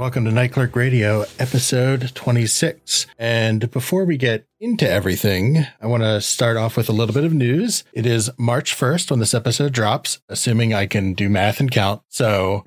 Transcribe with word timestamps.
Welcome 0.00 0.24
to 0.24 0.30
Night 0.30 0.52
Clerk 0.52 0.76
Radio, 0.76 1.26
episode 1.38 2.12
26. 2.14 3.06
And 3.18 3.70
before 3.70 4.06
we 4.06 4.16
get 4.16 4.46
into 4.58 4.88
everything, 4.88 5.66
I 5.78 5.88
want 5.88 6.02
to 6.04 6.22
start 6.22 6.56
off 6.56 6.78
with 6.78 6.88
a 6.88 6.92
little 6.92 7.14
bit 7.14 7.24
of 7.24 7.34
news. 7.34 7.84
It 7.92 8.06
is 8.06 8.30
March 8.38 8.74
1st 8.74 9.10
when 9.10 9.20
this 9.20 9.34
episode 9.34 9.74
drops, 9.74 10.22
assuming 10.30 10.72
I 10.72 10.86
can 10.86 11.12
do 11.12 11.28
math 11.28 11.60
and 11.60 11.70
count. 11.70 12.00
So, 12.08 12.64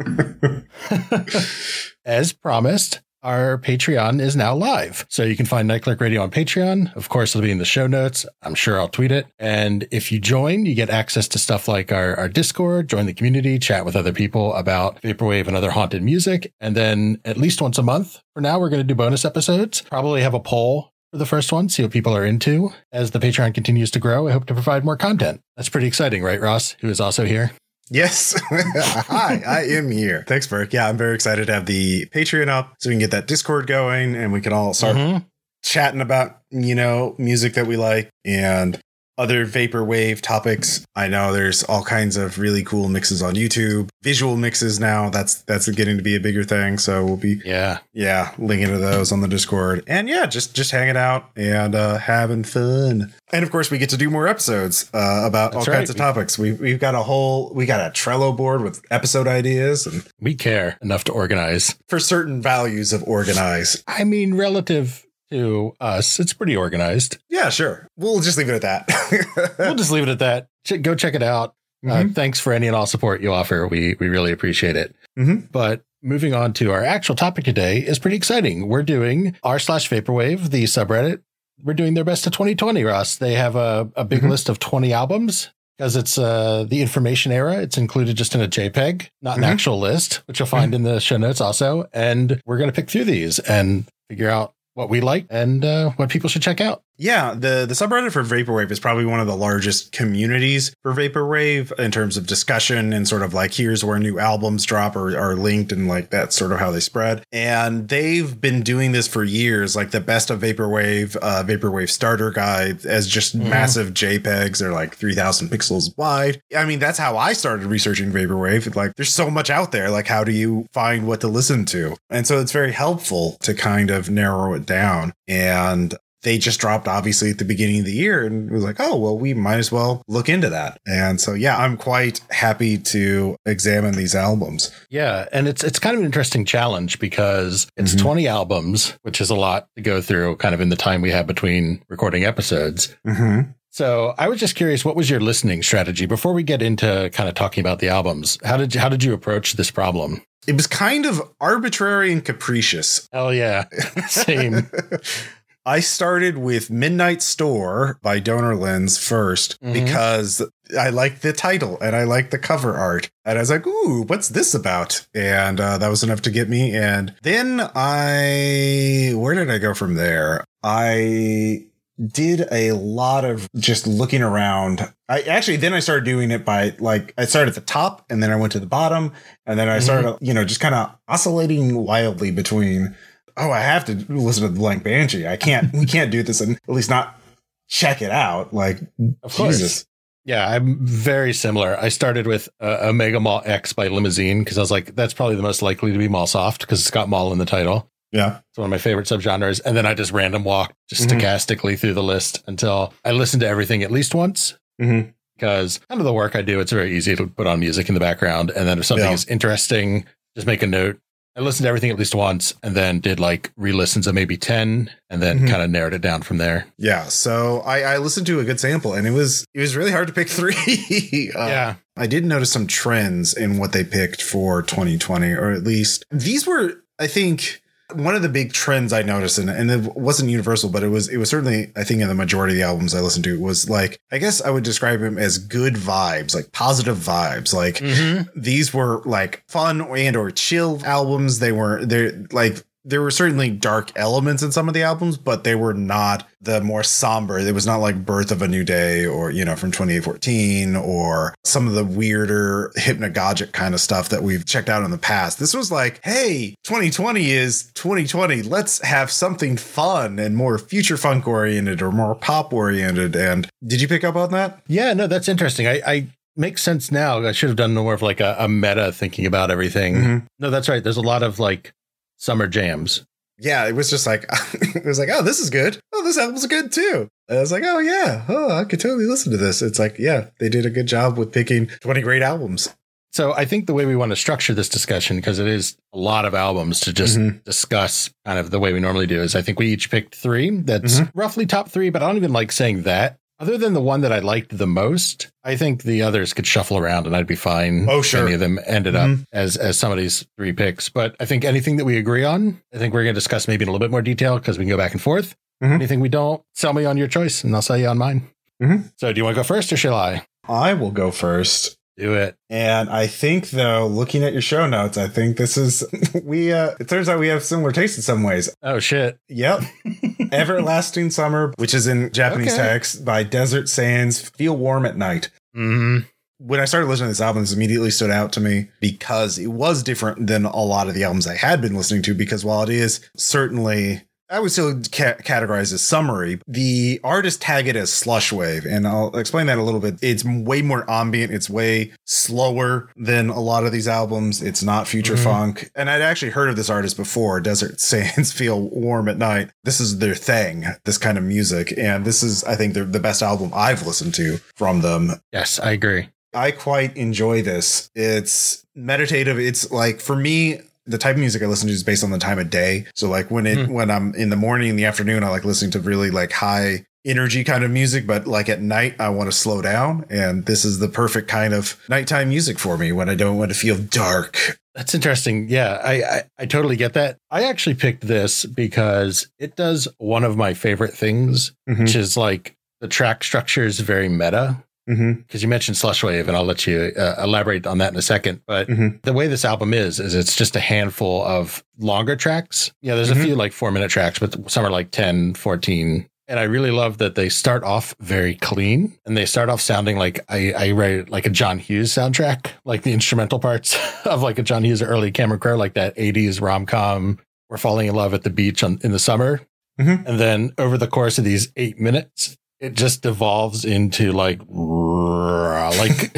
as 2.06 2.34
promised, 2.34 3.02
our 3.24 3.58
Patreon 3.58 4.22
is 4.22 4.36
now 4.36 4.54
live. 4.54 5.06
So 5.10 5.24
you 5.24 5.36
can 5.36 5.46
find 5.46 5.68
Night 5.68 5.82
Clerk 5.82 6.02
Radio 6.02 6.22
on 6.22 6.32
Patreon. 6.32 6.96
Of 6.96 7.10
course, 7.10 7.32
it'll 7.36 7.44
be 7.44 7.52
in 7.52 7.58
the 7.58 7.66
show 7.66 7.88
notes. 7.88 8.26
I'm 8.42 8.56
sure 8.56 8.80
I'll 8.80 8.90
tweet 8.90 9.12
it. 9.12 9.28
And 9.40 9.88
if 9.92 10.12
you 10.12 10.20
join, 10.20 10.66
you 10.66 10.76
get 10.76 10.90
access 10.90 11.28
to 11.30 11.40
stuff 11.40 11.68
like 11.68 11.92
our, 11.92 12.16
our 12.16 12.30
Discord, 12.30 12.90
join 12.90 13.06
the 13.06 13.14
community, 13.14 13.58
chat 13.60 13.86
with 13.86 13.96
other 13.96 14.14
people 14.14 14.54
about 14.54 15.02
Vaporwave 15.02 15.48
and 15.48 15.56
other 15.56 15.72
haunted 15.72 16.04
music. 16.04 16.52
And 16.60 16.76
then 16.76 17.20
at 17.26 17.38
least 17.38 17.62
once 17.62 17.78
a 17.78 17.84
month, 17.84 18.22
for 18.34 18.42
now, 18.42 18.60
we're 18.60 18.70
going 18.70 18.82
to 18.82 18.88
do 18.88 18.96
bonus 18.96 19.26
episodes. 19.26 19.82
Probably 19.82 20.22
have 20.22 20.34
a 20.34 20.40
poll 20.40 20.94
for 21.12 21.20
the 21.20 21.26
first 21.28 21.52
one, 21.52 21.70
see 21.70 21.84
what 21.84 21.92
people 21.92 22.18
are 22.18 22.26
into. 22.26 22.72
As 22.92 23.12
the 23.12 23.20
Patreon 23.20 23.54
continues 23.54 23.92
to 23.92 24.00
grow, 24.00 24.28
I 24.28 24.32
hope 24.32 24.48
to 24.48 24.54
provide 24.54 24.84
more 24.84 24.98
content. 24.98 25.42
That's 25.56 25.70
pretty 25.70 25.86
exciting, 25.86 26.24
right, 26.24 26.42
Ross, 26.42 26.72
who 26.80 26.90
is 26.90 27.00
also 27.00 27.24
here? 27.24 27.52
Yes. 27.94 28.34
Hi, 28.50 29.44
I 29.46 29.66
am 29.66 29.92
here. 29.92 30.26
Thanks, 30.28 30.48
Burke. 30.48 30.74
Yeah, 30.74 30.90
I'm 30.90 30.98
very 30.98 31.14
excited 31.14 31.46
to 31.46 31.54
have 31.54 31.68
the 31.68 32.08
Patreon 32.08 32.48
up 32.48 32.74
so 32.80 32.90
we 32.90 32.96
can 32.96 33.00
get 33.00 33.12
that 33.12 33.28
Discord 33.28 33.68
going 33.68 34.16
and 34.16 34.34
we 34.34 34.42
can 34.42 34.52
all 34.52 34.74
start 34.74 34.96
mm-hmm. 34.96 35.18
chatting 35.62 36.02
about, 36.02 36.40
you 36.50 36.74
know, 36.74 37.14
music 37.20 37.54
that 37.54 37.68
we 37.68 37.78
like 37.78 38.10
and 38.26 38.82
other 39.18 39.46
vaporwave 39.46 40.22
topics. 40.22 40.86
I 40.96 41.08
know 41.08 41.34
there's 41.34 41.64
all 41.64 41.84
kinds 41.84 42.18
of 42.18 42.40
really 42.40 42.64
cool 42.64 42.90
mixes 42.90 43.22
on 43.22 43.36
YouTube, 43.36 43.90
visual 44.02 44.38
mixes 44.38 44.80
now. 44.80 45.10
That's 45.10 45.42
that's 45.44 45.70
getting 45.70 45.98
to 45.98 46.04
be 46.04 46.16
a 46.16 46.20
bigger 46.20 46.44
thing. 46.44 46.78
So 46.78 47.06
we'll 47.06 47.18
be 47.18 47.42
yeah 47.46 47.80
yeah 47.94 48.34
linking 48.38 48.68
to 48.70 48.78
those 48.78 49.12
on 49.12 49.22
the 49.22 49.28
Discord 49.28 49.84
and 49.88 50.10
yeah 50.10 50.26
just 50.26 50.56
just 50.56 50.72
hanging 50.72 50.98
out 50.98 51.30
and 51.36 51.76
uh, 51.76 51.98
having 51.98 52.44
fun. 52.44 53.14
And 53.32 53.44
of 53.44 53.52
course, 53.52 53.72
we 53.72 53.78
get 53.78 53.90
to 53.90 53.98
do 53.98 54.10
more 54.10 54.28
episodes 54.28 54.90
uh, 54.94 55.24
about 55.26 55.54
that's 55.54 55.68
all 55.68 55.72
right. 55.72 55.80
kinds 55.80 55.90
of 55.90 55.96
topics. 55.96 56.38
We 56.38 56.54
we've 56.54 56.80
got 56.80 56.96
a 56.96 57.04
whole 57.04 57.54
we 57.54 57.66
got 57.66 57.86
a 57.86 57.92
Trello 57.92 58.36
board 58.36 58.62
with 58.62 58.82
episode 58.92 59.28
ideas 59.28 59.86
and 59.86 60.06
we 60.20 60.36
care 60.36 60.78
enough 60.82 61.04
to 61.06 61.12
organize 61.12 61.76
for 61.88 62.00
certain 62.00 62.42
values 62.42 62.94
of 62.94 63.04
organize. 63.04 63.84
I 63.88 64.04
mean, 64.04 64.36
relative 64.36 65.06
to 65.34 65.74
us, 65.80 66.20
it's 66.20 66.34
pretty 66.34 66.56
organized. 66.56 67.18
Yeah, 67.30 67.50
sure. 67.50 67.88
We'll 67.98 68.22
just 68.22 68.38
leave 68.38 68.50
it 68.50 68.56
at 68.56 68.62
that. 68.62 69.56
we'll 69.60 69.76
just 69.76 69.92
leave 69.92 70.04
it 70.04 70.10
at 70.10 70.20
that. 70.20 70.48
Go 70.82 70.96
check 70.96 71.16
it 71.16 71.24
out. 71.24 71.56
Uh, 71.86 71.90
mm-hmm. 71.90 72.10
Uh, 72.10 72.14
thanks 72.14 72.40
for 72.40 72.54
any 72.54 72.68
and 72.68 72.76
all 72.76 72.86
support 72.86 73.22
you 73.22 73.34
offer. 73.34 73.68
We 73.68 73.96
we 74.00 74.08
really 74.08 74.32
appreciate 74.32 74.76
it. 74.76 74.96
Mm-hmm. 75.18 75.48
But 75.52 75.84
moving 76.02 76.34
on 76.34 76.54
to 76.54 76.72
our 76.72 76.84
actual 76.84 77.16
topic 77.16 77.46
today 77.46 77.80
is 77.80 78.00
pretty 78.00 78.16
exciting. 78.16 78.68
We're 78.68 78.84
doing 78.84 79.36
r 79.44 79.60
slash 79.60 79.90
vaporwave, 79.90 80.50
the 80.52 80.64
subreddit. 80.64 81.22
We're 81.64 81.74
doing 81.74 81.94
their 81.94 82.04
best 82.04 82.26
of 82.26 82.34
2020, 82.34 82.84
Ross. 82.84 83.16
They 83.18 83.34
have 83.34 83.56
a, 83.56 83.90
a 83.96 84.04
big 84.04 84.20
mm-hmm. 84.20 84.30
list 84.30 84.50
of 84.50 84.60
20 84.60 84.92
albums 84.92 85.50
because 85.78 85.96
it's 85.96 86.18
uh, 86.18 86.66
the 86.68 86.82
information 86.82 87.32
era. 87.32 87.62
It's 87.62 87.78
included 87.78 88.18
just 88.18 88.36
in 88.36 88.42
a 88.42 88.48
JPEG, 88.48 89.08
not 89.22 89.38
an 89.38 89.44
mm-hmm. 89.44 89.52
actual 89.52 89.80
list, 89.80 90.16
which 90.28 90.40
you'll 90.40 90.48
find 90.48 90.74
mm-hmm. 90.74 90.86
in 90.86 90.94
the 90.94 91.00
show 91.00 91.18
notes 91.18 91.42
also. 91.42 91.88
And 91.94 92.42
we're 92.46 92.58
going 92.58 92.70
to 92.70 92.76
pick 92.76 92.90
through 92.90 93.06
these 93.06 93.40
and 93.40 93.86
figure 94.10 94.30
out 94.30 94.54
what 94.74 94.90
we 94.90 95.02
like 95.02 95.26
and 95.30 95.64
uh, 95.64 95.92
what 95.92 96.10
people 96.10 96.30
should 96.30 96.42
check 96.42 96.62
out. 96.62 96.84
Yeah, 96.98 97.34
the 97.34 97.66
the 97.68 97.74
subreddit 97.74 98.12
for 98.12 98.24
vaporwave 98.24 98.70
is 98.70 98.80
probably 98.80 99.06
one 99.06 99.20
of 99.20 99.28
the 99.28 99.36
largest 99.36 99.92
communities 99.92 100.76
for 100.84 100.94
vaporwave 100.94 101.78
in 101.80 101.92
terms 101.92 102.18
of 102.18 102.28
discussion 102.28 102.94
and 102.94 103.08
sort 103.08 103.24
of 103.24 103.34
like 103.34 103.54
here's 103.54 103.84
where 103.84 103.98
new 103.98 104.20
albums 104.20 104.64
drop 104.64 104.96
or 104.96 105.18
are 105.18 105.36
linked 105.36 105.72
and 105.72 105.88
like 105.88 106.12
that's 106.12 106.36
sort 106.36 106.52
of 106.52 106.60
how 106.60 106.70
they 106.70 106.80
spread. 106.80 107.24
And 107.32 107.90
they've 107.90 108.40
been 108.40 108.62
doing 108.62 108.92
this 108.92 109.08
for 109.08 109.24
years, 109.24 109.76
like 109.76 109.92
the 109.92 110.00
best 110.00 110.30
of 110.30 110.42
vaporwave, 110.42 111.18
uh, 111.22 111.44
vaporwave 111.44 111.90
starter 111.90 112.30
guide 112.30 112.86
as 112.86 113.08
just 113.08 113.38
mm. 113.38 113.50
massive 113.50 113.94
JPEGs. 113.94 114.60
They're 114.60 114.72
like 114.72 114.96
three 114.96 115.16
thousand 115.16 115.50
pixels 115.50 115.98
wide. 115.98 116.42
I 116.56 116.66
mean, 116.66 116.80
that's 116.80 117.00
how 117.00 117.18
I 117.18 117.34
started 117.34 117.66
researching 117.66 118.12
vaporwave. 118.12 118.76
Like, 118.76 118.96
there's 118.96 119.14
so 119.14 119.32
much 119.32 119.50
out 119.50 119.72
there. 119.72 119.90
Like, 119.90 120.08
how 120.08 120.24
do 120.24 120.32
you 120.32 120.68
find 120.74 121.08
what 121.08 121.22
to 121.22 121.28
listen 121.28 121.66
to? 121.66 121.96
And 122.10 122.28
so 122.28 122.40
it's 122.40 122.52
very 122.52 122.72
helpful 122.72 123.38
to 123.42 123.54
kind 123.54 123.90
of 123.90 124.10
narrow 124.10 124.54
it 124.54 124.66
down. 124.66 125.14
And 125.28 125.96
they 126.24 126.38
just 126.38 126.60
dropped 126.60 126.88
obviously 126.88 127.30
at 127.30 127.38
the 127.38 127.46
beginning 127.46 127.80
of 127.80 127.86
the 127.86 127.94
year 127.94 128.26
and 128.26 128.50
it 128.50 128.54
was 128.54 128.64
like, 128.64 128.80
oh, 128.80 128.98
well, 128.98 129.18
we 129.18 129.34
might 129.34 129.58
as 129.58 129.72
well 129.72 130.02
look 130.08 130.30
into 130.30 130.50
that. 130.50 130.80
And 130.88 131.22
so, 131.22 131.34
yeah, 131.34 131.58
I'm 131.58 131.78
quite 131.78 132.22
happy 132.32 132.78
to 132.78 133.36
examine 133.46 133.94
these 133.94 134.16
albums. 134.16 134.72
Yeah. 134.90 135.28
And 135.32 135.48
it's, 135.48 135.64
it's 135.64 135.80
kind 135.80 135.94
of 135.94 136.00
an 136.00 136.06
interesting 136.06 136.46
challenge 136.46 137.00
because 137.00 137.68
it's 137.78 137.94
mm-hmm. 137.94 138.06
20 138.06 138.28
albums, 138.28 138.98
which 139.04 139.22
is 139.22 139.30
a 139.30 139.36
lot 139.36 139.68
to 139.76 139.82
go 139.82 140.02
through 140.02 140.38
kind 140.38 140.56
of 140.56 140.62
in 140.62 140.70
the 140.70 140.76
time 140.76 141.02
we 141.02 141.12
have 141.12 141.28
between 141.28 141.84
recording 141.90 142.24
episodes. 142.24 142.96
Mm-hmm. 143.06 143.52
So 143.70 144.14
I 144.20 144.30
was 144.30 144.40
just 144.40 144.56
curious, 144.56 144.86
what 144.86 144.96
was 144.96 145.10
your 145.10 145.20
listening 145.20 145.64
strategy 145.64 146.06
before 146.06 146.34
we 146.34 146.44
get 146.44 146.62
into 146.62 147.10
kind 147.12 147.28
of 147.28 147.34
talking 147.34 147.62
about 147.62 147.80
the 147.80 147.90
albums? 147.90 148.38
How 148.44 148.56
did 148.56 148.76
you, 148.76 148.80
how 148.80 148.88
did 148.88 149.04
you 149.04 149.14
approach 149.14 149.54
this 149.54 149.72
problem? 149.72 150.22
It 150.46 150.54
was 150.54 150.68
kind 150.68 151.06
of 151.06 151.22
arbitrary 151.42 152.12
and 152.12 152.24
capricious. 152.24 153.08
Hell 153.12 153.34
yeah. 153.34 153.66
Same. 154.08 154.70
I 155.66 155.80
started 155.80 156.38
with 156.38 156.70
Midnight 156.70 157.22
Store 157.22 157.98
by 158.02 158.20
Donor 158.20 158.56
Lens 158.56 158.98
1st 158.98 159.60
mm-hmm. 159.60 159.74
because 159.74 160.42
I 160.78 160.90
liked 160.90 161.22
the 161.22 161.32
title 161.32 161.78
and 161.80 161.96
I 161.96 162.04
liked 162.04 162.32
the 162.32 162.38
cover 162.38 162.76
art. 162.76 163.10
And 163.24 163.38
I 163.38 163.42
was 163.42 163.50
like, 163.50 163.66
ooh, 163.66 164.04
what's 164.04 164.30
this 164.30 164.54
about? 164.54 165.08
And 165.14 165.62
uh, 165.62 165.78
that 165.78 165.88
was 165.88 166.04
enough 166.04 166.22
to 166.24 166.32
get 166.32 166.50
me. 166.50 166.76
And 166.76 167.16
then 167.24 167.62
I, 167.76 169.14
where 169.16 169.36
did 169.36 169.50
I 169.50 169.58
go 169.58 169.74
from 169.74 169.96
there? 169.96 170.44
I 170.64 171.66
did 172.08 172.48
a 172.52 172.74
lot 172.74 173.24
of 173.24 173.48
just 173.56 173.88
looking 173.88 174.22
around. 174.22 174.82
I 175.08 175.22
actually 175.22 175.58
then 175.58 175.74
I 175.74 175.80
started 175.80 176.04
doing 176.06 176.32
it 176.32 176.44
by 176.44 176.76
like 176.80 177.14
I 177.18 177.26
started 177.26 177.50
at 177.50 177.56
the 177.56 177.62
top 177.62 178.04
and 178.10 178.22
then 178.22 178.32
I 178.32 178.36
went 178.36 178.52
to 178.54 178.60
the 178.60 178.66
bottom 178.66 179.14
and 179.46 179.58
then 179.58 179.70
I 179.70 179.78
mm-hmm. 179.78 179.84
started, 179.84 180.18
you 180.20 180.34
know, 180.34 180.44
just 180.44 180.60
kind 180.60 180.76
of 180.76 180.94
oscillating 181.08 181.76
wildly 181.86 182.32
between 182.32 182.96
oh, 183.38 183.52
I 183.52 183.60
have 183.62 183.86
to 183.86 183.94
listen 184.10 184.44
to 184.44 184.50
the 184.50 184.60
Blank 184.60 184.84
Banshee. 184.84 185.28
I 185.28 185.38
can't, 185.38 185.74
we 185.74 185.86
can't 185.86 186.12
do 186.12 186.24
this 186.24 186.42
and 186.42 186.56
at 186.56 186.70
least 186.70 186.90
not 186.90 187.20
check 187.68 188.02
it 188.02 188.12
out. 188.12 188.54
Like, 188.54 188.80
of 189.24 189.36
course. 189.36 189.58
Jesus. 189.58 189.86
Yeah, 190.26 190.48
I'm 190.48 190.78
very 190.86 191.34
similar. 191.34 191.78
I 191.78 191.90
started 191.90 192.28
with 192.28 192.48
uh, 192.62 192.78
Omega 192.84 193.20
Mall 193.20 193.42
X 193.44 193.74
by 193.74 193.90
Limousine 193.90 194.40
because 194.40 194.58
I 194.58 194.62
was 194.62 194.72
like, 194.72 194.96
that's 194.96 195.14
probably 195.14 195.36
the 195.36 195.42
most 195.42 195.62
likely 195.62 195.92
to 195.92 195.98
be 195.98 196.08
mall 196.08 196.28
soft 196.28 196.62
because 196.62 196.80
it's 196.80 196.92
got 196.92 197.10
mall 197.10 197.34
in 197.34 197.40
the 197.40 197.46
title. 197.46 197.90
Yeah. 198.14 198.40
It's 198.50 198.58
one 198.58 198.66
of 198.66 198.72
my 198.72 198.78
favorite 198.78 199.08
subgenres. 199.08 199.60
And 199.66 199.76
then 199.76 199.86
I 199.86 199.96
just 199.96 200.12
random 200.12 200.46
walked 200.46 200.76
just 200.88 201.10
mm-hmm. 201.10 201.18
stochastically 201.18 201.78
through 201.78 201.96
the 201.96 202.04
list 202.04 202.42
until 202.48 202.94
I 203.04 203.12
listened 203.12 203.42
to 203.42 203.48
everything 203.48 203.84
at 203.84 203.92
least 203.92 204.16
once. 204.16 204.58
Mm-hmm. 204.82 205.10
Because 205.36 205.80
kind 205.90 206.00
of 206.00 206.06
the 206.06 206.14
work 206.14 206.36
I 206.36 206.42
do, 206.44 206.60
it's 206.60 206.72
very 206.72 206.96
easy 206.96 207.16
to 207.16 207.28
put 207.28 207.48
on 207.48 207.60
music 207.60 207.90
in 207.90 207.96
the 207.96 208.00
background. 208.00 208.52
And 208.52 208.68
then 208.68 208.80
if 208.80 208.86
something 208.86 209.08
yeah. 209.08 209.14
is 209.14 209.26
interesting, 209.26 210.06
just 210.36 210.48
make 210.48 210.62
a 210.62 210.68
note 210.68 211.00
I 211.36 211.42
listened 211.42 211.66
to 211.66 211.70
everything 211.70 211.90
at 211.90 211.98
least 211.98 212.14
once 212.14 212.54
and 212.62 212.76
then 212.76 213.00
did 213.00 213.20
like 213.20 213.52
re 213.58 213.72
listens 213.72 214.06
of 214.06 214.14
maybe 214.14 214.38
10 214.38 214.92
and 215.10 215.22
then 215.22 215.38
mm-hmm. 215.38 215.48
kind 215.48 215.64
of 215.64 215.70
narrowed 215.70 215.94
it 215.94 216.02
down 216.02 216.22
from 216.22 216.38
there. 216.38 216.68
Yeah. 216.78 217.06
So 217.06 217.62
I, 217.62 217.96
I, 217.96 217.98
listened 217.98 218.28
to 218.28 218.40
a 218.40 218.44
good 218.44 218.60
sample 218.60 218.94
and 218.94 219.08
it 219.08 219.12
was, 219.12 219.46
it 219.54 219.60
was 219.60 219.76
really 219.76 219.92
hard 219.92 220.08
to 220.08 220.14
pick 220.14 220.30
three. 220.30 221.32
uh, 221.36 221.48
yeah. 221.48 221.76
I 221.98 222.06
did 222.06 222.24
notice 222.26 222.52
some 222.52 222.68
trends 222.68 223.34
in 223.36 223.58
what 223.58 223.72
they 223.72 223.84
picked 223.84 224.22
for 224.22 224.62
2020, 224.62 225.32
or 225.32 225.52
at 225.52 225.64
least 225.64 226.06
these 226.12 226.46
were, 226.46 226.84
I 227.00 227.08
think, 227.08 227.63
one 227.96 228.16
of 228.16 228.22
the 228.22 228.30
big 228.30 228.54
trends 228.54 228.94
I 228.94 229.02
noticed, 229.02 229.38
and, 229.38 229.50
and 229.50 229.70
it 229.70 229.96
wasn't 229.96 230.30
universal, 230.30 230.70
but 230.70 230.84
it 230.84 230.90
was 230.90 231.08
it 231.10 231.18
was 231.18 231.30
certainly 231.30 231.72
I 231.76 231.84
think 231.84 232.02
in 232.02 232.08
the 232.08 232.16
majority 232.16 232.54
of 232.54 232.58
the 232.58 232.64
albums 232.64 232.94
I 232.94 233.00
listened 233.00 233.24
to 233.26 233.40
was 233.40 233.70
like 233.70 234.00
I 234.12 234.18
guess 234.18 234.42
I 234.42 234.50
would 234.50 234.64
describe 234.64 235.00
them 235.00 235.18
as 235.18 235.38
good 235.38 235.76
vibes, 235.76 236.36
like 236.36 236.52
positive 236.52 236.98
vibes. 236.98 237.54
Like 237.54 237.76
mm-hmm. 237.76 238.24
these 238.40 238.74
were 238.74 239.02
like 239.06 239.44
fun 239.48 239.82
and 239.82 240.16
or 240.16 240.32
chill 240.32 240.82
albums. 240.86 241.40
They 241.40 241.52
were 241.52 241.86
they're 241.86 242.26
like 242.32 242.64
there 242.86 243.02
were 243.02 243.12
certainly 243.12 243.50
dark 243.50 243.92
elements 243.96 244.44
in 244.44 244.52
some 244.52 244.68
of 244.68 244.74
the 244.74 244.84
albums, 244.84 245.18
but 245.18 245.44
they 245.44 245.56
were 245.56 245.74
not 245.74 246.28
the 246.42 246.60
more 246.62 246.84
somber. 246.84 247.40
It 247.40 247.54
was 247.54 247.66
not 247.66 247.78
like 247.78 248.06
Birth 248.06 248.32
of 248.32 248.42
a 248.42 248.48
New 248.48 248.66
Day 248.66 249.06
or, 249.06 249.32
you 249.32 249.46
know, 249.46 249.56
from 249.56 249.72
2014 249.72 250.76
or 250.76 251.34
some 251.46 251.68
of 251.68 251.74
the 251.74 251.86
weirder 251.86 252.72
hypnagogic 252.78 253.54
kind 253.54 253.74
of 253.74 253.80
stuff 253.80 254.10
that 254.10 254.24
we've 254.24 254.46
checked 254.46 254.70
out 254.70 254.84
in 254.84 254.92
the 254.92 254.98
past. 254.98 255.40
This 255.40 255.54
was 255.54 255.72
like, 255.72 256.02
hey, 256.04 256.56
2020 256.66 257.32
is 257.32 257.72
2020. 257.76 258.42
Let's 258.44 258.84
have 258.84 259.10
something 259.10 259.56
fun 259.56 260.20
and 260.20 260.36
more 260.36 260.58
future 260.58 260.98
funk 260.98 261.28
oriented 261.28 261.82
or 261.82 261.92
more 261.92 262.16
pop 262.16 262.52
oriented. 262.52 263.16
And 263.16 263.48
did 263.66 263.82
you 263.82 263.88
pick 263.88 264.04
up 264.04 264.16
on 264.16 264.32
that? 264.32 264.62
Yeah, 264.68 264.94
no, 264.94 265.08
that's 265.08 265.30
interesting. 265.30 265.68
I, 265.68 265.82
I 265.86 266.08
makes 266.36 266.62
sense 266.62 266.92
now. 266.92 267.24
I 267.26 267.32
should 267.32 267.50
have 267.50 267.58
done 267.58 267.74
more 267.74 267.94
of 267.94 268.02
like 268.02 268.20
a, 268.20 268.36
a 268.40 268.50
meta 268.50 268.92
thinking 268.92 269.26
about 269.26 269.52
everything. 269.52 269.96
Mm-hmm. 269.96 270.26
No, 270.40 270.50
that's 270.50 270.68
right. 270.68 270.84
There's 270.84 270.98
a 270.98 271.02
lot 271.02 271.24
of 271.24 271.40
like 271.40 271.74
summer 272.24 272.48
jams. 272.48 273.06
Yeah, 273.38 273.68
it 273.68 273.76
was 273.76 273.90
just 273.90 274.08
like 274.08 274.26
it 274.54 274.86
was 274.86 275.00
like, 275.00 275.10
oh, 275.12 275.22
this 275.22 275.40
is 275.40 275.50
good. 275.50 275.78
Oh, 275.94 276.04
this 276.04 276.18
album's 276.18 276.48
good 276.48 276.72
too. 276.72 277.10
And 277.28 277.38
I 277.38 277.42
was 277.42 277.52
like, 277.52 277.64
oh 277.66 277.80
yeah, 277.80 278.24
oh, 278.30 278.52
I 278.52 278.64
could 278.64 278.80
totally 278.80 279.06
listen 279.06 279.32
to 279.32 279.38
this. 279.38 279.62
It's 279.62 279.80
like, 279.80 279.98
yeah, 280.00 280.28
they 280.40 280.50
did 280.50 280.66
a 280.66 280.70
good 280.70 280.88
job 280.88 281.18
with 281.18 281.34
picking 281.34 281.68
20 281.68 282.02
great 282.02 282.22
albums. 282.22 282.74
So 283.12 283.32
I 283.34 283.46
think 283.46 283.68
the 283.68 283.76
way 283.76 283.86
we 283.86 283.96
want 283.96 284.12
to 284.12 284.16
structure 284.16 284.56
this 284.56 284.70
discussion, 284.70 285.18
because 285.18 285.38
it 285.38 285.46
is 285.46 285.78
a 285.94 286.00
lot 286.00 286.26
of 286.26 286.34
albums 286.34 286.80
to 286.82 286.94
just 286.94 287.18
mm-hmm. 287.18 287.38
discuss 287.44 288.10
kind 288.26 288.40
of 288.40 288.50
the 288.50 288.60
way 288.60 288.74
we 288.74 288.80
normally 288.80 289.06
do, 289.06 289.22
is 289.22 289.36
I 289.36 289.44
think 289.44 289.60
we 289.60 289.68
each 289.68 289.92
picked 289.92 290.16
three 290.16 290.50
that's 290.50 291.00
mm-hmm. 291.00 291.20
roughly 291.20 291.46
top 291.46 291.70
three, 291.70 291.92
but 291.92 292.02
I 292.02 292.08
don't 292.08 292.18
even 292.18 292.34
like 292.34 292.52
saying 292.52 292.84
that. 292.84 293.20
Other 293.44 293.58
than 293.58 293.74
the 293.74 293.82
one 293.82 294.00
that 294.00 294.14
I 294.14 294.20
liked 294.20 294.58
the 294.58 294.66
most, 294.66 295.30
I 295.44 295.58
think 295.58 295.84
the 295.84 296.02
others 296.02 296.34
could 296.34 296.48
shuffle 296.48 296.78
around 296.78 297.08
and 297.08 297.14
I'd 297.14 297.28
be 297.28 297.36
fine. 297.36 297.90
Oh, 297.90 298.02
sure. 298.02 298.24
Any 298.24 298.32
of 298.32 298.40
them 298.40 298.58
ended 298.66 298.94
mm-hmm. 298.94 299.24
up 299.24 299.28
as 299.34 299.58
as 299.58 299.78
somebody's 299.78 300.26
three 300.38 300.54
picks. 300.54 300.88
But 300.88 301.18
I 301.20 301.26
think 301.26 301.44
anything 301.44 301.76
that 301.76 301.84
we 301.84 301.98
agree 301.98 302.24
on, 302.24 302.62
I 302.74 302.78
think 302.78 302.94
we're 302.94 303.04
going 303.04 303.14
to 303.14 303.20
discuss 303.20 303.50
maybe 303.50 303.64
in 303.64 303.68
a 303.68 303.74
little 303.74 303.84
bit 303.84 303.92
more 303.92 304.02
detail 304.02 304.40
because 304.40 304.58
we 304.58 304.64
can 304.64 304.70
go 304.70 304.78
back 304.78 304.94
and 304.94 305.02
forth. 305.02 305.36
Mm-hmm. 305.62 305.74
Anything 305.74 306.00
we 306.00 306.08
don't, 306.08 306.42
sell 306.54 306.72
me 306.72 306.86
on 306.86 306.96
your 306.96 307.10
choice 307.10 307.44
and 307.44 307.54
I'll 307.54 307.62
sell 307.62 307.78
you 307.78 307.88
on 307.88 307.98
mine. 307.98 308.30
Mm-hmm. 308.62 308.88
So 308.96 309.12
do 309.12 309.20
you 309.20 309.26
want 309.26 309.36
to 309.36 309.40
go 309.42 309.44
first 309.44 309.74
or 309.74 309.76
shall 309.76 309.96
I? 309.96 310.26
I 310.48 310.74
will 310.74 310.92
go 310.92 311.12
first. 311.12 311.78
Do 311.98 312.16
it. 312.16 312.36
And 312.50 312.90
I 312.90 313.08
think 313.08 313.52
though, 313.52 313.86
looking 313.86 314.24
at 314.24 314.34
your 314.34 314.42
show 314.42 314.68
notes, 314.68 314.98
I 314.98 315.08
think 315.08 315.38
this 315.38 315.58
is 315.58 315.84
we 316.24 316.52
uh 316.52 316.72
it 316.80 316.90
turns 316.90 317.08
out 317.08 317.20
we 317.20 317.28
have 317.28 317.44
similar 317.44 317.72
tastes 317.72 317.98
in 317.98 318.04
some 318.04 318.24
ways. 318.24 318.54
Oh 318.64 318.80
shit. 318.80 319.20
Yep. 319.30 319.64
Everlasting 320.32 321.12
Summer, 321.12 321.54
which 321.58 321.74
is 321.74 321.86
in 321.88 322.12
Japanese 322.12 322.54
okay. 322.54 322.64
text 322.64 323.06
by 323.06 323.24
Desert 323.24 323.70
Sands, 323.70 324.30
Feel 324.30 324.58
Warm 324.58 324.86
at 324.86 324.98
Night. 324.98 325.30
Mm-hmm. 325.56 326.08
When 326.40 326.60
I 326.60 326.66
started 326.66 326.88
listening 326.88 327.08
to 327.08 327.12
this 327.12 327.22
album, 327.22 327.44
this 327.44 327.54
immediately 327.54 327.92
stood 327.92 328.10
out 328.10 328.34
to 328.34 328.42
me 328.42 328.70
because 328.82 329.38
it 329.38 329.48
was 329.48 329.84
different 329.84 330.28
than 330.28 330.46
a 330.46 330.64
lot 330.64 330.88
of 330.88 330.96
the 330.96 331.04
albums 331.04 331.28
I 331.28 331.36
had 331.36 331.62
been 331.62 331.76
listening 331.76 332.02
to. 332.04 332.16
Because 332.16 332.44
while 332.44 332.64
it 332.64 332.70
is 332.70 333.08
certainly 333.16 334.02
I 334.34 334.40
would 334.40 334.52
still 334.52 334.74
ca- 334.92 335.22
categorize 335.22 335.72
as 335.72 335.84
summary. 335.84 336.42
The 336.48 337.00
artist 337.04 337.40
tag 337.40 337.68
it 337.68 337.76
as 337.76 337.94
slush 337.94 338.34
wave, 338.34 338.66
and 338.66 338.88
I'll 338.88 339.16
explain 339.16 339.46
that 339.46 339.60
a 339.60 339.64
little 339.64 339.80
bit. 339.80 340.00
It's 340.02 340.26
way 340.26 340.64
more 340.64 340.90
ambient. 340.90 341.32
It's 341.32 341.52
way 341.52 341.92
slower 342.06 342.90
than 342.98 343.30
a 343.30 343.40
lot 343.40 343.64
of 343.64 343.72
these 343.72 343.88
albums. 343.88 344.42
It's 344.42 344.64
not 344.64 344.88
future 344.88 345.14
mm-hmm. 345.14 345.24
funk. 345.24 345.72
And 345.76 345.88
I'd 345.88 346.02
actually 346.02 346.32
heard 346.32 346.50
of 346.50 346.56
this 346.56 346.72
artist 346.72 346.98
before. 346.98 347.40
Desert 347.42 347.80
Sands 347.80 348.34
feel 348.34 348.70
warm 348.70 349.08
at 349.08 349.20
night. 349.20 349.52
This 349.64 349.80
is 349.80 350.00
their 350.00 350.16
thing. 350.16 350.66
This 350.84 350.98
kind 350.98 351.20
of 351.20 351.24
music, 351.24 351.72
and 351.78 352.04
this 352.04 352.24
is, 352.24 352.44
I 352.44 352.56
think, 352.56 352.74
the, 352.74 352.86
the 352.86 353.00
best 353.00 353.22
album 353.22 353.52
I've 353.54 353.86
listened 353.86 354.16
to 354.16 354.38
from 354.56 354.82
them. 354.82 355.12
Yes, 355.32 355.60
I 355.60 355.74
agree. 355.74 356.10
I 356.34 356.50
quite 356.50 356.98
enjoy 356.98 357.44
this. 357.44 357.92
It's 357.94 358.66
meditative. 358.74 359.38
It's 359.38 359.72
like 359.72 360.00
for 360.00 360.16
me, 360.16 360.62
the 360.86 360.98
type 360.98 361.16
of 361.16 361.20
music 361.20 361.42
I 361.42 361.46
listen 361.46 361.68
to 361.68 361.74
is 361.74 361.84
based 361.84 362.04
on 362.04 362.12
the 362.12 362.20
time 362.20 362.40
of 362.40 362.50
day. 362.50 362.86
So 362.96 363.10
like 363.10 363.32
when 363.32 363.46
it 363.46 363.58
mm. 363.58 363.70
when 363.70 363.90
I'm 363.90 364.14
in 364.16 364.30
the 364.30 364.36
morning, 364.36 364.70
in 364.70 364.76
the 364.76 364.86
afternoon, 364.86 365.24
I 365.24 365.30
like 365.30 365.46
listening 365.46 365.72
to 365.72 365.80
really 365.80 366.12
like 366.12 366.32
high 366.32 366.86
energy 367.06 367.44
kind 367.44 367.64
of 367.64 367.72
music, 367.72 368.08
but 368.08 368.28
like 368.28 368.50
at 368.50 368.62
night 368.62 368.96
I 369.00 369.10
want 369.10 369.30
to 369.30 369.38
slow 369.38 369.62
down. 369.62 370.06
And 370.10 370.46
this 370.46 370.64
is 370.64 370.80
the 370.80 370.88
perfect 370.88 371.28
kind 371.28 371.54
of 371.54 371.78
nighttime 371.90 372.30
music 372.30 372.60
for 372.60 372.78
me 372.78 372.92
when 372.92 373.10
I 373.10 373.16
don't 373.16 373.38
want 373.38 373.52
to 373.52 373.58
feel 373.58 373.78
dark. 373.78 374.60
That's 374.76 374.96
interesting. 374.96 375.50
Yeah, 375.50 375.80
I, 375.84 375.94
I, 375.94 376.24
I 376.40 376.46
totally 376.46 376.76
get 376.76 376.94
that. 376.94 377.18
I 377.30 377.44
actually 377.44 377.76
picked 377.76 378.08
this 378.08 378.46
because 378.46 379.28
it 379.38 379.56
does 379.56 379.88
one 379.98 380.24
of 380.24 380.36
my 380.36 380.54
favorite 380.54 380.94
things, 380.94 381.52
mm-hmm. 381.70 381.84
which 381.84 381.96
is 381.96 382.18
like 382.18 382.56
the 382.82 382.88
track 382.88 383.24
structure 383.24 383.64
is 383.64 383.80
very 383.80 384.10
meta. 384.10 384.63
Because 384.86 385.00
mm-hmm. 385.00 385.38
you 385.38 385.48
mentioned 385.48 385.78
Slush 385.78 386.04
Wave, 386.04 386.28
and 386.28 386.36
I'll 386.36 386.44
let 386.44 386.68
you 386.68 386.92
uh, 386.98 387.16
elaborate 387.24 387.66
on 387.66 387.78
that 387.78 387.94
in 387.94 387.98
a 387.98 388.02
second. 388.02 388.42
But 388.46 388.68
mm-hmm. 388.68 388.98
the 389.04 389.14
way 389.14 389.28
this 389.28 389.46
album 389.46 389.74
is, 389.74 390.00
is 390.00 390.14
it's 390.14 390.36
just 390.36 390.56
a 390.56 390.60
handful 390.60 391.24
of 391.24 391.64
longer 391.78 392.16
tracks. 392.16 392.72
Yeah, 392.82 392.96
there's 392.96 393.10
mm-hmm. 393.10 393.22
a 393.22 393.24
few 393.24 393.36
like 393.36 393.54
four 393.54 393.72
minute 393.72 393.92
tracks, 393.92 394.20
but 394.20 394.52
some 394.52 394.66
are 394.66 394.72
like 394.72 394.92
10, 394.92 395.36
14. 395.36 396.10
And 396.28 396.40
I 396.40 396.44
really 396.44 396.72
love 396.72 397.00
that 397.00 397.16
they 397.16 397.30
start 397.30 397.64
off 397.64 397.96
very 398.00 398.36
clean 398.36 398.98
and 399.06 399.18
they 399.18 399.26
start 399.26 399.50
off 399.50 399.60
sounding 399.60 399.98
like 399.98 400.24
I, 400.30 400.54
I 400.54 400.72
write 400.72 401.10
like 401.10 401.26
a 401.26 401.30
John 401.30 401.60
Hughes 401.60 401.92
soundtrack, 401.92 402.48
like 402.64 402.84
the 402.84 402.94
instrumental 402.94 403.40
parts 403.40 403.78
of 404.06 404.22
like 404.22 404.40
a 404.40 404.44
John 404.44 404.64
Hughes 404.64 404.82
early 404.82 405.12
Cameron 405.12 405.40
Crowe, 405.40 405.58
like 405.58 405.74
that 405.74 405.96
80s 405.96 406.42
rom 406.42 406.66
com. 406.66 407.20
We're 407.50 407.58
falling 407.58 407.88
in 407.88 407.96
love 407.96 408.14
at 408.14 408.24
the 408.24 408.30
beach 408.30 408.64
on, 408.64 408.80
in 408.84 408.92
the 408.92 409.00
summer. 409.00 409.42
Mm-hmm. 409.80 410.08
And 410.08 410.20
then 410.20 410.54
over 410.58 410.78
the 410.78 410.88
course 410.88 411.18
of 411.18 411.24
these 411.24 411.52
eight 411.56 411.80
minutes, 411.80 412.38
it 412.64 412.76
just 412.76 413.02
devolves 413.02 413.66
into 413.66 414.14
like 414.14 414.40
like 414.50 416.12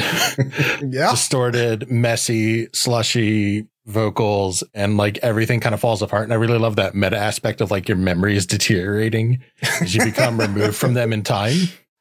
yeah 0.80 1.10
distorted 1.10 1.90
messy 1.90 2.68
slushy 2.72 3.66
vocals 3.84 4.62
and 4.72 4.96
like 4.96 5.18
everything 5.18 5.58
kind 5.60 5.74
of 5.74 5.80
falls 5.80 6.02
apart 6.02 6.22
and 6.24 6.32
i 6.32 6.36
really 6.36 6.58
love 6.58 6.76
that 6.76 6.94
meta 6.94 7.18
aspect 7.18 7.60
of 7.60 7.70
like 7.70 7.88
your 7.88 7.96
memory 7.96 8.36
is 8.36 8.46
deteriorating 8.46 9.42
as 9.80 9.94
you 9.94 10.04
become 10.04 10.38
removed 10.40 10.76
from 10.76 10.94
them 10.94 11.12
in 11.12 11.22
time 11.22 11.52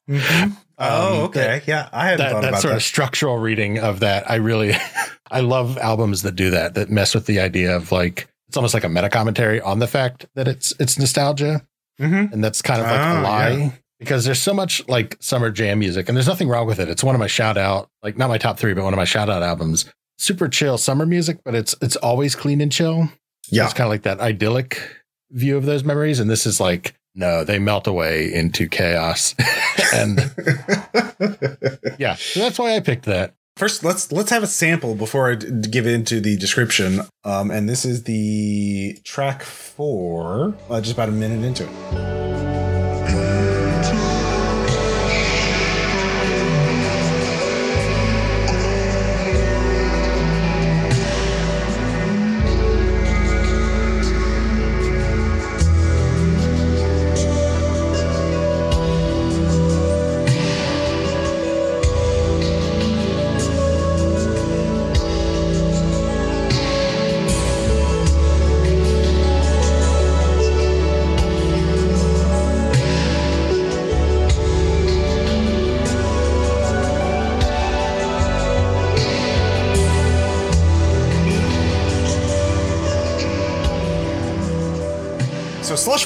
mm-hmm. 0.07 0.51
oh 0.77 1.17
um, 1.17 1.23
okay 1.23 1.39
that, 1.39 1.67
yeah 1.67 1.89
i 1.91 2.07
had 2.07 2.19
that, 2.19 2.41
that 2.41 2.61
sort 2.61 2.71
that. 2.71 2.77
of 2.77 2.83
structural 2.83 3.39
reading 3.39 3.79
of 3.79 3.99
that 3.99 4.29
i 4.29 4.35
really 4.35 4.73
i 5.31 5.39
love 5.39 5.77
albums 5.79 6.21
that 6.21 6.35
do 6.35 6.51
that 6.51 6.75
that 6.75 6.89
mess 6.89 7.15
with 7.15 7.25
the 7.25 7.39
idea 7.39 7.75
of 7.75 7.91
like 7.91 8.27
it's 8.47 8.57
almost 8.57 8.75
like 8.75 8.83
a 8.83 8.89
meta 8.89 9.09
commentary 9.09 9.59
on 9.61 9.79
the 9.79 9.87
fact 9.87 10.27
that 10.35 10.47
it's 10.47 10.71
it's 10.79 10.99
nostalgia 10.99 11.65
mm-hmm. 11.99 12.31
and 12.31 12.43
that's 12.43 12.61
kind 12.61 12.79
of 12.79 12.87
like 12.87 12.99
oh, 12.99 13.19
a 13.19 13.23
lie 13.23 13.49
yeah 13.49 13.71
because 13.99 14.25
there's 14.25 14.41
so 14.41 14.53
much 14.53 14.87
like 14.87 15.17
summer 15.19 15.49
jam 15.51 15.79
music 15.79 16.07
and 16.07 16.15
there's 16.15 16.27
nothing 16.27 16.47
wrong 16.47 16.67
with 16.67 16.79
it. 16.79 16.89
It's 16.89 17.03
one 17.03 17.15
of 17.15 17.19
my 17.19 17.27
shout 17.27 17.57
out, 17.57 17.89
like 18.03 18.17
not 18.17 18.29
my 18.29 18.37
top 18.37 18.57
three, 18.57 18.73
but 18.73 18.83
one 18.83 18.93
of 18.93 18.97
my 18.97 19.05
shout 19.05 19.29
out 19.29 19.43
albums. 19.43 19.85
Super 20.17 20.47
chill 20.47 20.77
summer 20.77 21.05
music, 21.05 21.39
but 21.43 21.55
it's 21.55 21.75
it's 21.81 21.95
always 21.97 22.35
clean 22.35 22.61
and 22.61 22.71
chill. 22.71 23.09
Yeah. 23.49 23.65
It's 23.65 23.73
kind 23.73 23.85
of 23.85 23.91
like 23.91 24.03
that 24.03 24.19
idyllic 24.19 24.81
view 25.31 25.57
of 25.57 25.65
those 25.65 25.83
memories. 25.83 26.19
And 26.19 26.29
this 26.29 26.45
is 26.45 26.59
like, 26.59 26.95
no, 27.13 27.43
they 27.43 27.59
melt 27.59 27.87
away 27.87 28.33
into 28.33 28.67
chaos. 28.67 29.35
and 29.93 30.19
yeah, 31.99 32.15
so 32.15 32.39
that's 32.39 32.59
why 32.59 32.75
I 32.75 32.79
picked 32.79 33.05
that. 33.05 33.33
First, 33.57 33.85
let's 33.85 34.11
let's 34.11 34.31
have 34.31 34.43
a 34.43 34.47
sample 34.47 34.95
before 34.95 35.31
I 35.31 35.35
d- 35.35 35.69
give 35.69 35.87
into 35.87 36.19
the 36.19 36.35
description. 36.35 37.01
Um, 37.23 37.51
and 37.51 37.69
this 37.69 37.85
is 37.85 38.03
the 38.03 38.99
track 39.05 39.43
four, 39.43 40.55
uh, 40.69 40.81
just 40.81 40.93
about 40.93 41.07
a 41.07 41.13
minute 41.13 41.45
into 41.45 41.63
it. 41.63 42.24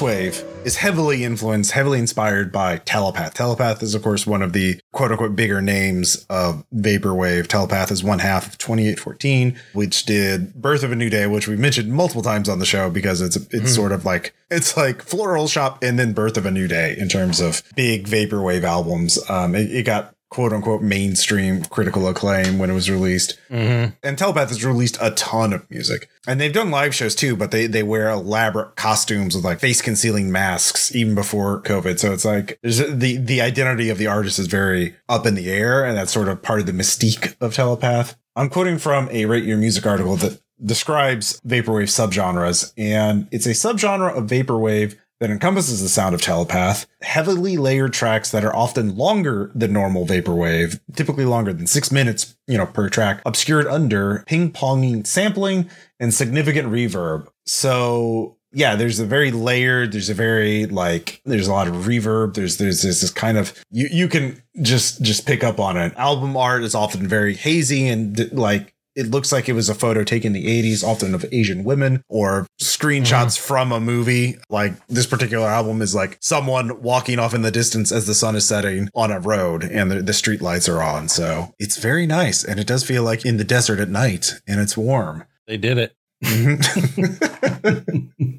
Wave 0.02 0.46
is 0.64 0.78
heavily 0.78 1.26
influenced, 1.26 1.72
heavily 1.72 2.00
inspired 2.00 2.50
by 2.50 2.78
Telepath. 2.78 3.34
Telepath 3.34 3.84
is, 3.84 3.94
of 3.94 4.02
course, 4.02 4.26
one 4.26 4.42
of 4.42 4.54
the 4.54 4.80
quote 4.94 5.12
unquote 5.12 5.36
bigger 5.36 5.62
names 5.62 6.26
of 6.30 6.64
Vaporwave. 6.74 7.48
Telepath 7.48 7.92
is 7.92 8.02
one 8.02 8.20
half 8.20 8.48
of 8.48 8.58
2814, 8.58 9.60
which 9.74 10.06
did 10.06 10.54
Birth 10.54 10.84
of 10.84 10.94
a 10.94 10.96
New 10.96 11.10
Day, 11.10 11.28
which 11.28 11.50
we 11.50 11.58
mentioned 11.58 11.92
multiple 11.92 12.22
times 12.22 12.48
on 12.48 12.60
the 12.60 12.66
show 12.66 12.90
because 12.90 13.20
it's, 13.20 13.36
it's 13.36 13.52
mm. 13.72 13.76
sort 13.76 13.92
of 13.92 14.06
like, 14.06 14.34
it's 14.50 14.78
like 14.78 15.02
Floral 15.02 15.48
Shoppe 15.48 15.84
and 15.84 16.00
then 16.00 16.14
Birth 16.14 16.38
of 16.38 16.46
a 16.46 16.52
New 16.52 16.70
Day 16.70 16.96
in 16.98 17.10
terms 17.10 17.42
of 17.42 17.62
big 17.76 18.08
Vaporwave 18.08 18.64
albums. 18.64 19.20
Um, 19.30 19.56
it, 19.56 19.70
it 19.72 19.84
got 19.84 20.16
quote 20.30 20.54
unquote 20.54 20.82
mainstream 20.82 21.64
critical 21.66 22.08
acclaim 22.08 22.60
when 22.60 22.70
it 22.70 22.74
was 22.74 22.90
released. 22.90 23.40
Mm-hmm. 23.50 23.96
And 24.04 24.18
Telepath 24.18 24.50
has 24.50 24.64
released 24.64 24.98
a 25.02 25.12
ton 25.12 25.54
of 25.54 25.70
music. 25.70 26.10
And 26.28 26.40
they've 26.40 26.54
done 26.54 26.70
live 26.70 26.94
shows 26.94 27.16
too, 27.16 27.36
but 27.36 27.52
they, 27.52 27.66
they 27.66 27.84
wear 27.84 28.10
elaborate 28.10 28.76
costumes 28.76 29.36
with 29.36 29.44
like 29.44 29.60
face 29.60 29.82
concealing 29.82 30.32
masks 30.32 30.96
even 30.96 31.16
before 31.16 31.62
COVID. 31.64 32.00
So 32.00 32.14
it's 32.14 32.26
like 32.26 32.60
there's 32.62 32.78
the, 32.78 33.18
the 33.18 33.42
identity 33.42 33.90
of 33.90 33.98
the 33.98 34.08
artist 34.08 34.38
is 34.38 34.48
very 34.48 34.96
up 35.08 35.26
in 35.26 35.36
the 35.36 35.50
air. 35.50 35.84
And 35.84 35.98
that's 35.98 36.12
sort 36.12 36.28
of 36.28 36.42
part 36.42 36.60
of 36.60 36.66
the 36.68 36.74
mystique 36.74 37.36
of 37.42 37.56
Telepath. 37.56 38.16
I'm 38.36 38.50
quoting 38.50 38.78
from 38.78 39.10
a 39.12 39.26
Rate 39.26 39.44
Your 39.44 39.58
Music 39.58 39.86
article 39.86 40.16
that 40.18 40.40
describes 40.64 41.40
vaporwave 41.42 41.90
subgenres. 41.90 42.74
And 42.78 43.28
it's 43.32 43.46
a 43.46 43.52
subgenre 43.52 44.16
of 44.16 44.26
vaporwave 44.26 44.96
that 45.20 45.30
encompasses 45.30 45.82
the 45.82 45.90
sound 45.90 46.16
of 46.16 46.22
telepath, 46.22 46.88
heavily 47.02 47.58
layered 47.58 47.94
tracks 47.94 48.32
that 48.32 48.46
are 48.46 48.56
often 48.56 48.96
longer 48.96 49.52
than 49.54 49.74
normal 49.74 50.06
vaporwave, 50.06 50.80
typically 50.96 51.26
longer 51.26 51.54
than 51.54 51.68
six 51.68 51.92
minutes, 51.92 52.38
you 52.48 52.58
know, 52.58 52.66
per 52.66 52.90
track, 52.90 53.22
obscured 53.26 53.68
under 53.68 54.24
ping-ponging 54.28 55.06
sampling 55.06 55.70
and 56.00 56.14
significant 56.14 56.70
reverb. 56.70 57.28
So 57.46 58.38
yeah, 58.52 58.76
there's 58.76 59.00
a 59.00 59.06
very 59.06 59.32
layered, 59.32 59.92
there's 59.92 60.10
a 60.10 60.14
very 60.14 60.66
like 60.66 61.22
there's 61.26 61.48
a 61.48 61.54
lot 61.54 61.68
of 61.68 61.76
reverb, 61.76 62.34
there's 62.34 62.58
there's, 62.58 62.82
there's 62.82 63.02
this 63.02 63.12
kind 63.12 63.38
of 63.38 63.54
you 63.70 63.88
you 63.92 64.08
can 64.08 64.42
just 64.62 65.02
just 65.02 65.28
pick 65.28 65.44
up 65.44 65.60
on 65.60 65.78
it. 65.78 65.94
Album 65.98 66.36
art 66.36 66.64
is 66.64 66.74
often 66.74 67.08
very 67.08 67.36
hazy 67.36 67.88
and 67.88 68.32
like 68.32 68.74
it 69.00 69.12
looks 69.12 69.32
like 69.32 69.48
it 69.48 69.54
was 69.54 69.70
a 69.70 69.76
photo 69.76 70.04
taken 70.04 70.36
in 70.36 70.44
the 70.44 70.62
80s, 70.62 70.84
often 70.84 71.16
of 71.16 71.26
Asian 71.32 71.64
women 71.64 72.04
or 72.10 72.46
screenshots 72.62 73.38
mm. 73.38 73.40
from 73.40 73.72
a 73.72 73.80
movie. 73.80 74.38
Like 74.50 74.74
this 74.88 75.08
particular 75.08 75.48
album 75.48 75.82
is 75.82 75.96
like 75.96 76.18
someone 76.20 76.82
walking 76.82 77.18
off 77.18 77.34
in 77.34 77.42
the 77.42 77.52
distance 77.52 77.94
as 77.94 78.06
the 78.08 78.14
sun 78.14 78.36
is 78.36 78.46
setting 78.46 78.90
on 78.94 79.12
a 79.12 79.20
road 79.22 79.64
and 79.64 79.90
the, 79.90 80.02
the 80.02 80.14
street 80.14 80.42
lights 80.42 80.68
are 80.68 80.82
on. 80.82 81.08
So 81.08 81.54
it's 81.60 81.78
very 81.78 82.06
nice. 82.06 82.44
And 82.44 82.60
it 82.60 82.68
does 82.68 82.84
feel 82.84 83.04
like 83.04 83.26
in 83.26 83.38
the 83.38 83.46
desert 83.46 83.80
at 83.80 83.90
night 83.90 84.34
and 84.46 84.60
it's 84.60 84.76
warm. 84.76 85.24
They 85.48 85.58
did 85.58 85.78
it. 85.78 85.96
Mm-hmm. 86.24 87.70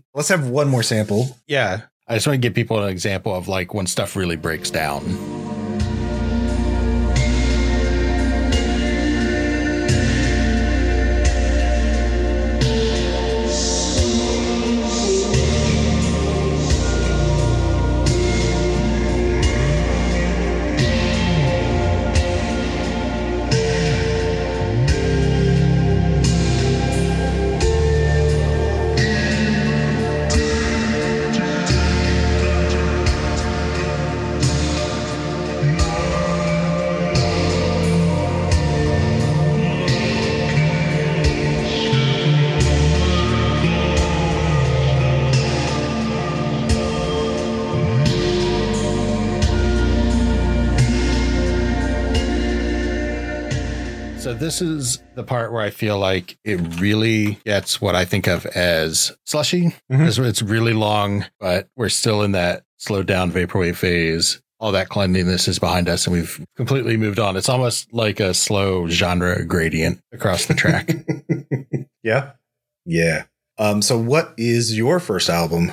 Let's 0.15 0.29
have 0.29 0.49
one 0.49 0.69
more 0.69 0.83
sample. 0.83 1.39
Yeah. 1.47 1.83
I 2.07 2.15
just 2.15 2.27
want 2.27 2.35
to 2.35 2.41
give 2.41 2.55
people 2.55 2.83
an 2.83 2.91
example 2.91 3.35
of 3.35 3.49
like 3.49 3.73
when 3.73 3.87
stuff 3.87 4.15
really 4.15 4.37
breaks 4.37 4.71
down. 4.71 5.50
Part 55.31 55.53
where 55.53 55.63
I 55.63 55.71
feel 55.71 55.97
like 55.97 56.37
it 56.45 56.57
really 56.81 57.39
gets 57.47 57.81
what 57.81 57.95
I 57.95 58.05
think 58.05 58.27
of 58.27 58.47
as 58.47 59.17
slushy. 59.25 59.77
Mm-hmm. 59.91 60.25
It's, 60.25 60.43
really 60.43 60.73
long, 60.73 61.25
but 61.39 61.69
we're 61.77 61.89
still 61.89 62.23
in 62.23 62.33
that 62.33 62.65
slowed 62.79 63.07
down 63.07 63.31
vaporwave 63.31 63.77
phase. 63.77 64.43
All 64.59 64.73
that 64.73 64.89
cleanliness 64.89 65.47
is 65.47 65.61
behind 65.61 65.89
us 65.89 66.05
and 66.09 66.17
we've 66.17 66.45
completely 66.57 66.97
moved 66.97 67.21
on. 67.21 67.37
It's 67.37 67.49
almost 67.49 67.93
like 67.93 68.19
a 68.19 68.35
slow 68.35 68.89
genre 68.89 69.45
gradient 69.45 70.01
across 70.13 70.47
the 70.47 70.55
track. 70.55 70.91
yeah. 72.03 72.33
Yeah. 72.85 73.27
Um, 73.57 73.83
so 73.83 73.97
what 73.97 74.35
is 74.37 74.77
your 74.77 74.99
first 74.99 75.31
album? 75.31 75.71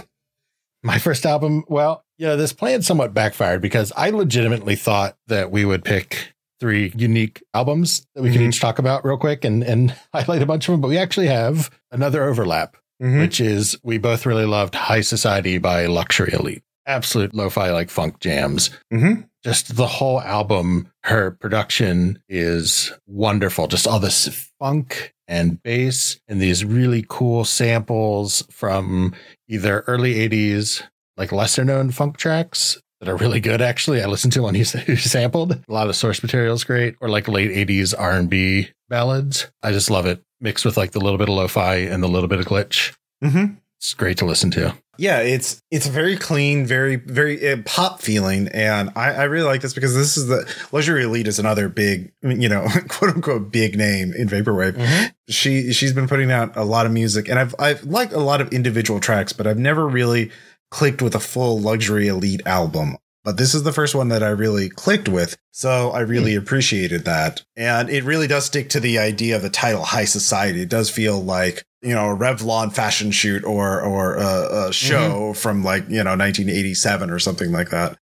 My 0.84 1.00
first 1.00 1.26
album, 1.26 1.64
well, 1.68 2.06
yeah, 2.20 2.36
this 2.36 2.54
plan 2.54 2.84
somewhat 2.84 3.16
backfired 3.16 3.64
because 3.64 3.92
I 3.98 4.12
legitimately 4.12 4.76
thought 4.76 5.18
that 5.26 5.50
we 5.50 5.66
would 5.66 5.84
pick 5.84 6.36
three 6.60 6.92
unique 6.96 7.44
albums 7.54 8.06
that 8.16 8.22
we 8.22 8.30
mm-hmm. 8.30 8.40
can 8.40 8.48
each 8.48 8.60
talk 8.60 8.80
about 8.80 9.06
real 9.06 9.18
quick 9.18 9.46
and, 9.46 9.64
and 9.64 9.96
highlight 10.14 10.42
a 10.42 10.46
bunch 10.46 10.68
of 10.68 10.74
them. 10.74 10.82
But 10.82 10.90
we 10.90 10.98
actually 10.98 11.28
have 11.28 11.70
another 11.92 12.24
overlap, 12.24 12.78
mm-hmm. 13.02 13.20
which 13.20 13.40
is 13.40 13.78
we 13.84 13.98
both 13.98 14.26
really 14.26 14.46
loved 14.46 14.76
High 14.76 15.02
Society 15.02 15.58
by 15.58 15.86
Luxury 15.86 16.34
Elite. 16.34 16.64
Absolute 16.86 17.34
lo 17.34 17.50
fi 17.50 17.72
like 17.72 17.90
funk 17.90 18.20
jams. 18.20 18.70
Mm-hmm. 18.94 19.22
Just 19.44 19.76
the 19.76 19.88
whole 19.88 20.22
album, 20.22 20.90
her 21.04 21.32
production 21.32 22.22
is 22.30 22.94
wonderful. 23.06 23.68
Just 23.68 23.88
all 23.88 24.00
this 24.00 24.50
funk 24.60 25.14
and 25.28 25.62
bass 25.62 26.20
and 26.28 26.42
these 26.42 26.64
really 26.64 27.06
cool 27.08 27.44
samples 27.44 28.44
from 28.50 29.14
either 29.50 29.82
early 29.82 30.16
80s, 30.16 30.84
like 31.18 31.32
lesser 31.32 31.66
known 31.66 31.92
funk 31.92 32.18
tracks 32.18 32.80
that 33.00 33.10
are 33.10 33.16
really 33.16 33.39
good. 33.39 33.62
Actually, 33.62 34.01
I 34.01 34.08
listened 34.08 34.34
to 34.34 34.42
one 34.42 34.56
he, 34.56 34.63
he 34.63 34.96
sampled. 34.96 35.51
A 35.51 35.74
lot 35.74 35.88
of 35.88 35.96
source 35.96 36.22
material 36.22 36.56
is 36.56 36.63
great, 36.63 36.96
or 37.01 37.10
like 37.10 37.27
late 37.27 37.51
'80s 37.51 37.94
R 37.98 38.13
and 38.13 38.30
B 38.30 38.70
ballads. 38.89 39.48
I 39.63 39.72
just 39.72 39.89
love 39.89 40.06
it 40.06 40.24
mixed 40.39 40.66
with 40.66 40.77
like 40.77 40.92
the 40.92 41.00
little 41.00 41.18
bit 41.18 41.30
of 41.30 41.36
lo-fi 41.36 41.75
and 41.75 42.04
the 42.04 42.08
little 42.08 42.30
bit 42.30 42.39
of 42.39 42.46
glitch. 42.46 42.96
Mm-hmm. 43.24 43.56
It's 43.77 43.94
great 43.94 44.18
to 44.18 44.25
listen 44.25 44.51
to. 44.51 44.75
Yeah, 44.98 45.20
it's 45.20 45.62
it's 45.70 45.86
very 45.86 46.18
clean, 46.18 46.66
very 46.66 46.96
very 46.96 47.51
uh, 47.51 47.58
pop 47.66 48.01
feeling, 48.01 48.48
and 48.48 48.89
I, 48.96 49.12
I 49.12 49.24
really 49.25 49.46
like 49.46 49.62
this 49.62 49.75
because 49.75 49.94
this 49.94 50.18
is 50.18 50.25
the 50.25 50.51
Luxury 50.72 51.04
Elite 51.04 51.27
is 51.27 51.38
another 51.38 51.70
big, 51.70 52.12
you 52.24 52.50
know, 52.50 52.68
quote 52.88 53.13
unquote 53.13 53.51
big 53.51 53.77
name 53.77 54.12
in 54.13 54.27
vaporwave. 54.27 54.74
Mm-hmm. 54.74 55.06
She 55.30 55.72
she's 55.72 55.94
been 55.94 56.08
putting 56.08 56.32
out 56.32 56.58
a 56.58 56.63
lot 56.63 56.88
of 56.88 56.92
music, 56.92 57.30
and 57.30 57.38
I've 57.38 57.54
I've 57.60 57.84
liked 57.84 58.13
a 58.13 58.20
lot 58.20 58.42
of 58.42 58.51
individual 58.51 59.00
tracks, 59.00 59.34
but 59.34 59.46
I've 59.46 59.60
never 59.60 59.88
really 59.88 60.32
clicked 60.71 61.01
with 61.01 61.15
a 61.15 61.19
full 61.19 61.59
luxury 61.59 62.07
elite 62.07 62.41
album. 62.45 62.97
But 63.24 63.38
this 63.38 63.53
is 63.53 63.63
the 63.63 63.74
first 63.74 63.93
one 63.93 64.07
that 64.07 64.24
I 64.24 64.29
really 64.29 64.69
clicked 64.69 65.09
with. 65.09 65.36
So 65.51 65.91
I 65.91 66.00
really 66.00 66.33
mm. 66.33 66.38
appreciated 66.38 67.03
that. 67.05 67.43
And 67.57 67.89
it 67.89 68.05
really 68.05 68.27
does 68.27 68.45
stick 68.45 68.69
to 68.69 68.79
the 68.79 69.00
idea 69.00 69.36
of 69.36 69.41
the 69.41 69.50
title 69.50 69.83
High 69.83 70.05
Society. 70.05 70.62
It 70.62 70.69
does 70.69 70.89
feel 70.89 71.21
like, 71.21 71.65
you 71.81 71.93
know, 71.93 72.12
a 72.12 72.17
Revlon 72.17 72.74
fashion 72.74 73.12
shoot 73.12 73.43
or, 73.43 73.81
or 73.81 74.15
a, 74.15 74.67
a 74.67 74.74
show 74.74 75.12
mm-hmm. 75.12 75.33
from 75.33 75.63
like, 75.63 75.83
you 75.89 76.03
know, 76.03 76.15
1987 76.15 77.09
or 77.09 77.19
something 77.19 77.51
like 77.51 77.69
that 77.71 77.97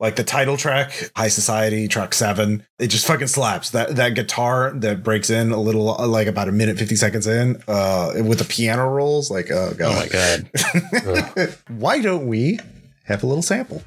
like 0.00 0.16
the 0.16 0.24
title 0.24 0.56
track 0.56 1.12
high 1.14 1.28
society 1.28 1.86
track 1.86 2.14
seven 2.14 2.66
it 2.78 2.88
just 2.88 3.06
fucking 3.06 3.28
slaps. 3.28 3.70
That 3.70 3.96
that 3.96 4.14
guitar 4.14 4.72
that 4.76 5.02
breaks 5.04 5.30
in 5.30 5.52
a 5.52 5.60
little 5.60 5.94
like 6.08 6.26
about 6.26 6.48
a 6.48 6.52
minute 6.52 6.78
50 6.78 6.96
seconds 6.96 7.26
in 7.26 7.62
uh 7.68 8.12
with 8.24 8.38
the 8.38 8.44
piano 8.44 8.88
rolls 8.88 9.30
like 9.30 9.50
oh 9.50 9.74
god 9.76 9.92
oh 9.92 10.00
my 10.00 10.08
god. 10.08 11.56
Why 11.68 12.00
don't 12.00 12.26
we 12.26 12.58
have 13.04 13.22
a 13.22 13.26
little 13.26 13.42
sample 13.42 13.82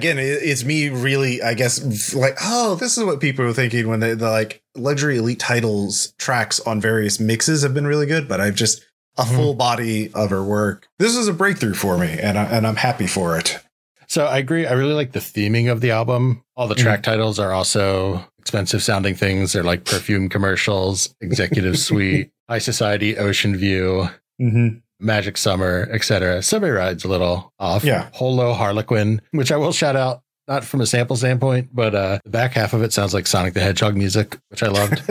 again, 0.00 0.16
it's 0.18 0.64
me 0.64 0.88
really, 0.88 1.42
I 1.42 1.52
guess, 1.52 2.14
like, 2.14 2.38
oh, 2.42 2.74
this 2.76 2.96
is 2.96 3.04
what 3.04 3.20
people 3.20 3.44
are 3.44 3.52
thinking 3.52 3.86
when 3.86 4.00
they, 4.00 4.14
the 4.14 4.30
like 4.30 4.62
luxury 4.74 5.18
elite 5.18 5.38
titles 5.38 6.14
tracks 6.16 6.58
on 6.60 6.80
various 6.80 7.20
mixes 7.20 7.62
have 7.62 7.74
been 7.74 7.86
really 7.86 8.06
good, 8.06 8.26
but 8.26 8.40
I've 8.40 8.54
just 8.54 8.82
a 9.18 9.22
mm-hmm. 9.22 9.36
full 9.36 9.54
body 9.54 10.10
of 10.14 10.30
her 10.30 10.42
work. 10.42 10.88
This 10.98 11.14
is 11.14 11.28
a 11.28 11.34
breakthrough 11.34 11.74
for 11.74 11.98
me, 11.98 12.18
and 12.18 12.38
I, 12.38 12.44
and 12.44 12.66
I'm 12.66 12.76
happy 12.76 13.06
for 13.06 13.36
it. 13.38 13.58
So 14.06 14.24
I 14.24 14.38
agree. 14.38 14.66
I 14.66 14.72
really 14.72 14.94
like 14.94 15.12
the 15.12 15.20
theming 15.20 15.70
of 15.70 15.82
the 15.82 15.90
album. 15.90 16.42
All 16.56 16.66
the 16.66 16.74
track 16.74 17.02
mm-hmm. 17.02 17.10
titles 17.10 17.38
are 17.38 17.52
also 17.52 18.24
expensive 18.38 18.82
sounding 18.82 19.14
things. 19.14 19.52
They're 19.52 19.62
like 19.62 19.84
perfume 19.84 20.30
commercials, 20.30 21.14
executive 21.20 21.78
suite, 21.86 22.30
high 22.48 22.58
society, 22.58 23.18
ocean 23.18 23.54
view. 23.54 24.08
Mm-hmm. 24.40 24.78
Magic 25.00 25.36
Summer, 25.36 25.88
etc. 25.90 26.42
Subway 26.42 26.70
Ride's 26.70 27.04
a 27.04 27.08
little 27.08 27.52
off. 27.58 27.84
Yeah. 27.84 28.08
Holo 28.12 28.52
Harlequin, 28.52 29.20
which 29.32 29.52
I 29.52 29.56
will 29.56 29.72
shout 29.72 29.96
out, 29.96 30.22
not 30.48 30.64
from 30.64 30.80
a 30.80 30.86
sample 30.86 31.16
standpoint, 31.16 31.70
but 31.72 31.94
uh, 31.94 32.18
the 32.24 32.30
back 32.30 32.52
half 32.52 32.72
of 32.72 32.82
it 32.82 32.92
sounds 32.92 33.14
like 33.14 33.26
Sonic 33.26 33.54
the 33.54 33.60
Hedgehog 33.60 33.96
music, 33.96 34.38
which 34.48 34.62
I 34.62 34.68
loved. 34.68 35.02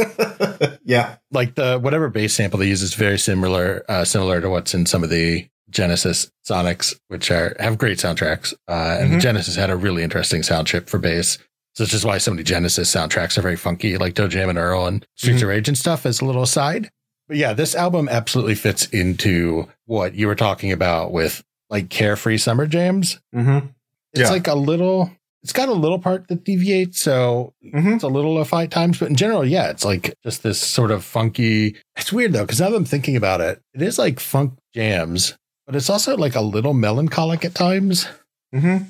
yeah. 0.84 1.15
Like 1.31 1.55
the 1.55 1.79
whatever 1.79 2.10
bass 2.10 2.34
sample 2.34 2.60
they 2.60 2.67
use 2.67 2.81
is 2.81 2.93
very 2.93 3.17
similar, 3.17 3.84
uh, 3.89 4.03
similar 4.05 4.41
to 4.41 4.50
what's 4.50 4.74
in 4.74 4.86
some 4.86 5.03
of 5.03 5.10
the 5.10 5.48
Genesis 5.69 6.31
Sonics, 6.48 7.00
which 7.08 7.31
are 7.31 7.55
have 7.60 7.77
great 7.77 8.00
soundtracks. 8.00 8.53
Uh, 8.67 8.98
and 9.00 9.12
mm-hmm. 9.12 9.19
Genesis 9.19 9.55
had 9.55 9.69
a 9.69 9.75
really 9.75 10.03
interesting 10.03 10.43
sound 10.43 10.67
chip 10.67 10.89
for 10.89 10.98
bass. 10.98 11.38
So 11.75 11.84
this 11.84 11.93
is 11.93 12.03
why 12.03 12.17
so 12.17 12.31
many 12.31 12.43
Genesis 12.43 12.93
soundtracks 12.93 13.38
are 13.38 13.41
very 13.41 13.55
funky, 13.55 13.98
like 13.98 14.15
ToeJam 14.15 14.50
and 14.50 14.58
Earl 14.58 14.88
and 14.88 15.05
Streets 15.15 15.38
mm-hmm. 15.38 15.46
of 15.46 15.50
Rage 15.50 15.67
and 15.67 15.77
stuff 15.77 16.05
as 16.05 16.19
a 16.19 16.25
little 16.25 16.43
aside. 16.43 16.89
But 17.29 17.38
yeah, 17.38 17.53
this 17.53 17.75
album 17.75 18.09
absolutely 18.09 18.55
fits 18.55 18.88
into 18.88 19.69
what 19.86 20.15
you 20.15 20.27
were 20.27 20.36
talking 20.36 20.71
about 20.71 21.12
with 21.12 21.43
like 21.69 21.89
carefree 21.89 22.39
summer 22.39 22.65
jams. 22.65 23.21
Mm-hmm. 23.33 23.67
It's 24.13 24.21
yeah. 24.21 24.31
like 24.31 24.48
a 24.48 24.55
little, 24.55 25.12
it's 25.43 25.53
got 25.53 25.69
a 25.69 25.74
little 25.74 26.00
part 26.00 26.27
that 26.27 26.43
deviates. 26.43 27.00
So 27.00 27.53
mm-hmm. 27.63 27.93
it's 27.93 28.03
a 28.03 28.07
little 28.07 28.33
lo-fi 28.33 28.65
times, 28.65 28.98
but 28.98 29.09
in 29.09 29.15
general, 29.15 29.45
yeah, 29.45 29.69
it's 29.69 29.86
like 29.86 30.15
just 30.24 30.41
this 30.41 30.59
sort 30.59 30.89
of 30.89 31.05
funky. 31.05 31.75
It's 31.95 32.12
weird 32.12 32.33
though, 32.33 32.45
because 32.45 32.59
now 32.59 32.71
that 32.71 32.75
I'm 32.75 32.83
thinking 32.83 33.15
about 33.15 33.41
it, 33.41 33.62
it 33.75 33.83
is 33.83 34.00
like 34.00 34.19
funk 34.19 34.57
jams, 34.74 35.38
but 35.67 35.75
it's 35.75 35.91
also 35.91 36.17
like 36.17 36.33
a 36.33 36.41
little 36.41 36.74
melancholic 36.74 37.45
at 37.45 37.53
times. 37.53 38.07
Mm-hmm. 38.53 38.86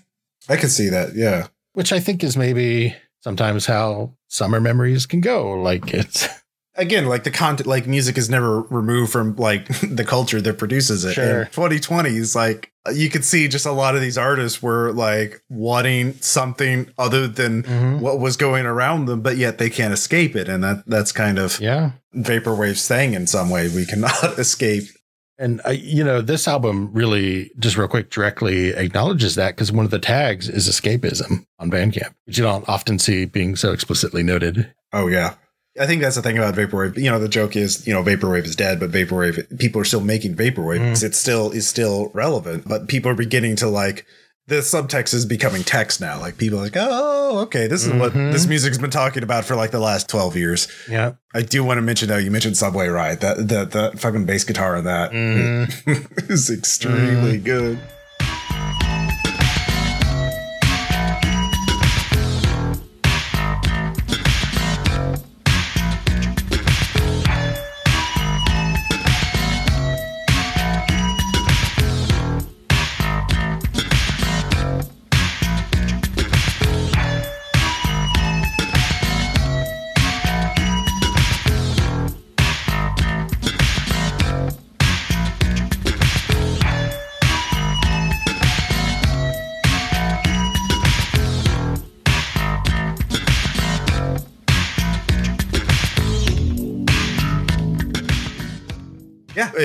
I 0.47 0.55
can 0.55 0.69
see 0.69 0.87
that. 0.87 1.13
Yeah. 1.13 1.47
Which 1.73 1.91
I 1.91 1.99
think 1.99 2.23
is 2.23 2.37
maybe 2.37 2.95
sometimes 3.21 3.65
how 3.65 4.15
summer 4.29 4.61
memories 4.61 5.05
can 5.05 5.19
go. 5.19 5.59
Like 5.59 5.93
it's 5.93 6.29
again, 6.79 7.05
like 7.07 7.23
the 7.23 7.31
content, 7.31 7.67
like 7.67 7.85
music 7.85 8.17
is 8.17 8.29
never 8.29 8.61
removed 8.61 9.11
from 9.11 9.35
like 9.35 9.67
the 9.81 10.03
culture 10.05 10.41
that 10.41 10.57
produces 10.57 11.05
it. 11.05 11.13
Sure. 11.13 11.41
And 11.41 11.51
2020 11.51 12.09
is 12.09 12.35
like 12.35 12.71
you 12.93 13.09
could 13.09 13.23
see 13.23 13.47
just 13.47 13.65
a 13.67 13.71
lot 13.71 13.95
of 13.95 14.01
these 14.01 14.17
artists 14.17 14.63
were 14.63 14.91
like 14.93 15.43
wanting 15.49 16.13
something 16.21 16.89
other 16.97 17.27
than 17.27 17.61
Mhm. 17.63 17.99
what 17.99 18.19
was 18.19 18.35
going 18.37 18.65
around 18.65 19.05
them, 19.05 19.21
but 19.21 19.37
yet 19.37 19.57
they 19.59 19.69
can't 19.69 19.93
escape 19.93 20.35
it, 20.35 20.49
and 20.49 20.63
that 20.63 20.83
that's 20.87 21.11
kind 21.11 21.37
of 21.37 21.59
yeah. 21.61 21.91
vaporwave 22.15 22.77
saying 22.77 23.13
in 23.13 23.27
some 23.27 23.49
way 23.49 23.67
we 23.67 23.85
cannot 23.85 24.23
escape. 24.39 24.85
And 25.37 25.61
uh, 25.65 25.69
you 25.71 26.03
know, 26.03 26.19
this 26.21 26.47
album 26.47 26.89
really 26.91 27.51
just 27.59 27.77
real 27.77 27.87
quick 27.87 28.09
directly 28.09 28.69
acknowledges 28.69 29.35
that 29.35 29.55
because 29.55 29.71
one 29.71 29.85
of 29.85 29.91
the 29.91 29.99
tags 29.99 30.49
is 30.49 30.67
escapism 30.67 31.45
on 31.59 31.69
Bandcamp, 31.71 32.13
which 32.25 32.37
you 32.37 32.43
don't 32.43 32.67
often 32.67 32.99
see 32.99 33.25
being 33.25 33.55
so 33.55 33.71
explicitly 33.71 34.23
noted. 34.23 34.73
Oh 34.91 35.07
yeah. 35.07 35.35
I 35.79 35.85
think 35.85 36.01
that's 36.01 36.15
the 36.15 36.21
thing 36.21 36.37
about 36.37 36.55
vaporwave. 36.55 36.97
You 36.97 37.09
know, 37.11 37.19
the 37.19 37.27
joke 37.29 37.55
is, 37.55 37.85
you 37.85 37.93
know, 37.93 38.03
vaporwave 38.03 38.45
is 38.45 38.55
dead, 38.55 38.79
but 38.79 38.91
vaporwave 38.91 39.59
people 39.59 39.81
are 39.81 39.85
still 39.85 40.01
making 40.01 40.35
vaporwave. 40.35 40.79
Mm. 40.79 41.03
It 41.03 41.15
still 41.15 41.51
is 41.51 41.67
still 41.67 42.09
relevant, 42.13 42.67
but 42.67 42.87
people 42.87 43.11
are 43.11 43.15
beginning 43.15 43.55
to 43.57 43.67
like 43.67 44.05
the 44.47 44.55
subtext 44.61 45.13
is 45.13 45.27
becoming 45.27 45.63
text 45.63 46.01
now. 46.01 46.19
Like 46.19 46.37
people 46.39 46.57
are 46.57 46.63
like, 46.63 46.73
oh, 46.75 47.39
okay, 47.41 47.67
this 47.67 47.85
is 47.85 47.93
what 47.93 48.13
Mhm. 48.13 48.31
this 48.31 48.47
music's 48.47 48.79
been 48.79 48.89
talking 48.89 49.21
about 49.21 49.45
for 49.45 49.55
like 49.55 49.69
the 49.69 49.79
last 49.79 50.09
twelve 50.09 50.35
years. 50.35 50.67
Yeah. 50.89 51.13
I 51.35 51.43
do 51.43 51.63
want 51.63 51.77
to 51.77 51.83
mention 51.83 52.09
though, 52.09 52.17
you 52.17 52.31
mentioned 52.31 52.57
Subway 52.57 52.87
Ride. 52.87 53.19
That 53.21 53.47
that 53.49 53.71
that 53.71 53.99
fucking 53.99 54.25
bass 54.25 54.43
guitar 54.43 54.75
on 54.75 54.85
that 54.85 55.11
Mm. 55.11 56.29
is 56.31 56.49
extremely 56.49 57.37
good. 57.37 57.79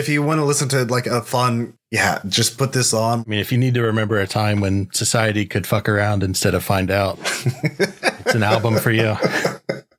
If 0.04 0.11
you 0.11 0.23
want 0.23 0.38
to 0.38 0.44
listen 0.44 0.68
to 0.68 0.84
like 0.84 1.06
a 1.06 1.23
fun, 1.23 1.78
yeah, 1.90 2.20
just 2.28 2.58
put 2.58 2.75
this 2.75 2.92
on. 2.92 3.20
I 3.20 3.25
mean, 3.26 3.40
if 3.40 3.50
you 3.50 3.56
need 3.56 3.73
to 3.73 3.80
remember 3.80 4.20
a 4.20 4.26
time 4.26 4.61
when 4.61 4.90
society 4.92 5.46
could 5.46 5.66
fuck 5.66 5.88
around 5.88 6.23
instead 6.23 6.54
of 6.54 6.62
find 6.62 6.90
out, 6.90 7.18
it's 7.23 8.34
an 8.34 8.43
album 8.43 8.76
for 8.76 8.90
you. 8.90 9.17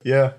Yeah. 0.04 0.34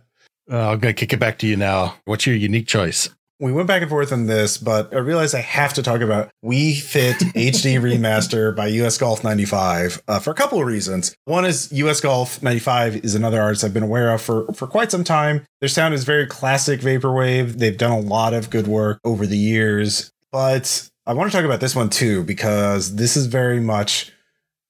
Uh, 0.49 0.71
I'm 0.71 0.79
going 0.79 0.95
to 0.95 0.99
kick 0.99 1.13
it 1.13 1.19
back 1.19 1.39
to 1.39 1.49
you 1.49 1.57
now. 1.57 1.97
What's 2.05 2.25
your 2.25 2.37
unique 2.37 2.69
choice? 2.69 3.09
We 3.39 3.53
went 3.53 3.69
back 3.69 3.83
and 3.83 3.91
forth 3.91 4.13
on 4.13 4.25
this, 4.25 4.57
but 4.57 4.95
I 4.95 4.99
realized 4.99 5.35
I 5.35 5.41
have 5.41 5.75
to 5.75 5.83
talk 5.83 6.01
about 6.01 6.31
We 6.41 6.75
Fit 6.75 7.17
HD 7.17 7.79
Remaster 7.81 8.57
by 8.57 8.69
US 8.69 8.97
Golf 8.97 9.23
95 9.23 10.03
uh, 10.09 10.19
for 10.21 10.31
a 10.31 10.35
couple 10.35 10.59
of 10.59 10.67
reasons. 10.67 11.15
One 11.27 11.45
is 11.45 11.71
US 11.73 12.01
Golf 12.01 12.43
95 12.43 13.05
is 13.05 13.15
another 13.15 13.43
artist 13.43 13.63
I've 13.63 13.75
been 13.75 13.83
aware 13.83 14.11
of 14.11 14.23
for, 14.23 14.51
for 14.55 14.67
quite 14.67 14.91
some 14.91 15.05
time. 15.05 15.45
Their 15.61 15.69
sound 15.69 15.93
is 15.93 16.05
very 16.05 16.27
classic 16.27 16.81
Vaporwave. 16.81 17.59
They've 17.59 17.77
done 17.77 17.93
a 17.93 18.01
lot 18.01 18.33
of 18.33 18.49
good 18.49 18.67
work 18.67 19.01
over 19.05 19.27
the 19.27 19.37
years, 19.37 20.11
but 20.33 20.89
I 21.07 21.13
want 21.13 21.31
to 21.31 21.37
talk 21.37 21.45
about 21.45 21.61
this 21.61 21.77
one 21.77 21.91
too, 21.91 22.25
because 22.25 22.97
this 22.97 23.19
is 23.19 23.27
very 23.27 23.61
much 23.61 24.13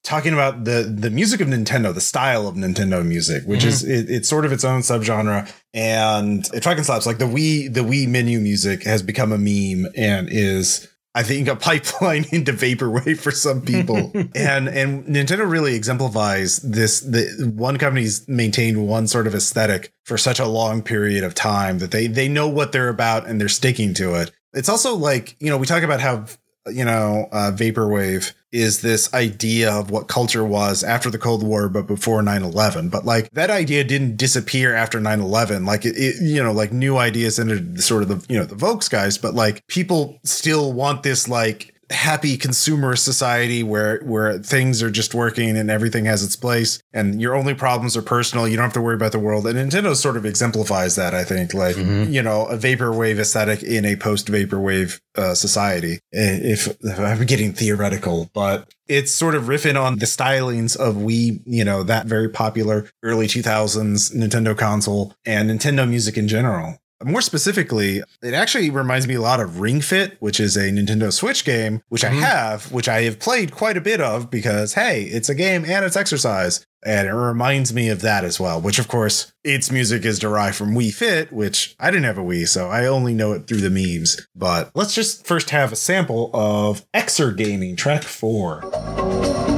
talking 0.03 0.33
about 0.33 0.63
the 0.65 0.83
the 0.83 1.09
music 1.09 1.41
of 1.41 1.47
Nintendo, 1.47 1.93
the 1.93 2.01
style 2.01 2.47
of 2.47 2.55
Nintendo 2.55 3.05
music, 3.05 3.43
which 3.45 3.63
Mhm. 3.63 3.67
is 3.67 3.83
it, 3.83 4.09
it's 4.09 4.29
sort 4.29 4.45
of 4.45 4.51
its 4.51 4.63
own 4.63 4.81
subgenre, 4.81 5.49
and 5.73 6.47
it 6.53 6.63
fucking 6.63 6.83
slaps. 6.83 7.05
Like 7.05 7.17
the 7.17 7.25
Wii 7.25 7.73
the 7.73 7.81
Wii 7.81 8.07
menu 8.07 8.39
music 8.39 8.83
has 8.83 9.01
become 9.01 9.31
a 9.31 9.37
meme 9.37 9.91
and 9.95 10.27
is. 10.31 10.87
I 11.15 11.23
think 11.23 11.47
a 11.47 11.55
pipeline 11.69 12.27
into 12.31 12.53
vaporwave 12.53 13.17
for 13.17 13.31
some 13.31 13.61
people, 13.61 14.11
and 14.35 14.67
and 14.67 15.03
Nintendo 15.05 15.49
really 15.49 15.73
exemplifies 15.73 16.57
this. 16.57 16.99
The 16.99 17.51
one 17.55 17.77
company's 17.77 18.27
maintained 18.27 18.87
one 18.87 19.07
sort 19.07 19.25
of 19.25 19.33
aesthetic 19.33 19.91
for 20.05 20.17
such 20.19 20.39
a 20.39 20.45
long 20.45 20.83
period 20.83 21.23
of 21.23 21.33
time 21.33 21.79
that 21.79 21.89
they 21.89 22.05
they 22.05 22.27
know 22.29 22.47
what 22.47 22.71
they're 22.71 22.89
about 22.89 23.27
and 23.27 23.41
they're 23.41 23.49
sticking 23.49 23.95
to 23.95 24.13
it. 24.13 24.31
It's 24.53 24.69
also 24.69 24.95
like 24.95 25.35
you 25.39 25.49
know 25.49 25.57
we 25.57 25.65
talk 25.65 25.81
about 25.81 26.01
how 26.01 26.25
you 26.71 26.85
know 26.85 27.27
uh, 27.31 27.51
vaporwave 27.53 28.33
is 28.51 28.81
this 28.81 29.13
idea 29.13 29.71
of 29.71 29.91
what 29.91 30.07
culture 30.07 30.45
was 30.45 30.83
after 30.83 31.09
the 31.09 31.17
Cold 31.17 31.43
War, 31.43 31.67
but 31.67 31.85
before 31.85 32.21
9 32.21 32.43
11. 32.43 32.89
But 32.89 33.05
like 33.05 33.29
that 33.31 33.49
idea 33.49 33.83
didn't 33.83 34.17
disappear 34.17 34.73
after 34.73 34.99
9 34.99 35.19
11. 35.19 35.65
Like 35.65 35.85
it, 35.85 35.95
it, 35.97 36.15
you 36.21 36.41
know, 36.41 36.53
like 36.53 36.71
new 36.71 36.97
ideas 36.97 37.39
entered 37.39 37.81
sort 37.81 38.03
of 38.03 38.09
the, 38.09 38.33
you 38.33 38.39
know, 38.39 38.45
the 38.45 38.55
Vokes 38.55 38.87
guys, 38.87 39.17
but 39.17 39.33
like 39.33 39.65
people 39.67 40.19
still 40.23 40.71
want 40.71 41.03
this 41.03 41.27
like 41.27 41.73
happy 41.89 42.35
consumer 42.37 42.95
society 42.95 43.63
where 43.63 43.99
where 44.01 44.37
things 44.39 44.83
are 44.83 44.91
just 44.91 45.13
working 45.13 45.55
and 45.55 45.71
everything 45.71 46.03
has 46.03 46.21
its 46.21 46.35
place 46.35 46.81
and 46.91 47.21
your 47.21 47.33
only 47.33 47.53
problems 47.53 47.95
are 47.95 48.01
personal 48.01 48.45
you 48.45 48.57
don't 48.57 48.63
have 48.65 48.73
to 48.73 48.81
worry 48.81 48.95
about 48.95 49.13
the 49.13 49.19
world 49.19 49.47
and 49.47 49.57
nintendo 49.57 49.95
sort 49.95 50.17
of 50.17 50.25
exemplifies 50.25 50.95
that 50.97 51.13
i 51.13 51.23
think 51.23 51.53
like 51.53 51.77
Mhm. 51.77 52.11
you 52.11 52.21
know 52.21 52.45
a 52.47 52.57
vaporwave 52.57 53.19
aesthetic 53.19 53.63
in 53.63 53.85
a 53.85 53.95
post 53.95 54.27
vaporwave 54.27 54.99
uh, 55.15 55.33
society 55.33 55.99
if, 56.11 56.67
if 56.81 56.99
i'm 56.99 57.25
getting 57.25 57.53
theoretical 57.53 58.29
but 58.33 58.69
it's 58.89 59.11
sort 59.11 59.35
of 59.35 59.43
riffing 59.45 59.81
on 59.81 59.97
the 59.99 60.05
stylings 60.05 60.77
of 60.77 60.95
Wii, 60.95 61.41
you 61.45 61.65
know, 61.65 61.83
that 61.83 62.05
very 62.05 62.29
popular 62.29 62.89
early 63.03 63.27
2000s 63.27 64.15
Nintendo 64.15 64.57
console 64.57 65.13
and 65.25 65.49
Nintendo 65.49 65.85
music 65.87 66.15
in 66.17 66.29
general. 66.29 66.77
More 67.03 67.21
specifically, 67.21 68.01
it 68.23 68.33
actually 68.33 68.71
reminds 68.71 69.07
me 69.07 69.13
a 69.13 69.21
lot 69.21 69.39
of 69.39 69.59
Ring 69.59 69.81
Fit, 69.81 70.17
which 70.19 70.39
is 70.39 70.57
a 70.57 70.71
Nintendo 70.71 71.13
Switch 71.13 71.45
game, 71.45 71.83
which 71.89 72.01
mm-hmm. 72.01 72.17
I 72.17 72.27
have, 72.27 72.71
which 72.71 72.89
I 72.89 73.03
have 73.03 73.19
played 73.19 73.51
quite 73.51 73.77
a 73.77 73.81
bit 73.81 74.01
of 74.01 74.31
because, 74.31 74.73
hey, 74.73 75.03
it's 75.03 75.29
a 75.29 75.35
game 75.35 75.63
and 75.63 75.85
it's 75.85 75.95
exercise. 75.95 76.65
And 76.83 77.07
it 77.07 77.13
reminds 77.13 77.73
me 77.73 77.89
of 77.89 78.01
that 78.01 78.23
as 78.23 78.39
well, 78.39 78.61
which, 78.61 78.79
of 78.79 78.87
course, 78.87 79.31
its 79.43 79.71
music 79.71 80.05
is 80.05 80.19
derived 80.19 80.55
from 80.55 80.73
Wii 80.73 80.93
Fit, 80.93 81.31
which 81.31 81.75
I 81.79 81.91
didn't 81.91 82.05
have 82.05 82.17
a 82.17 82.23
Wii, 82.23 82.47
so 82.47 82.67
I 82.69 82.85
only 82.85 83.13
know 83.13 83.33
it 83.33 83.45
through 83.45 83.61
the 83.61 83.69
memes. 83.69 84.25
But 84.35 84.71
let's 84.73 84.95
just 84.95 85.27
first 85.27 85.51
have 85.51 85.71
a 85.71 85.75
sample 85.75 86.31
of 86.33 86.89
Exer 86.93 87.35
Gaming 87.35 87.75
Track 87.75 88.03
4. 88.03 89.56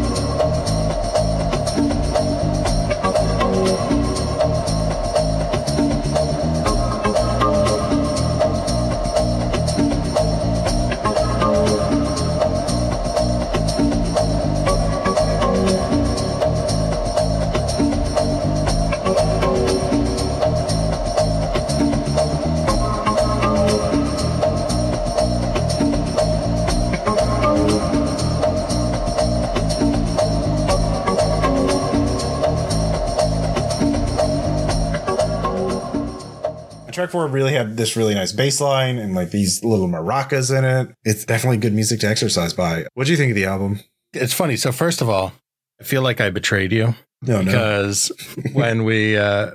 Track 36.99 37.11
four 37.11 37.27
really 37.27 37.53
had 37.53 37.77
this 37.77 37.95
really 37.95 38.13
nice 38.13 38.31
bass 38.31 38.59
line 38.59 38.97
and 38.97 39.15
like 39.15 39.31
these 39.31 39.63
little 39.63 39.87
maracas 39.87 40.55
in 40.55 40.65
it. 40.65 40.93
It's 41.05 41.25
definitely 41.25 41.57
good 41.57 41.73
music 41.73 42.01
to 42.01 42.07
exercise 42.09 42.53
by. 42.53 42.85
What 42.93 43.05
do 43.05 43.11
you 43.11 43.17
think 43.17 43.31
of 43.31 43.35
the 43.35 43.45
album? 43.45 43.79
It's 44.13 44.33
funny. 44.33 44.55
So, 44.57 44.71
first 44.71 45.01
of 45.01 45.09
all, 45.09 45.33
I 45.79 45.83
feel 45.83 46.01
like 46.01 46.19
I 46.19 46.29
betrayed 46.29 46.71
you 46.73 46.95
No, 47.21 47.41
no. 47.41 47.45
because 47.45 48.11
when 48.53 48.83
we 48.83 49.15
uh, 49.17 49.51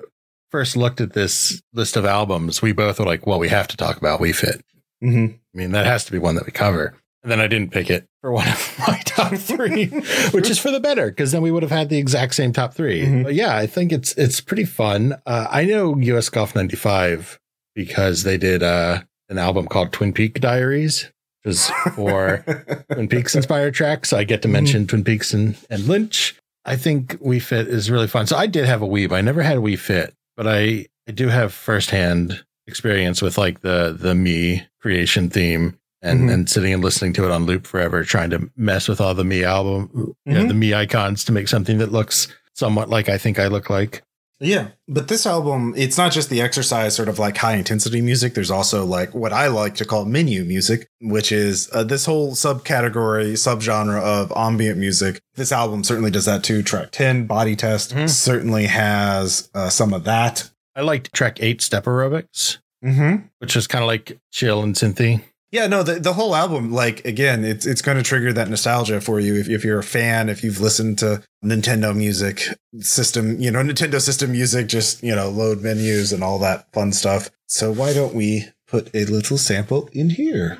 first 0.50 0.76
looked 0.76 1.00
at 1.00 1.12
this 1.12 1.60
list 1.74 1.96
of 1.96 2.04
albums, 2.06 2.62
we 2.62 2.72
both 2.72 2.98
were 2.98 3.04
like, 3.06 3.26
well, 3.26 3.38
we 3.38 3.48
have 3.48 3.68
to 3.68 3.76
talk 3.76 3.96
about 3.98 4.20
We 4.20 4.32
Fit. 4.32 4.64
hmm 5.00 5.26
I 5.54 5.56
mean, 5.58 5.72
that 5.72 5.86
has 5.86 6.04
to 6.06 6.12
be 6.12 6.18
one 6.18 6.34
that 6.36 6.46
we 6.46 6.52
cover. 6.52 6.94
And 7.24 7.30
then 7.32 7.40
I 7.40 7.46
didn't 7.48 7.72
pick 7.72 7.88
it 7.90 8.06
for 8.20 8.30
one 8.32 8.46
of 8.46 8.74
my 8.86 9.00
top 9.06 9.34
three, 9.34 9.86
which 10.32 10.48
is 10.50 10.58
for 10.58 10.70
the 10.70 10.78
better 10.78 11.06
because 11.06 11.32
then 11.32 11.40
we 11.42 11.50
would 11.50 11.62
have 11.62 11.72
had 11.72 11.88
the 11.88 11.96
exact 11.98 12.34
same 12.34 12.52
top 12.52 12.74
3 12.74 13.02
Mhm. 13.02 13.24
But 13.24 13.34
yeah, 13.34 13.56
I 13.56 13.66
think 13.66 13.92
it's 13.92 14.12
it's 14.18 14.40
pretty 14.42 14.66
fun. 14.66 15.14
Uh, 15.26 15.46
I 15.50 15.64
know 15.64 15.96
US 15.96 16.28
Golf 16.28 16.54
'95 16.54 17.38
because 17.74 18.22
they 18.24 18.36
did 18.38 18.62
uh, 18.62 19.00
an 19.30 19.38
album 19.38 19.66
called 19.66 19.90
Twin 19.92 20.12
Peak 20.12 20.38
Diaries, 20.40 21.10
which 21.42 21.54
is 21.54 21.70
for 21.94 22.44
Twin 22.92 23.08
Peaks 23.08 23.34
inspired 23.34 23.72
tracks. 23.74 24.10
So 24.10 24.18
I 24.18 24.24
get 24.24 24.42
to 24.42 24.48
mention 24.48 24.86
Twin 24.86 25.02
Peaks 25.02 25.32
and, 25.32 25.56
and 25.70 25.88
Lynch. 25.88 26.34
I 26.66 26.76
think 26.76 27.18
Wii 27.22 27.42
Fit 27.42 27.68
is 27.68 27.90
really 27.90 28.06
fun. 28.06 28.26
So 28.26 28.36
I 28.36 28.46
did 28.46 28.66
have 28.66 28.82
a 28.82 28.86
but 29.08 29.12
I 29.16 29.20
never 29.22 29.42
had 29.42 29.56
a 29.56 29.60
Wii 29.60 29.78
Fit, 29.78 30.14
but 30.36 30.46
I, 30.46 30.86
I 31.08 31.12
do 31.12 31.28
have 31.28 31.52
firsthand 31.52 32.44
experience 32.66 33.20
with 33.22 33.36
like 33.38 33.60
the 33.60 33.96
the 33.98 34.12
Mii 34.12 34.66
creation 34.80 35.28
theme 35.30 35.78
and 36.04 36.20
mm-hmm. 36.20 36.28
and 36.28 36.48
sitting 36.48 36.72
and 36.72 36.84
listening 36.84 37.12
to 37.14 37.24
it 37.24 37.30
on 37.30 37.46
loop 37.46 37.66
forever, 37.66 38.04
trying 38.04 38.30
to 38.30 38.50
mess 38.56 38.86
with 38.86 39.00
all 39.00 39.14
the 39.14 39.24
me 39.24 39.42
album, 39.42 39.88
mm-hmm. 39.88 40.30
you 40.30 40.34
know, 40.34 40.46
the 40.46 40.54
Mii 40.54 40.76
icons 40.76 41.24
to 41.24 41.32
make 41.32 41.48
something 41.48 41.78
that 41.78 41.90
looks 41.90 42.28
somewhat 42.52 42.88
like 42.88 43.08
I 43.08 43.18
think 43.18 43.38
I 43.38 43.48
look 43.48 43.70
like. 43.70 44.02
Yeah, 44.40 44.68
but 44.88 45.08
this 45.08 45.26
album, 45.26 45.74
it's 45.76 45.96
not 45.96 46.12
just 46.12 46.28
the 46.28 46.42
exercise 46.42 46.94
sort 46.94 47.08
of 47.08 47.18
like 47.18 47.36
high 47.36 47.54
intensity 47.54 48.00
music. 48.00 48.34
There's 48.34 48.50
also 48.50 48.84
like 48.84 49.14
what 49.14 49.32
I 49.32 49.46
like 49.46 49.76
to 49.76 49.84
call 49.84 50.04
menu 50.04 50.44
music, 50.44 50.88
which 51.00 51.30
is 51.30 51.70
uh, 51.72 51.84
this 51.84 52.04
whole 52.04 52.32
subcategory, 52.32 53.32
subgenre 53.34 54.00
of 54.02 54.32
ambient 54.36 54.78
music. 54.78 55.22
This 55.34 55.52
album 55.52 55.84
certainly 55.84 56.10
does 56.10 56.24
that 56.24 56.42
too. 56.42 56.62
Track 56.62 56.90
10, 56.90 57.26
Body 57.26 57.54
Test, 57.54 57.94
mm-hmm. 57.94 58.06
certainly 58.06 58.66
has 58.66 59.48
uh, 59.54 59.70
some 59.70 59.94
of 59.94 60.04
that. 60.04 60.50
I 60.74 60.82
liked 60.82 61.14
track 61.14 61.40
8, 61.40 61.62
Step 61.62 61.84
Aerobics, 61.84 62.58
mm-hmm. 62.84 63.26
which 63.38 63.54
is 63.54 63.68
kind 63.68 63.84
of 63.84 63.86
like 63.86 64.18
chill 64.32 64.62
and 64.62 64.74
synthy. 64.74 65.22
Yeah, 65.54 65.68
no, 65.68 65.84
the, 65.84 66.00
the 66.00 66.14
whole 66.14 66.34
album, 66.34 66.72
like 66.72 67.04
again, 67.04 67.44
it's 67.44 67.64
it's 67.64 67.80
going 67.80 67.96
to 67.96 68.02
trigger 68.02 68.32
that 68.32 68.50
nostalgia 68.50 69.00
for 69.00 69.20
you 69.20 69.36
if, 69.36 69.48
if 69.48 69.62
you're 69.62 69.78
a 69.78 69.84
fan, 69.84 70.28
if 70.28 70.42
you've 70.42 70.60
listened 70.60 70.98
to 70.98 71.22
Nintendo 71.44 71.94
music 71.94 72.48
system, 72.80 73.40
you 73.40 73.52
know, 73.52 73.60
Nintendo 73.60 74.00
system 74.00 74.32
music, 74.32 74.66
just 74.66 75.00
you 75.04 75.14
know, 75.14 75.30
load 75.30 75.62
menus 75.62 76.12
and 76.12 76.24
all 76.24 76.40
that 76.40 76.66
fun 76.72 76.92
stuff. 76.92 77.30
So 77.46 77.70
why 77.70 77.92
don't 77.94 78.16
we 78.16 78.48
put 78.66 78.92
a 78.96 79.04
little 79.04 79.38
sample 79.38 79.88
in 79.92 80.10
here? 80.10 80.58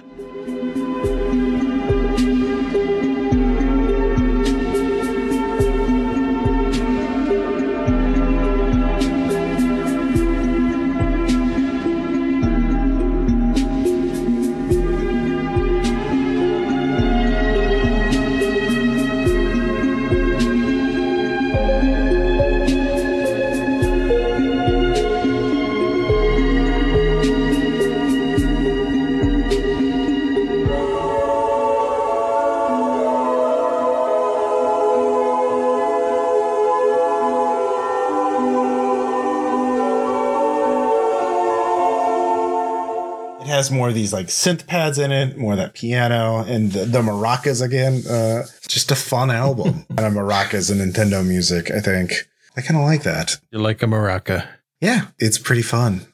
Has 43.64 43.70
more 43.70 43.88
of 43.88 43.94
these 43.94 44.12
like 44.12 44.27
synth 44.27 44.66
pads 44.66 44.98
in 44.98 45.11
it, 45.11 45.37
more 45.37 45.53
of 45.53 45.59
that 45.59 45.74
piano 45.74 46.44
and 46.46 46.72
the, 46.72 46.85
the 46.85 47.00
maracas 47.00 47.62
again. 47.62 48.07
Uh, 48.07 48.44
just 48.68 48.90
a 48.90 48.94
fun 48.94 49.31
album. 49.31 49.87
and 49.90 50.00
a 50.00 50.11
maracas 50.11 50.70
and 50.70 50.81
Nintendo 50.81 51.27
music, 51.27 51.70
I 51.70 51.81
think. 51.81 52.12
I 52.57 52.61
kind 52.61 52.79
of 52.79 52.85
like 52.85 53.03
that. 53.03 53.38
You 53.50 53.59
like 53.59 53.83
a 53.83 53.87
maraca? 53.87 54.46
Yeah, 54.81 55.09
it's 55.18 55.38
pretty 55.38 55.62
fun. 55.62 56.07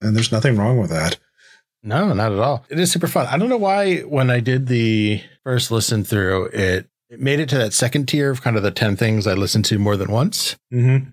And 0.00 0.14
there's 0.14 0.32
nothing 0.32 0.56
wrong 0.56 0.78
with 0.78 0.90
that. 0.90 1.18
No, 1.82 2.12
not 2.12 2.32
at 2.32 2.38
all. 2.38 2.64
It 2.68 2.78
is 2.78 2.92
super 2.92 3.06
fun. 3.06 3.26
I 3.26 3.38
don't 3.38 3.48
know 3.48 3.56
why 3.56 4.00
when 4.00 4.30
I 4.30 4.40
did 4.40 4.66
the 4.66 5.22
first 5.42 5.70
listen 5.70 6.04
through, 6.04 6.46
it 6.46 6.86
it 7.08 7.20
made 7.20 7.40
it 7.40 7.48
to 7.48 7.58
that 7.58 7.72
second 7.72 8.06
tier 8.06 8.30
of 8.30 8.42
kind 8.42 8.56
of 8.56 8.62
the 8.62 8.70
10 8.70 8.96
things 8.96 9.26
I 9.26 9.34
listened 9.34 9.64
to 9.66 9.78
more 9.78 9.96
than 9.96 10.12
once. 10.12 10.56
Mm-hmm. 10.72 11.08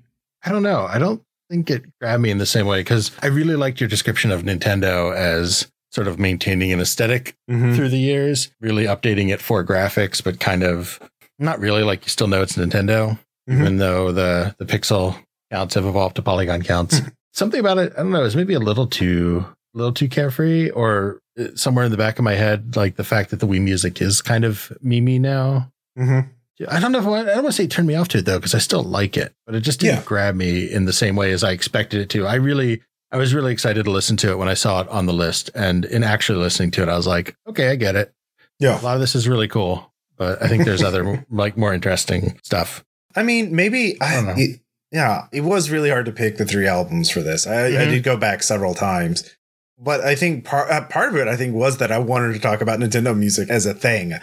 I 0.46 0.52
don't 0.52 0.62
know. 0.62 0.86
I 0.86 1.00
don't 1.00 1.24
think 1.50 1.70
it 1.70 1.84
grabbed 2.00 2.22
me 2.22 2.30
in 2.30 2.38
the 2.38 2.46
same 2.46 2.66
way 2.66 2.82
because 2.82 3.12
I 3.22 3.28
really 3.28 3.56
liked 3.56 3.80
your 3.80 3.90
description 3.90 4.32
of 4.32 4.44
Nintendo 4.44 5.16
as 5.16 5.72
sort 5.92 6.08
of 6.08 6.20
maintaining 6.20 6.72
an 6.72 6.80
esthetic 6.80 7.36
mm-hmm. 7.50 7.74
through 7.74 7.90
the 7.90 8.00
years, 8.00 8.52
really 8.60 8.86
updating 8.86 9.32
it 9.34 9.42
for 9.42 9.64
graphics, 9.64 10.24
but 10.24 10.40
kind 10.40 10.64
of 10.64 11.00
not 11.40 11.60
really 11.60 11.84
like 11.84 12.04
you 12.04 12.10
still 12.10 12.28
know 12.28 12.42
it's 12.42 12.58
Nintendo, 12.58 13.18
mm-hmm. 13.50 13.62
even 13.62 13.78
though 13.78 14.12
the 14.12 14.56
the 14.60 14.66
pixel 14.66 15.18
counts 15.52 15.76
have 15.76 15.86
evolved 15.86 16.16
to 16.18 16.22
polygon 16.22 16.62
counts. 16.62 17.00
Mm-hmm. 17.00 17.10
Something 17.34 17.60
about 17.60 17.78
it, 17.78 17.94
I 17.94 17.98
don't 17.98 18.12
know, 18.12 18.24
is 18.24 18.36
maybe 18.36 18.54
a 18.54 18.60
little 18.60 18.88
too 18.88 19.46
a 19.74 19.78
little 19.78 19.94
too 19.94 20.08
carefree 20.08 20.70
or 20.72 21.22
uh, 21.40 21.48
somewhere 21.56 21.86
in 21.86 21.92
the 21.92 21.98
back 21.98 22.18
of 22.18 22.26
my 22.26 22.34
head, 22.34 22.76
like 22.76 22.96
the 22.96 23.04
fact 23.04 23.30
that 23.30 23.40
the 23.40 23.48
Wii 23.48 23.62
music 23.62 24.02
is 24.02 24.22
kind 24.22 24.44
of 24.44 24.72
mimi 24.82 25.20
now. 25.20 25.72
Mm-hmm. 25.98 26.30
I 26.68 26.80
don't 26.80 26.92
know 26.92 27.00
if 27.00 27.06
I, 27.06 27.24
don't 27.24 27.44
want 27.44 27.48
to 27.48 27.52
say 27.52 27.66
it 27.66 27.72
turned 27.72 27.88
me 27.88 27.96
off 27.96 28.08
to 28.10 28.20
it 28.20 28.26
though, 28.26 28.40
because 28.40 28.56
I 28.56 28.60
still 28.60 28.84
like 28.84 29.16
it, 29.16 29.36
but 29.46 29.56
it 29.56 29.62
just 29.62 29.80
didn't 29.80 29.98
yeah. 29.98 30.04
grab 30.04 30.36
me 30.36 30.72
in 30.72 30.86
the 30.86 30.94
same 30.94 31.16
way 31.16 31.32
as 31.32 31.44
I 31.44 31.52
expected 31.52 32.02
it 32.02 32.10
to. 32.12 32.26
I 32.26 32.36
really, 32.36 32.82
I 33.12 33.18
was 33.18 33.34
really 33.34 33.54
excited 33.54 33.86
to 33.86 33.92
listen 33.92 34.18
to 34.18 34.32
it 34.32 34.38
when 34.38 34.50
I 34.50 34.56
saw 34.56 34.82
it 34.82 34.90
on 34.90 35.06
the 35.06 35.14
list, 35.14 35.52
and 35.54 35.86
in 35.86 36.04
actually 36.04 36.40
listening 36.40 36.72
to 36.72 36.84
it, 36.84 36.90
I 36.90 36.98
was 36.98 37.08
like, 37.08 37.36
okay, 37.48 37.70
I 37.70 37.76
get 37.76 37.96
it. 37.96 38.14
Yeah, 38.60 38.80
a 38.80 38.82
lot 38.82 38.96
of 38.96 39.02
this 39.02 39.14
is 39.14 39.28
really 39.28 39.48
cool, 39.48 39.94
but 40.18 40.42
I 40.42 40.48
think 40.48 40.66
there's 40.66 40.84
other 40.84 41.26
like 41.30 41.58
more 41.58 41.74
interesting 41.74 42.40
stuff. 42.44 42.84
I 43.16 43.24
mean, 43.24 43.56
maybe 43.56 44.00
I, 44.02 44.18
I 44.18 44.34
it, 44.38 44.60
yeah, 44.92 45.28
it 45.32 45.42
was 45.42 45.70
really 45.70 45.90
hard 45.90 46.06
to 46.06 46.12
pick 46.12 46.38
the 46.38 46.46
three 46.46 46.68
albums 46.68 47.10
for 47.10 47.22
this. 47.22 47.46
I, 47.46 47.52
mm-hmm. 47.52 47.82
I 47.82 47.86
did 47.86 48.04
go 48.04 48.18
back 48.18 48.42
several 48.42 48.74
times, 48.74 49.36
but 49.78 50.02
I 50.02 50.16
think 50.16 50.44
part 50.44 50.72
uh, 50.72 50.86
part 50.86 51.10
of 51.10 51.18
it, 51.18 51.28
I 51.28 51.36
think, 51.36 51.54
was 51.54 51.78
that 51.78 51.92
I 51.92 52.00
wanted 52.00 52.34
to 52.34 52.40
talk 52.40 52.62
about 52.62 52.80
Nintendo 52.80 53.16
music 53.16 53.50
as 53.50 53.66
a 53.66 53.74
thing. 53.74 54.14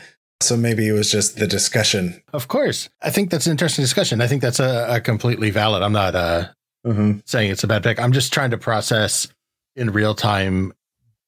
So 0.45 0.57
maybe 0.57 0.87
it 0.87 0.93
was 0.93 1.11
just 1.11 1.37
the 1.37 1.47
discussion. 1.47 2.23
Of 2.33 2.49
course. 2.49 2.89
I 3.03 3.11
think 3.11 3.31
that's 3.31 3.47
an 3.47 3.53
interesting 3.53 3.83
discussion. 3.83 4.21
I 4.21 4.27
think 4.27 4.43
that's 4.43 4.61
a, 4.61 4.87
a 4.97 5.01
completely 5.01 5.51
valid. 5.51 5.83
I'm 5.83 5.93
not 5.93 6.15
uh, 6.15 6.47
mm-hmm. 6.87 7.19
saying 7.25 7.51
it's 7.51 7.65
a 7.65 7.67
bad 7.67 7.83
pick. 7.83 7.99
I'm 7.99 8.13
just 8.13 8.33
trying 8.33 8.51
to 8.51 8.59
process 8.59 9.27
in 9.77 9.91
real 9.91 10.15
time 10.15 10.73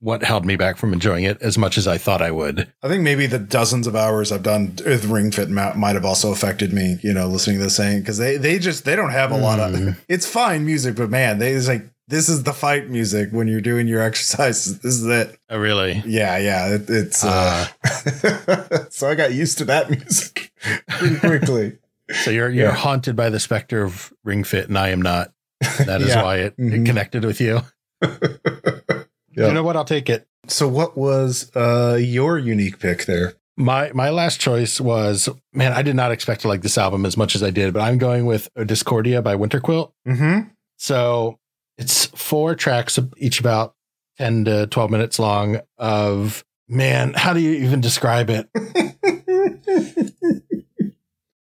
what 0.01 0.23
held 0.23 0.45
me 0.45 0.57
back 0.57 0.77
from 0.77 0.93
enjoying 0.93 1.25
it 1.25 1.41
as 1.41 1.57
much 1.57 1.79
as 1.79 1.89
I 1.89 1.97
thought 1.97 2.21
I 2.21 2.31
would. 2.31 2.71
I 2.83 2.89
think 2.89 3.03
maybe 3.03 3.27
the 3.27 3.39
dozens 3.39 3.87
of 3.87 3.97
hours 3.97 4.31
I've 4.31 4.43
done 4.43 4.77
with 4.85 5.07
Ring 5.07 5.31
Fit 5.31 5.49
might 5.49 5.95
have 5.95 6.05
also 6.05 6.33
affected 6.33 6.73
me, 6.73 6.99
you 7.03 7.15
know, 7.15 7.27
listening 7.27 7.57
to 7.59 7.65
the 7.65 7.71
saying 7.71 8.01
because 8.01 8.19
they, 8.19 8.37
they 8.37 8.59
just, 8.59 8.85
they 8.85 8.95
don't 8.95 9.11
have 9.11 9.33
a 9.33 9.37
mm. 9.37 9.43
lot 9.43 9.59
of, 9.59 9.73
mm. 9.73 9.97
it's 10.07 10.27
fine 10.27 10.67
music, 10.67 10.97
but 10.97 11.11
man, 11.11 11.39
they 11.39 11.55
just 11.55 11.69
like, 11.69 11.89
this 12.09 12.29
is 12.29 12.45
the 12.45 12.53
fight 12.53 12.89
music 12.89 13.31
when 13.33 13.49
you're 13.49 13.61
doing 13.61 13.89
your 13.89 14.01
exercises. 14.01 14.79
This 14.81 14.95
is 14.95 15.07
it. 15.07 15.39
Oh, 15.51 15.59
really? 15.59 16.03
Yeah, 16.07 16.39
yeah. 16.39 16.75
It, 16.75 16.89
it's 16.89 17.25
uh, 17.25 17.67
uh. 17.85 18.85
so 18.91 19.09
I 19.09 19.15
got 19.15 19.33
used 19.33 19.59
to 19.59 19.65
that 19.67 19.91
music 19.91 20.53
pretty 20.89 21.19
quickly. 21.19 21.79
so 22.23 22.31
you're 22.31 22.51
you're 22.51 22.69
yeah. 22.69 22.75
haunted 22.75 23.17
by 23.17 23.31
the 23.31 23.41
specter 23.41 23.83
of 23.83 24.13
Ring 24.25 24.45
Fit, 24.45 24.69
and 24.69 24.79
I 24.79 24.91
am 24.91 25.03
not. 25.03 25.33
That 25.79 26.01
is 26.01 26.09
yeah. 26.15 26.23
why 26.23 26.37
it, 26.37 26.57
mm-hmm. 26.57 26.83
it, 26.83 26.87
connected 26.87 27.25
with 27.25 27.41
you. 27.41 27.63
You 28.03 29.53
know 29.53 29.63
what? 29.63 29.77
I'll 29.77 29.85
take 29.85 30.09
it. 30.09 30.27
So, 30.49 30.69
what 30.69 30.97
was 30.97 31.51
uh, 31.57 31.99
your 32.01 32.39
unique 32.39 32.79
pick 32.79 33.07
there? 33.07 33.35
My 33.57 33.91
my 33.93 34.11
last 34.11 34.41
choice 34.41 34.81
was 34.81 35.29
man. 35.53 35.73
I 35.73 35.83
did 35.83 35.97
not 35.97 36.13
expect 36.13 36.43
to 36.43 36.49
like 36.49 36.63
this 36.63 36.79
album 36.79 37.05
as 37.05 37.17
much 37.17 37.35
as 37.35 37.43
I 37.43 37.51
did, 37.51 37.73
but 37.75 37.81
I'm 37.81 37.99
going 37.99 38.27
with 38.27 38.49
Discordia 38.65 39.23
by 39.23 39.35
Winterquilt. 39.35 39.93
Mm-hmm. 40.07 40.49
So 40.79 41.31
it's 41.31 41.39
four 42.27 42.57
tracks, 42.57 42.99
each 43.17 43.41
about 43.41 43.75
10 44.19 44.45
to 44.47 44.67
12 44.67 44.91
minutes 44.91 45.19
long 45.19 45.61
of 45.79 46.45
man, 46.69 47.15
how 47.15 47.33
do 47.33 47.41
you 47.41 47.53
even 47.65 47.81
describe 47.81 48.29
it? 48.29 48.49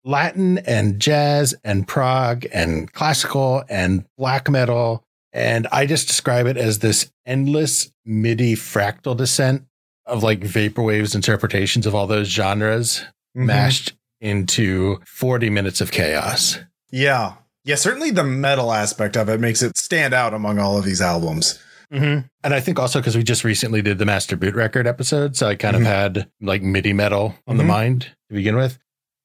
Latin 0.03 0.59
and 0.59 0.99
jazz 0.99 1.55
and 1.63 1.87
prog 1.87 2.45
and 2.53 2.93
classical 2.93 3.63
and 3.67 4.05
black 4.17 4.49
metal. 4.49 5.03
And 5.33 5.67
I 5.71 5.87
just 5.87 6.07
describe 6.07 6.45
it 6.45 6.57
as 6.57 6.79
this 6.79 7.11
endless 7.25 7.91
MIDI 8.05 8.53
fractal 8.53 9.17
descent 9.17 9.65
of 10.05 10.21
like 10.21 10.41
vaporwaves 10.41 11.15
interpretations 11.15 11.87
of 11.87 11.95
all 11.95 12.05
those 12.05 12.27
genres 12.27 12.99
mm-hmm. 13.35 13.47
mashed 13.47 13.93
into 14.21 14.99
40 15.07 15.49
minutes 15.49 15.81
of 15.81 15.91
chaos. 15.91 16.59
Yeah. 16.91 17.33
Yeah, 17.65 17.75
certainly 17.75 18.11
the 18.11 18.23
metal 18.23 18.71
aspect 18.71 19.17
of 19.17 19.27
it 19.27 19.39
makes 19.39 19.61
it 19.63 19.75
stand 19.75 20.13
out 20.13 20.33
among 20.33 20.59
all 20.59 20.77
of 20.77 20.85
these 20.85 21.01
albums. 21.01 21.59
Mm-hmm. 21.91 22.27
And 22.43 22.53
I 22.53 22.59
think 22.59 22.79
also 22.79 22.99
because 22.99 23.17
we 23.17 23.23
just 23.23 23.43
recently 23.43 23.81
did 23.81 23.97
the 23.97 24.05
Master 24.05 24.37
Boot 24.37 24.55
record 24.55 24.87
episode, 24.87 25.35
so 25.35 25.47
I 25.47 25.55
kind 25.55 25.75
mm-hmm. 25.75 25.85
of 25.85 25.91
had 25.91 26.31
like 26.41 26.61
MIDI 26.61 26.93
metal 26.93 27.35
on 27.47 27.53
mm-hmm. 27.53 27.57
the 27.57 27.63
mind 27.63 28.01
to 28.29 28.35
begin 28.35 28.55
with. 28.55 28.77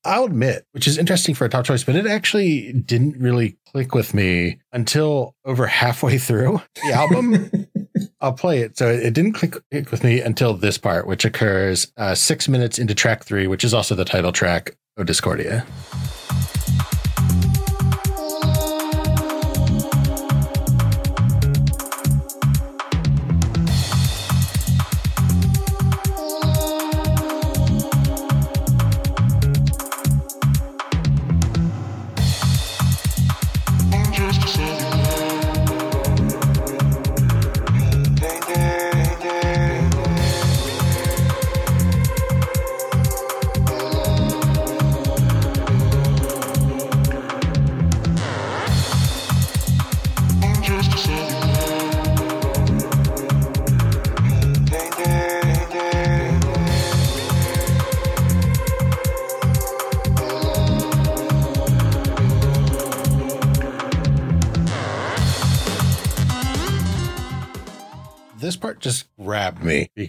I'll 0.03 0.25
admit, 0.25 0.65
which 0.73 0.87
is 0.87 0.97
interesting 0.97 1.35
for 1.35 1.45
a 1.45 1.51
top 1.51 1.67
choice, 1.67 1.85
but 1.85 1.95
it 1.95 2.07
actually 2.07 2.73
didn't 2.73 3.21
really 3.21 3.59
click 3.71 3.95
with 3.95 4.15
me 4.15 4.59
until 4.73 5.35
over 5.45 5.67
halfway 5.67 6.17
through 6.17 6.63
the 6.77 6.93
album. 6.95 7.51
I'll 8.23 8.33
play 8.33 8.61
it. 8.61 8.79
So 8.79 8.89
it 8.89 9.13
didn't 9.13 9.33
click 9.33 9.55
with 9.91 10.03
me 10.03 10.21
until 10.21 10.55
this 10.55 10.79
part, 10.79 11.07
which 11.07 11.27
occurs 11.27 11.93
uh, 11.99 12.15
six 12.15 12.49
minutes 12.49 12.79
into 12.79 12.95
track 12.95 13.25
three, 13.25 13.47
which 13.47 13.65
is 13.65 13.75
also 13.75 13.95
the 13.95 14.07
title 14.07 14.33
track 14.33 14.77
of 14.97 15.05
Discordia. 15.05 15.67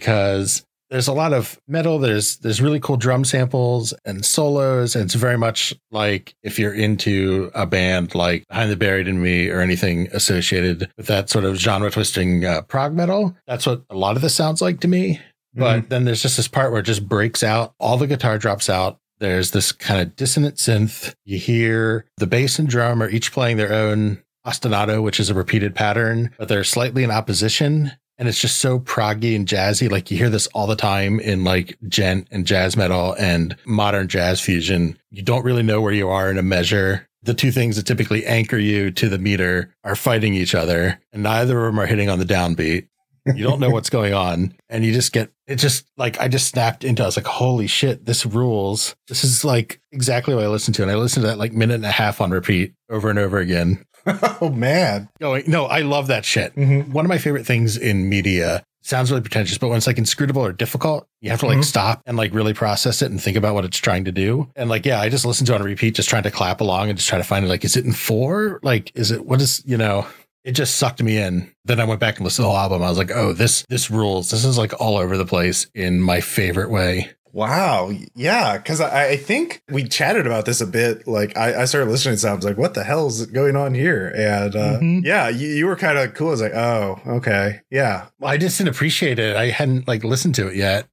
Because 0.02 0.66
there's 0.92 1.08
a 1.08 1.14
lot 1.14 1.32
of 1.32 1.60
metal 1.68 1.98
there's 1.98 2.38
there's 2.40 2.62
really 2.62 2.80
cool 2.80 2.98
drum 2.98 3.24
samples 3.24 3.94
and 4.04 4.26
solos 4.26 4.94
and 4.94 5.06
it's 5.06 5.16
very 5.16 5.38
much 5.38 5.74
like 5.90 6.36
if 6.44 6.60
you're 6.60 6.74
into 6.74 7.50
a 7.56 7.66
band 7.66 8.14
like 8.14 8.46
Between 8.50 8.70
the 8.70 8.76
Buried 8.76 9.08
and 9.08 9.22
Me 9.22 9.50
or 9.50 9.62
anything 9.62 10.10
associated 10.12 10.92
with 10.98 11.08
that 11.08 11.30
sort 11.30 11.46
of 11.46 11.56
genre 11.56 11.90
twisting 11.90 12.46
uh, 12.46 12.62
prog 12.64 12.94
metal. 12.94 13.36
That's 13.48 13.66
what 13.66 13.84
a 13.90 13.96
lot 13.96 14.18
of 14.18 14.22
this 14.22 14.36
sounds 14.36 14.62
like 14.62 14.82
to 14.82 14.88
me. 14.88 15.22
But 15.54 15.80
mm-hmm. 15.80 15.88
then 15.88 16.06
there's 16.06 16.22
just 16.22 16.38
this 16.38 16.48
part 16.48 16.72
where 16.72 16.82
it 16.82 16.86
just 16.86 17.08
breaks 17.08 17.44
out. 17.44 17.74
All 17.80 17.98
the 17.98 18.08
guitar 18.08 18.38
drops 18.38 18.70
out. 18.70 19.00
There's 19.20 19.52
this 19.52 19.72
kind 19.72 20.02
of 20.02 20.16
dissonant 20.16 20.56
synth. 20.56 21.14
You 21.26 21.38
hear 21.38 22.06
the 22.18 22.28
bass 22.28 22.58
and 22.60 22.68
drum 22.68 23.04
are 23.04 23.10
each 23.10 23.32
playing 23.32 23.58
their 23.58 23.74
own 23.74 24.22
ostinato 24.46 25.04
which 25.04 25.20
is 25.20 25.30
a 25.30 25.36
repeated 25.36 25.76
pattern 25.76 26.32
but 26.40 26.48
they're 26.48 26.64
slightly 26.64 27.04
in 27.04 27.12
opposition 27.12 27.92
and 28.22 28.30
it's 28.30 28.40
just 28.40 28.60
so 28.60 28.80
proggy 28.80 29.36
and 29.36 29.48
jazzy. 29.48 29.90
Like 29.90 30.12
you 30.12 30.18
hear 30.18 30.30
this 30.30 30.46
all 30.54 30.68
the 30.68 30.76
time 30.76 31.20
in 31.20 31.44
like 31.44 31.76
djent 31.88 32.28
and 32.30 32.46
jazz 32.46 32.78
metal 32.78 33.14
and 33.14 33.58
modern 33.66 34.08
jazz 34.08 34.40
fusion. 34.40 34.96
You 35.10 35.24
don't 35.24 35.44
really 35.44 35.64
know 35.64 35.82
where 35.82 35.92
you 35.92 36.08
are 36.08 36.30
in 36.30 36.38
a 36.38 36.44
measure. 36.44 37.08
The 37.24 37.34
two 37.34 37.52
things 37.52 37.78
that 37.78 37.88
typically 37.88 38.24
anchor 38.28 38.60
you 38.60 38.92
to 38.92 39.10
the 39.10 39.18
meter 39.18 39.74
are 39.84 39.96
fighting 39.96 40.36
each 40.36 40.54
other, 40.54 41.02
and 41.12 41.24
neither 41.24 41.66
of 41.66 41.74
them 41.74 41.80
are 41.80 41.88
hitting 41.88 42.10
on 42.10 42.20
the 42.20 42.26
downbeat. 42.26 42.88
You 43.26 43.44
don't 43.44 43.60
know 43.60 43.70
what's 43.72 43.90
going 43.90 44.14
on, 44.14 44.54
and 44.70 44.86
you 44.86 44.94
just 44.94 45.14
get 45.14 45.32
it. 45.48 45.56
Just 45.56 45.88
like 45.98 46.20
I 46.20 46.28
just 46.28 46.48
snapped 46.48 46.84
into. 46.84 47.02
I 47.02 47.08
was 47.08 47.18
like, 47.18 47.26
"Holy 47.26 47.68
shit, 47.68 48.06
this 48.06 48.24
rules!" 48.24 48.96
This 49.08 49.24
is 49.24 49.44
like 49.44 49.82
exactly 49.92 50.36
what 50.36 50.44
I 50.44 50.48
listened 50.48 50.76
to, 50.76 50.84
and 50.84 50.92
I 50.92 50.96
listened 50.96 51.24
to 51.24 51.28
that 51.28 51.40
like 51.40 51.54
minute 51.54 51.76
and 51.76 51.86
a 51.86 51.92
half 51.92 52.22
on 52.22 52.30
repeat 52.30 52.74
over 52.90 53.10
and 53.10 53.18
over 53.18 53.40
again. 53.40 53.84
oh 54.42 54.50
man. 54.50 55.10
Going, 55.20 55.44
no, 55.48 55.66
I 55.66 55.82
love 55.82 56.08
that 56.08 56.26
shit. 56.26 56.56
Mm-hmm. 56.56 56.92
One 56.92 57.06
of 57.06 57.10
my 57.10 57.18
favorite 57.18 57.46
things 57.46 57.78
in 57.78 58.10
media 58.10 58.64
sounds 58.82 59.12
really 59.12 59.22
pretentious, 59.22 59.58
but 59.58 59.68
when 59.68 59.78
it's 59.78 59.88
like 59.88 59.98
inscrutable 59.98 60.42
or 60.42 60.52
difficult, 60.52 61.08
you 61.22 61.30
have 61.30 61.40
to 61.40 61.46
like 61.46 61.56
mm-hmm. 61.56 61.64
stop 61.64 62.02
and 62.06 62.18
like 62.18 62.34
really 62.34 62.54
process 62.54 63.02
it 63.02 63.12
and 63.12 63.22
think 63.22 63.38
about 63.38 63.54
what 63.54 63.66
it's 63.66 63.78
trying 63.78 64.06
to 64.06 64.12
do. 64.12 64.50
And 64.56 64.70
like, 64.70 64.86
yeah, 64.86 65.00
I 65.00 65.10
just 65.10 65.26
listen 65.26 65.46
to 65.48 65.54
it 65.54 65.62
on 65.62 65.64
repeat, 65.64 65.96
just 65.96 66.10
trying 66.10 66.24
to 66.24 66.32
clap 66.32 66.62
along 66.62 66.90
and 66.90 66.98
just 66.98 67.08
try 67.08 67.18
to 67.18 67.24
find 67.24 67.46
it. 67.46 67.50
Like, 67.50 67.64
is 67.64 67.78
it 67.78 67.86
in 67.86 67.94
four? 67.94 68.60
Like, 68.64 68.92
is 68.96 69.12
it 69.12 69.26
what 69.26 69.42
is 69.42 69.64
you 69.66 69.78
know? 69.78 70.06
It 70.44 70.54
just 70.54 70.76
sucked 70.76 71.04
me 71.04 71.18
in. 71.18 71.52
Then 71.66 71.80
I 71.80 71.84
went 71.84 72.00
back 72.00 72.18
and 72.18 72.24
listened 72.24 72.44
to 72.44 72.48
the 72.48 72.50
whole 72.50 72.58
album. 72.58 72.82
I 72.82 72.90
was 72.90 72.98
like, 72.98 73.12
oh, 73.12 73.34
this 73.34 73.64
this 73.70 73.92
rules. 73.92 74.32
This 74.32 74.44
is 74.44 74.58
like 74.58 74.80
all 74.82 74.98
over 74.98 75.16
the 75.16 75.26
place 75.26 75.68
in 75.76 76.02
my 76.02 76.20
favorite 76.20 76.72
way. 76.72 77.12
Wow. 77.34 77.92
Yeah. 78.14 78.58
Cause 78.60 78.82
I, 78.82 79.10
I, 79.10 79.18
think 79.18 79.64
we 79.70 79.84
chatted 79.84 80.28
about 80.28 80.46
this 80.46 80.60
a 80.62 80.68
bit. 80.68 81.08
Like 81.08 81.38
I, 81.38 81.62
I 81.62 81.66
started 81.66 81.90
listening 81.90 82.18
to 82.18 82.28
I 82.30 82.34
was 82.34 82.46
like, 82.46 82.58
what 82.58 82.74
the 82.74 82.84
hell 82.84 83.08
is 83.08 83.26
going 83.28 83.56
on 83.56 83.74
here? 83.74 84.12
And 84.16 84.56
uh, 84.56 84.80
mm-hmm. 84.80 85.06
yeah, 85.06 85.30
you, 85.30 85.48
you 85.48 85.66
were 85.66 85.76
kind 85.76 85.98
of 85.98 86.14
cool. 86.14 86.28
I 86.28 86.32
was 86.32 86.42
like, 86.42 86.54
oh, 86.54 87.00
okay. 87.08 87.62
Yeah. 87.70 88.08
I 88.22 88.38
just 88.38 88.58
didn't 88.58 88.76
appreciate 88.76 89.20
it. 89.20 89.36
I 89.36 89.50
hadn't 89.50 89.88
like 89.88 90.04
listened 90.04 90.36
to 90.36 90.48
it 90.48 90.56
yet. 90.56 90.88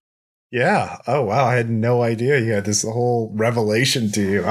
Yeah. 0.51 0.99
Oh 1.07 1.23
wow. 1.23 1.45
I 1.45 1.57
had 1.57 1.69
no 1.69 2.03
idea 2.03 2.39
you 2.39 2.53
had 2.53 2.65
this 2.65 2.83
whole 2.83 3.33
revelation 3.35 4.11
to 4.13 4.23
you. 4.23 4.43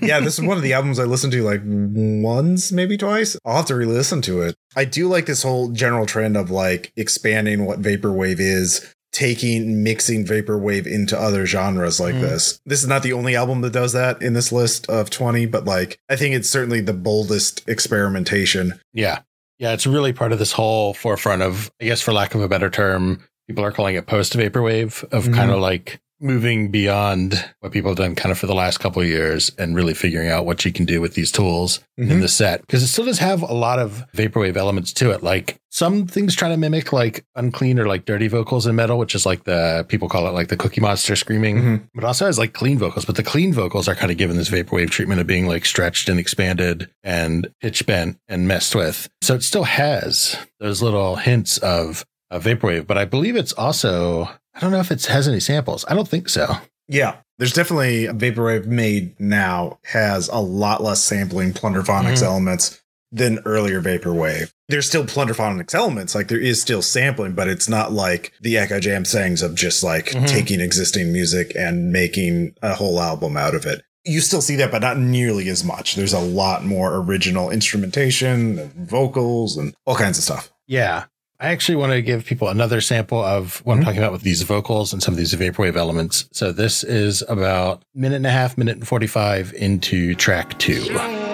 yeah, 0.00 0.20
this 0.20 0.38
is 0.38 0.44
one 0.44 0.56
of 0.56 0.62
the 0.62 0.72
albums 0.74 0.98
I 0.98 1.04
listened 1.04 1.32
to 1.32 1.42
like 1.42 1.60
once, 1.64 2.72
maybe 2.72 2.96
twice. 2.96 3.36
I'll 3.44 3.56
have 3.56 3.66
to 3.66 3.74
re-listen 3.74 4.22
to 4.22 4.40
it. 4.42 4.54
I 4.76 4.84
do 4.84 5.08
like 5.08 5.26
this 5.26 5.42
whole 5.42 5.70
general 5.70 6.06
trend 6.06 6.36
of 6.36 6.50
like 6.50 6.92
expanding 6.96 7.66
what 7.66 7.82
vaporwave 7.82 8.38
is 8.38 8.94
taking 9.12 9.82
mixing 9.82 10.24
vaporwave 10.24 10.86
into 10.86 11.18
other 11.18 11.46
genres 11.46 11.98
like 11.98 12.14
mm. 12.14 12.20
this. 12.20 12.60
This 12.66 12.82
is 12.82 12.88
not 12.88 13.02
the 13.02 13.12
only 13.12 13.36
album 13.36 13.62
that 13.62 13.72
does 13.72 13.92
that 13.92 14.22
in 14.22 14.34
this 14.34 14.52
list 14.52 14.88
of 14.88 15.10
20, 15.10 15.46
but 15.46 15.64
like 15.64 15.98
I 16.08 16.16
think 16.16 16.34
it's 16.34 16.48
certainly 16.48 16.80
the 16.80 16.92
boldest 16.92 17.68
experimentation. 17.68 18.78
Yeah. 18.92 19.20
Yeah, 19.58 19.72
it's 19.72 19.86
really 19.86 20.12
part 20.12 20.32
of 20.32 20.38
this 20.38 20.52
whole 20.52 20.94
forefront 20.94 21.42
of 21.42 21.70
I 21.80 21.84
guess 21.84 22.00
for 22.00 22.12
lack 22.12 22.34
of 22.34 22.42
a 22.42 22.48
better 22.48 22.70
term, 22.70 23.24
people 23.48 23.64
are 23.64 23.72
calling 23.72 23.96
it 23.96 24.06
post 24.06 24.34
vaporwave 24.34 25.02
of 25.12 25.24
mm-hmm. 25.24 25.34
kind 25.34 25.50
of 25.50 25.58
like 25.58 26.00
moving 26.20 26.70
beyond 26.70 27.52
what 27.60 27.72
people 27.72 27.90
have 27.90 27.98
done 27.98 28.14
kind 28.14 28.32
of 28.32 28.38
for 28.38 28.46
the 28.46 28.54
last 28.54 28.78
couple 28.78 29.00
of 29.02 29.08
years 29.08 29.52
and 29.58 29.76
really 29.76 29.94
figuring 29.94 30.28
out 30.28 30.44
what 30.44 30.64
you 30.64 30.72
can 30.72 30.84
do 30.84 31.00
with 31.00 31.14
these 31.14 31.30
tools 31.30 31.80
mm-hmm. 31.98 32.10
in 32.10 32.20
the 32.20 32.28
set. 32.28 32.60
Because 32.62 32.82
it 32.82 32.88
still 32.88 33.04
does 33.04 33.18
have 33.18 33.42
a 33.42 33.52
lot 33.52 33.78
of 33.78 34.04
vaporwave 34.14 34.56
elements 34.56 34.92
to 34.94 35.10
it. 35.10 35.22
Like 35.22 35.60
some 35.70 36.06
things 36.06 36.34
try 36.34 36.48
to 36.48 36.56
mimic 36.56 36.92
like 36.92 37.24
unclean 37.36 37.78
or 37.78 37.86
like 37.86 38.04
dirty 38.04 38.26
vocals 38.26 38.66
in 38.66 38.74
metal 38.74 38.98
which 38.98 39.14
is 39.14 39.26
like 39.26 39.44
the 39.44 39.84
people 39.88 40.08
call 40.08 40.26
it 40.26 40.32
like 40.32 40.48
the 40.48 40.56
cookie 40.56 40.80
monster 40.80 41.14
screaming. 41.14 41.58
Mm-hmm. 41.58 41.76
but 41.94 42.04
also 42.04 42.26
has 42.26 42.38
like 42.38 42.52
clean 42.52 42.78
vocals. 42.78 43.04
But 43.04 43.16
the 43.16 43.22
clean 43.22 43.52
vocals 43.52 43.88
are 43.88 43.94
kind 43.94 44.10
of 44.10 44.18
given 44.18 44.36
this 44.36 44.50
vaporwave 44.50 44.90
treatment 44.90 45.20
of 45.20 45.26
being 45.26 45.46
like 45.46 45.64
stretched 45.64 46.08
and 46.08 46.18
expanded 46.18 46.90
and 47.02 47.52
pitch 47.60 47.86
bent 47.86 48.18
and 48.28 48.48
messed 48.48 48.74
with. 48.74 49.08
So 49.22 49.34
it 49.34 49.42
still 49.42 49.64
has 49.64 50.36
those 50.58 50.82
little 50.82 51.16
hints 51.16 51.58
of 51.58 52.04
a 52.30 52.38
vaporwave, 52.38 52.86
but 52.86 52.98
I 52.98 53.04
believe 53.04 53.36
it's 53.36 53.52
also 53.54 54.28
I 54.54 54.60
don't 54.60 54.72
know 54.72 54.80
if 54.80 54.90
it 54.90 55.06
has 55.06 55.28
any 55.28 55.40
samples. 55.40 55.84
I 55.88 55.94
don't 55.94 56.08
think 56.08 56.28
so. 56.28 56.56
Yeah. 56.88 57.16
There's 57.38 57.52
definitely 57.52 58.06
a 58.06 58.12
vaporwave 58.12 58.66
made 58.66 59.18
now 59.20 59.78
has 59.84 60.28
a 60.28 60.38
lot 60.38 60.82
less 60.82 61.00
sampling 61.00 61.52
plunderphonics 61.52 62.14
mm-hmm. 62.14 62.24
elements 62.24 62.82
than 63.12 63.38
earlier 63.44 63.80
vaporwave. 63.80 64.52
There's 64.68 64.86
still 64.86 65.04
plunderphonics 65.04 65.74
elements, 65.74 66.14
like 66.14 66.28
there 66.28 66.40
is 66.40 66.60
still 66.60 66.82
sampling, 66.82 67.32
but 67.32 67.48
it's 67.48 67.68
not 67.68 67.92
like 67.92 68.32
the 68.40 68.56
Eccojam 68.56 69.06
sayings 69.06 69.40
of 69.40 69.54
just 69.54 69.82
like 69.82 70.06
mm-hmm. 70.06 70.26
taking 70.26 70.60
existing 70.60 71.12
music 71.12 71.52
and 71.54 71.92
making 71.92 72.54
a 72.60 72.74
whole 72.74 73.00
album 73.00 73.36
out 73.36 73.54
of 73.54 73.64
it. 73.64 73.82
You 74.04 74.20
still 74.20 74.42
see 74.42 74.56
that, 74.56 74.70
but 74.70 74.82
not 74.82 74.98
nearly 74.98 75.48
as 75.48 75.64
much. 75.64 75.94
There's 75.94 76.12
a 76.12 76.20
lot 76.20 76.64
more 76.64 76.96
original 76.96 77.50
instrumentation 77.50 78.58
and 78.58 78.88
vocals 78.88 79.56
and 79.56 79.74
all 79.86 79.96
kinds 79.96 80.18
of 80.18 80.24
stuff. 80.24 80.50
Yeah. 80.66 81.04
I 81.40 81.48
actually 81.50 81.76
want 81.76 81.92
to 81.92 82.02
give 82.02 82.24
people 82.24 82.48
another 82.48 82.80
sample 82.80 83.22
of 83.22 83.58
what 83.64 83.74
I'm 83.74 83.78
mm-hmm. 83.78 83.84
talking 83.84 83.98
about 84.00 84.12
with 84.12 84.22
these 84.22 84.42
vocals 84.42 84.92
and 84.92 85.00
some 85.00 85.14
of 85.14 85.18
these 85.18 85.34
vaporwave 85.34 85.76
elements. 85.76 86.28
So 86.32 86.50
this 86.50 86.82
is 86.82 87.22
about 87.28 87.82
minute 87.94 88.16
and 88.16 88.26
a 88.26 88.30
half, 88.30 88.58
minute 88.58 88.76
and 88.76 88.88
45 88.88 89.54
into 89.54 90.16
track 90.16 90.58
two. 90.58 91.27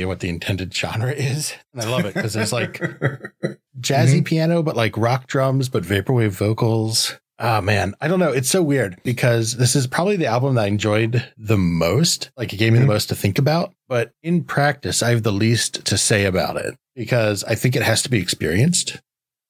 Idea 0.00 0.08
what 0.08 0.20
the 0.20 0.30
intended 0.30 0.74
genre 0.74 1.12
is. 1.12 1.52
And 1.74 1.82
I 1.82 1.88
love 1.88 2.06
it 2.06 2.14
because 2.14 2.32
there's 2.32 2.54
like 2.54 2.72
jazzy 3.80 4.16
mm-hmm. 4.16 4.22
piano, 4.22 4.62
but 4.62 4.76
like 4.76 4.96
rock 4.96 5.26
drums, 5.26 5.68
but 5.68 5.82
vaporwave 5.82 6.30
vocals. 6.30 7.18
Oh 7.38 7.60
man, 7.60 7.94
I 8.00 8.08
don't 8.08 8.18
know. 8.18 8.32
It's 8.32 8.48
so 8.48 8.62
weird 8.62 8.98
because 9.02 9.56
this 9.56 9.76
is 9.76 9.86
probably 9.86 10.16
the 10.16 10.26
album 10.26 10.54
that 10.54 10.62
I 10.62 10.66
enjoyed 10.68 11.30
the 11.36 11.58
most. 11.58 12.30
Like 12.36 12.52
it 12.54 12.56
gave 12.56 12.72
me 12.72 12.78
mm-hmm. 12.78 12.88
the 12.88 12.94
most 12.94 13.10
to 13.10 13.14
think 13.14 13.38
about, 13.38 13.74
but 13.88 14.12
in 14.22 14.42
practice, 14.42 15.02
I 15.02 15.10
have 15.10 15.22
the 15.22 15.32
least 15.32 15.84
to 15.86 15.98
say 15.98 16.24
about 16.24 16.56
it 16.56 16.76
because 16.94 17.44
I 17.44 17.54
think 17.54 17.76
it 17.76 17.82
has 17.82 18.02
to 18.02 18.10
be 18.10 18.20
experienced. 18.20 19.00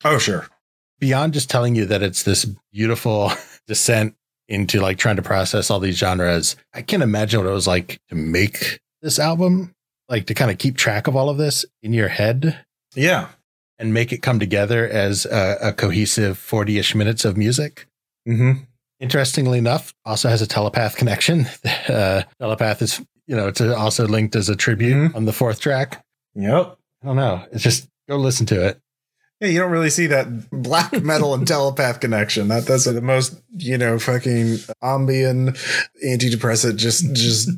Oh, 0.05 0.19
sure. 0.19 0.49
Beyond 0.99 1.33
just 1.33 1.49
telling 1.49 1.77
you 1.77 1.87
that 1.87 2.03
it's 2.03 2.25
this 2.25 2.45
beautiful 2.73 3.33
descent 3.69 4.17
into 4.49 4.81
like 4.81 4.99
trying 4.99 5.17
to 5.17 5.23
process 5.23 5.71
all 5.71 5.79
these 5.79 5.97
genres, 5.97 6.57
I 6.75 6.83
can't 6.83 7.05
imagine 7.05 7.41
what 7.41 7.49
it 7.49 7.55
was 7.55 7.69
like 7.69 8.01
to 8.09 8.17
make 8.17 8.81
this 9.01 9.19
album 9.19 9.75
like 10.11 10.27
to 10.27 10.35
kind 10.35 10.51
of 10.51 10.59
keep 10.59 10.77
track 10.77 11.07
of 11.07 11.17
all 11.17 11.31
of 11.31 11.39
this 11.39 11.65
in 11.83 11.93
your 11.93 12.09
head. 12.09 12.65
Yeah. 12.95 13.29
And 13.79 13.95
make 13.95 14.13
it 14.13 14.19
come 14.19 14.39
together 14.39 14.87
as 14.87 15.25
a, 15.25 15.57
a 15.63 15.73
cohesive 15.73 16.37
40 16.37 16.79
ish 16.79 16.95
minutes 16.95 17.25
of 17.25 17.37
music. 17.37 17.87
Mm-hmm. 18.29 18.65
Interestingly 18.99 19.57
enough, 19.57 19.95
also 20.05 20.29
has 20.29 20.43
a 20.43 20.47
telepath 20.47 20.97
connection. 20.97 21.47
Uh, 21.89 22.23
telepath 22.39 22.83
is, 22.83 23.01
you 23.27 23.35
know, 23.35 23.49
it's 23.49 23.61
also 23.61 24.07
linked 24.07 24.37
as 24.37 24.49
a 24.49 24.55
tribute 24.55 24.95
mm-hmm. 24.95 25.17
on 25.17 25.25
the 25.25 25.33
fourth 25.33 25.61
track. 25.61 26.05
Yep. 26.35 26.77
I 27.03 27.07
don't 27.07 27.17
know. 27.17 27.45
It's 27.51 27.65
just 27.65 27.89
go 28.09 28.17
listen 28.17 28.47
to 28.47 28.67
it. 28.67 28.79
Yeah, 29.41 29.49
you 29.49 29.59
don't 29.59 29.71
really 29.71 29.91
see 29.91 30.07
that 30.09 30.51
black 30.51 31.03
metal 31.03 31.33
and 31.35 31.47
telepath 31.47 32.01
connection. 32.01 32.49
That 32.49 32.67
that's 32.67 32.85
the 32.85 33.01
most, 33.01 33.41
you 33.57 33.79
know, 33.79 33.99
fucking 33.99 34.59
ambient 34.83 35.57
antidepressant, 36.07 36.77
just 36.77 37.13
just 37.15 37.49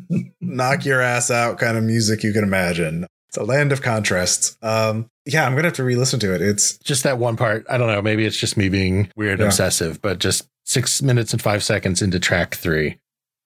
knock 0.40 0.84
your 0.84 1.00
ass 1.00 1.30
out 1.30 1.58
kind 1.58 1.76
of 1.76 1.82
music 1.82 2.22
you 2.22 2.32
can 2.32 2.44
imagine. 2.44 3.06
It's 3.28 3.36
a 3.36 3.44
land 3.44 3.72
of 3.72 3.82
contrasts. 3.82 4.56
Um, 4.62 5.10
yeah, 5.24 5.44
I'm 5.44 5.54
gonna 5.54 5.68
have 5.68 5.76
to 5.76 5.84
re-listen 5.84 6.20
to 6.20 6.34
it. 6.34 6.42
It's 6.42 6.78
just 6.78 7.02
that 7.02 7.18
one 7.18 7.36
part. 7.36 7.66
I 7.68 7.78
don't 7.78 7.88
know. 7.88 8.02
Maybe 8.02 8.26
it's 8.26 8.36
just 8.36 8.56
me 8.56 8.68
being 8.68 9.10
weird 9.16 9.32
and 9.32 9.40
yeah. 9.40 9.46
obsessive, 9.46 10.00
but 10.00 10.18
just 10.18 10.48
six 10.64 11.02
minutes 11.02 11.32
and 11.32 11.42
five 11.42 11.64
seconds 11.64 12.02
into 12.02 12.20
track 12.20 12.54
3 12.54 12.98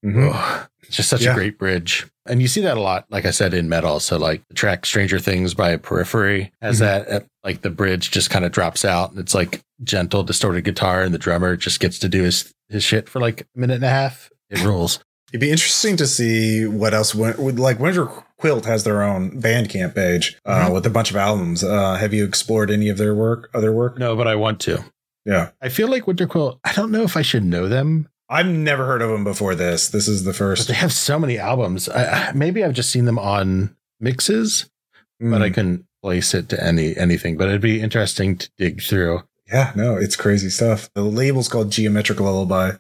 mm-hmm. 0.05 0.65
Oh, 0.87 0.91
just 0.91 1.09
such 1.09 1.23
yeah. 1.23 1.33
a 1.33 1.35
great 1.35 1.59
bridge. 1.59 2.07
And 2.27 2.43
you 2.43 2.49
see 2.49 2.61
that 2.63 2.77
a 2.77 2.81
lot, 2.81 3.07
like 3.09 3.25
I 3.25 3.31
said, 3.31 3.55
in 3.55 3.69
metal. 3.69 4.01
So 4.01 4.17
like 4.17 4.47
the 4.49 4.55
track 4.55 4.85
Stranger 4.85 5.19
Things 5.19 5.55
by 5.55 5.77
Periphery 5.77 6.53
has 6.61 6.81
mm-hmm. 6.81 7.11
that, 7.11 7.27
like 7.45 7.63
the 7.63 7.71
bridge 7.71 8.11
just 8.11 8.31
kind 8.31 8.45
of 8.45 8.53
drops 8.53 8.85
out 8.85 9.11
and 9.11 9.19
it's 9.19 9.35
like 9.35 9.63
gentle, 9.83 10.23
distorted 10.23 10.65
guitar 10.65 11.03
and 11.03 11.15
the 11.15 11.19
drummer 11.19 11.57
just 11.57 11.81
gets 11.81 11.99
to 12.01 12.09
do 12.09 12.23
his, 12.23 12.53
his 12.69 12.83
shit 12.83 13.09
for 13.09 13.21
like 13.21 13.43
a 13.43 13.47
minute 13.55 13.77
and 13.77 13.85
a 13.85 13.91
half. 13.91 14.31
It 14.51 14.63
rules. 14.65 15.01
It'd 15.33 15.41
be 15.41 15.51
interesting 15.51 15.97
to 15.97 16.07
see 16.07 16.67
what 16.67 16.95
else 16.95 17.15
would 17.15 17.59
like 17.59 17.81
Winter 17.81 18.07
Quilt 18.39 18.65
has 18.65 18.85
their 18.85 19.03
own 19.03 19.41
Bandcamp 19.41 19.95
page 19.95 20.39
uh, 20.45 20.65
mm-hmm. 20.65 20.75
with 20.75 20.87
a 20.87 20.91
bunch 20.91 21.11
of 21.11 21.17
albums. 21.17 21.65
Uh, 21.65 21.97
have 21.97 22.15
you 22.15 22.25
explored 22.25 22.71
any 22.71 22.89
of 22.89 22.99
their 22.99 23.15
work, 23.15 23.51
other 23.53 23.73
work? 23.73 23.99
No, 23.99 24.15
but 24.15 24.29
I 24.29 24.37
want 24.37 24.61
to. 24.61 24.85
Yeah. 25.25 25.51
I 25.61 25.69
feel 25.69 25.89
like 25.89 26.07
Winter 26.07 26.27
Quilt, 26.27 26.61
I 26.65 26.73
don't 26.73 26.93
know 26.93 27.03
if 27.03 27.17
I 27.17 27.23
should 27.23 27.45
know 27.45 27.69
them 27.69 28.09
I've 28.29 28.47
never 28.47 28.87
heard 28.87 29.03
of 29.03 29.11
them 29.11 29.25
before 29.25 29.55
this. 29.55 29.89
This 29.89 30.09
is 30.09 30.25
the 30.25 30.33
first. 30.33 30.67
But 30.67 30.73
they 30.73 30.79
have 30.79 30.93
so 30.93 31.19
many 31.19 31.39
albums. 31.39 31.89
I, 31.89 32.33
maybe 32.35 32.65
I've 32.65 32.75
just 32.75 32.91
seen 32.91 33.05
them 33.05 33.19
on 33.19 33.77
mixes, 34.01 34.69
mm. 35.23 35.31
but 35.31 35.43
I 35.43 35.49
hmm. 35.49 35.55
couldn't 35.55 35.87
place 36.03 36.35
it 36.35 36.49
to 36.51 36.63
any 36.63 36.97
anything. 36.97 37.37
But 37.37 37.49
it'd 37.49 37.61
be 37.61 37.81
interesting 37.81 38.37
to 38.39 38.51
dig 38.57 38.83
through. 38.83 39.23
Yeah, 39.49 39.73
no, 39.77 39.97
it's 39.97 40.17
crazy 40.17 40.51
stuff. 40.51 40.91
The 40.95 41.03
label's 41.03 41.49
called 41.49 41.71
Geometric 41.71 42.19
Lullaby. 42.19 42.73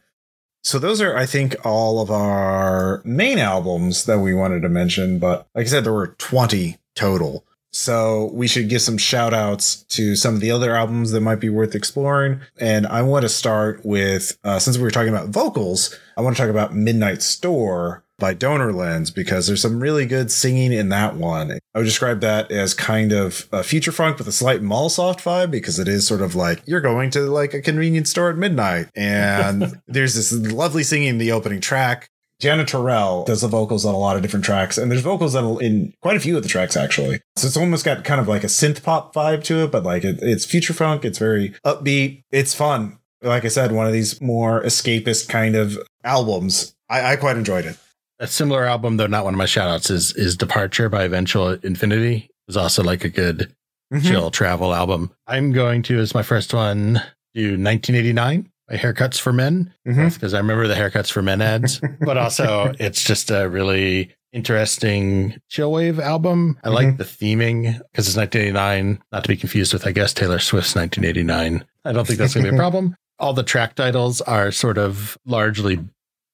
So 0.65 0.81
those 0.81 1.01
are, 1.01 1.17
I 1.17 1.27
think, 1.27 1.55
all 1.65 2.01
of 2.01 2.11
our 2.11 3.01
main 3.05 3.39
albums 3.39 4.05
that 4.07 4.19
we 4.19 4.35
wanted 4.35 4.63
to 4.63 4.69
mention. 4.69 5.21
But 5.21 5.47
like 5.55 5.67
I 5.67 5.69
said, 5.69 5.85
there 5.85 5.93
were 5.93 6.17
20 6.19 6.77
total. 6.97 7.46
So 7.77 8.31
we 8.33 8.49
should 8.49 8.71
give 8.71 8.81
some 8.81 8.97
shout 8.97 9.35
outs 9.35 9.83
to 9.91 10.17
some 10.17 10.35
of 10.35 10.41
the 10.41 10.51
other 10.51 10.75
albums 10.75 11.11
that 11.11 11.21
might 11.21 11.41
be 11.41 11.51
worth 11.51 11.75
exploring. 11.75 12.41
And 12.59 12.87
I 12.87 13.03
want 13.03 13.25
to 13.25 13.29
start 13.29 13.85
with, 13.85 14.39
uh, 14.45 14.59
since 14.59 14.79
we 14.79 14.83
were 14.83 14.91
talking 14.91 15.13
about 15.13 15.29
vocals, 15.29 15.95
I 16.17 16.23
want 16.23 16.35
to 16.35 16.43
talk 16.43 16.51
about 16.51 16.75
Midnight 16.75 17.21
Store 17.21 18.03
by 18.19 18.33
Donor 18.33 18.73
Lens 18.73 19.11
because 19.11 19.47
there's 19.47 19.61
some 19.61 19.79
really 19.79 20.07
good 20.07 20.31
singing 20.31 20.73
in 20.73 20.89
that 20.89 21.17
one. 21.17 21.53
I 21.75 21.79
would 21.79 21.85
describe 21.85 22.23
that 22.23 22.51
as 22.51 22.73
kind 22.73 23.13
of 23.13 23.47
a 23.53 23.63
future 23.63 23.93
funk 23.93 24.17
with 24.17 24.27
a 24.27 24.33
slight 24.33 24.63
Mallsoft 24.63 25.21
vibe 25.21 25.51
because 25.51 25.79
it 25.79 25.87
is 25.87 26.07
sort 26.07 26.23
of 26.23 26.35
like 26.35 26.63
you're 26.65 26.81
going 26.81 27.11
to 27.11 27.21
like 27.31 27.53
a 27.53 27.61
convenience 27.61 28.09
store 28.09 28.31
at 28.31 28.39
midnight. 28.39 28.89
And 28.97 29.83
there's 29.87 30.15
this 30.15 30.33
lovely 30.33 30.83
singing 30.83 31.09
in 31.09 31.19
the 31.19 31.33
opening 31.33 31.61
track. 31.61 32.11
Jana 32.39 32.65
Terrell 32.65 33.25
does 33.25 33.41
the 33.41 33.49
vocals 33.49 33.87
on 33.87 33.95
a 33.95 33.99
lot 33.99 34.17
of 34.17 34.23
different 34.23 34.45
tracks, 34.45 34.77
and 34.77 34.91
there's 34.91 35.03
vocals 35.03 35.33
that 35.33 35.45
in 35.63 35.95
quite 36.03 36.17
a 36.17 36.21
few 36.21 36.37
of 36.37 36.43
the 36.43 36.49
tracks 36.49 36.77
actually. 36.77 37.21
So 37.37 37.47
it's 37.47 37.57
almost 37.57 37.85
got 37.85 38.05
kind 38.05 38.21
of 38.21 38.29
like 38.29 38.45
a 38.45 38.49
synth 38.49 38.83
pop 38.83 39.15
vibe 39.15 39.43
to 39.45 39.65
it, 39.65 39.73
but 39.73 39.85
like 39.85 40.05
it, 40.05 40.19
it's 40.21 40.45
future 40.45 40.75
funk. 40.75 41.05
It's 41.05 41.19
very 41.19 41.55
upbeat. 41.65 42.23
It's 42.31 42.55
fun. 42.55 42.99
Like 43.23 43.45
I 43.45 43.49
said, 43.49 43.73
one 43.73 43.87
of 43.87 43.93
these 43.93 44.21
more 44.21 44.63
escapist 44.63 45.29
kind 45.29 45.57
of 45.57 45.79
albums. 46.05 46.75
I, 46.91 47.13
I 47.13 47.17
quite 47.17 47.39
enjoyed 47.39 47.65
it. 47.65 47.79
A 48.19 48.27
similar 48.27 48.65
album, 48.65 48.99
though 48.99 49.07
not 49.07 49.25
one 49.25 49.35
of 49.35 49.39
my 49.39 49.45
shoutouts, 49.45 49.91
is 49.91 50.15
is 50.15 50.37
Departure 50.37 50.89
by 50.89 51.05
Eventual 51.05 51.51
Infinity. 51.51 52.17
It 52.17 52.31
was 52.47 52.57
also 52.57 52.83
like 52.83 53.05
a 53.05 53.11
good 53.11 53.55
mm-hmm. 53.93 54.07
chill 54.07 54.31
travel 54.31 54.75
album. 54.75 55.11
I'm 55.27 55.53
going 55.53 55.83
to, 55.85 55.99
as 55.99 56.15
my 56.15 56.23
first 56.23 56.53
one, 56.53 57.01
do 57.35 57.59
1989 57.59 58.51
haircuts 58.73 59.21
for 59.21 59.33
men 59.33 59.73
because 59.85 60.17
mm-hmm. 60.17 60.35
I 60.35 60.39
remember 60.39 60.67
the 60.67 60.75
haircuts 60.75 61.11
for 61.11 61.23
men 61.23 61.41
ads, 61.41 61.81
but 62.01 62.17
also 62.17 62.73
it's 62.79 63.03
just 63.03 63.31
a 63.31 63.49
really 63.49 64.15
interesting 64.33 65.41
chillwave 65.51 65.99
album. 65.99 66.59
I 66.63 66.67
mm-hmm. 66.67 66.75
like 66.75 66.97
the 66.99 67.05
theming 67.05 67.63
because 67.63 68.07
it's 68.07 68.17
1989, 68.17 69.03
not 69.13 69.25
to 69.25 69.29
be 69.29 69.37
confused 69.37 69.73
with, 69.73 69.87
I 69.87 69.93
guess, 69.93 70.13
Taylor 70.13 70.39
Swift's 70.39 70.75
1989. 70.75 71.65
I 71.85 71.93
don't 71.93 72.07
think 72.07 72.19
that's 72.19 72.35
going 72.35 72.45
to 72.45 72.53
be 72.53 72.57
a 72.57 72.59
problem. 72.61 72.97
All 73.19 73.33
the 73.33 73.43
track 73.43 73.75
titles 73.75 74.21
are 74.21 74.53
sort 74.53 74.77
of 74.77 75.17
largely, 75.25 75.79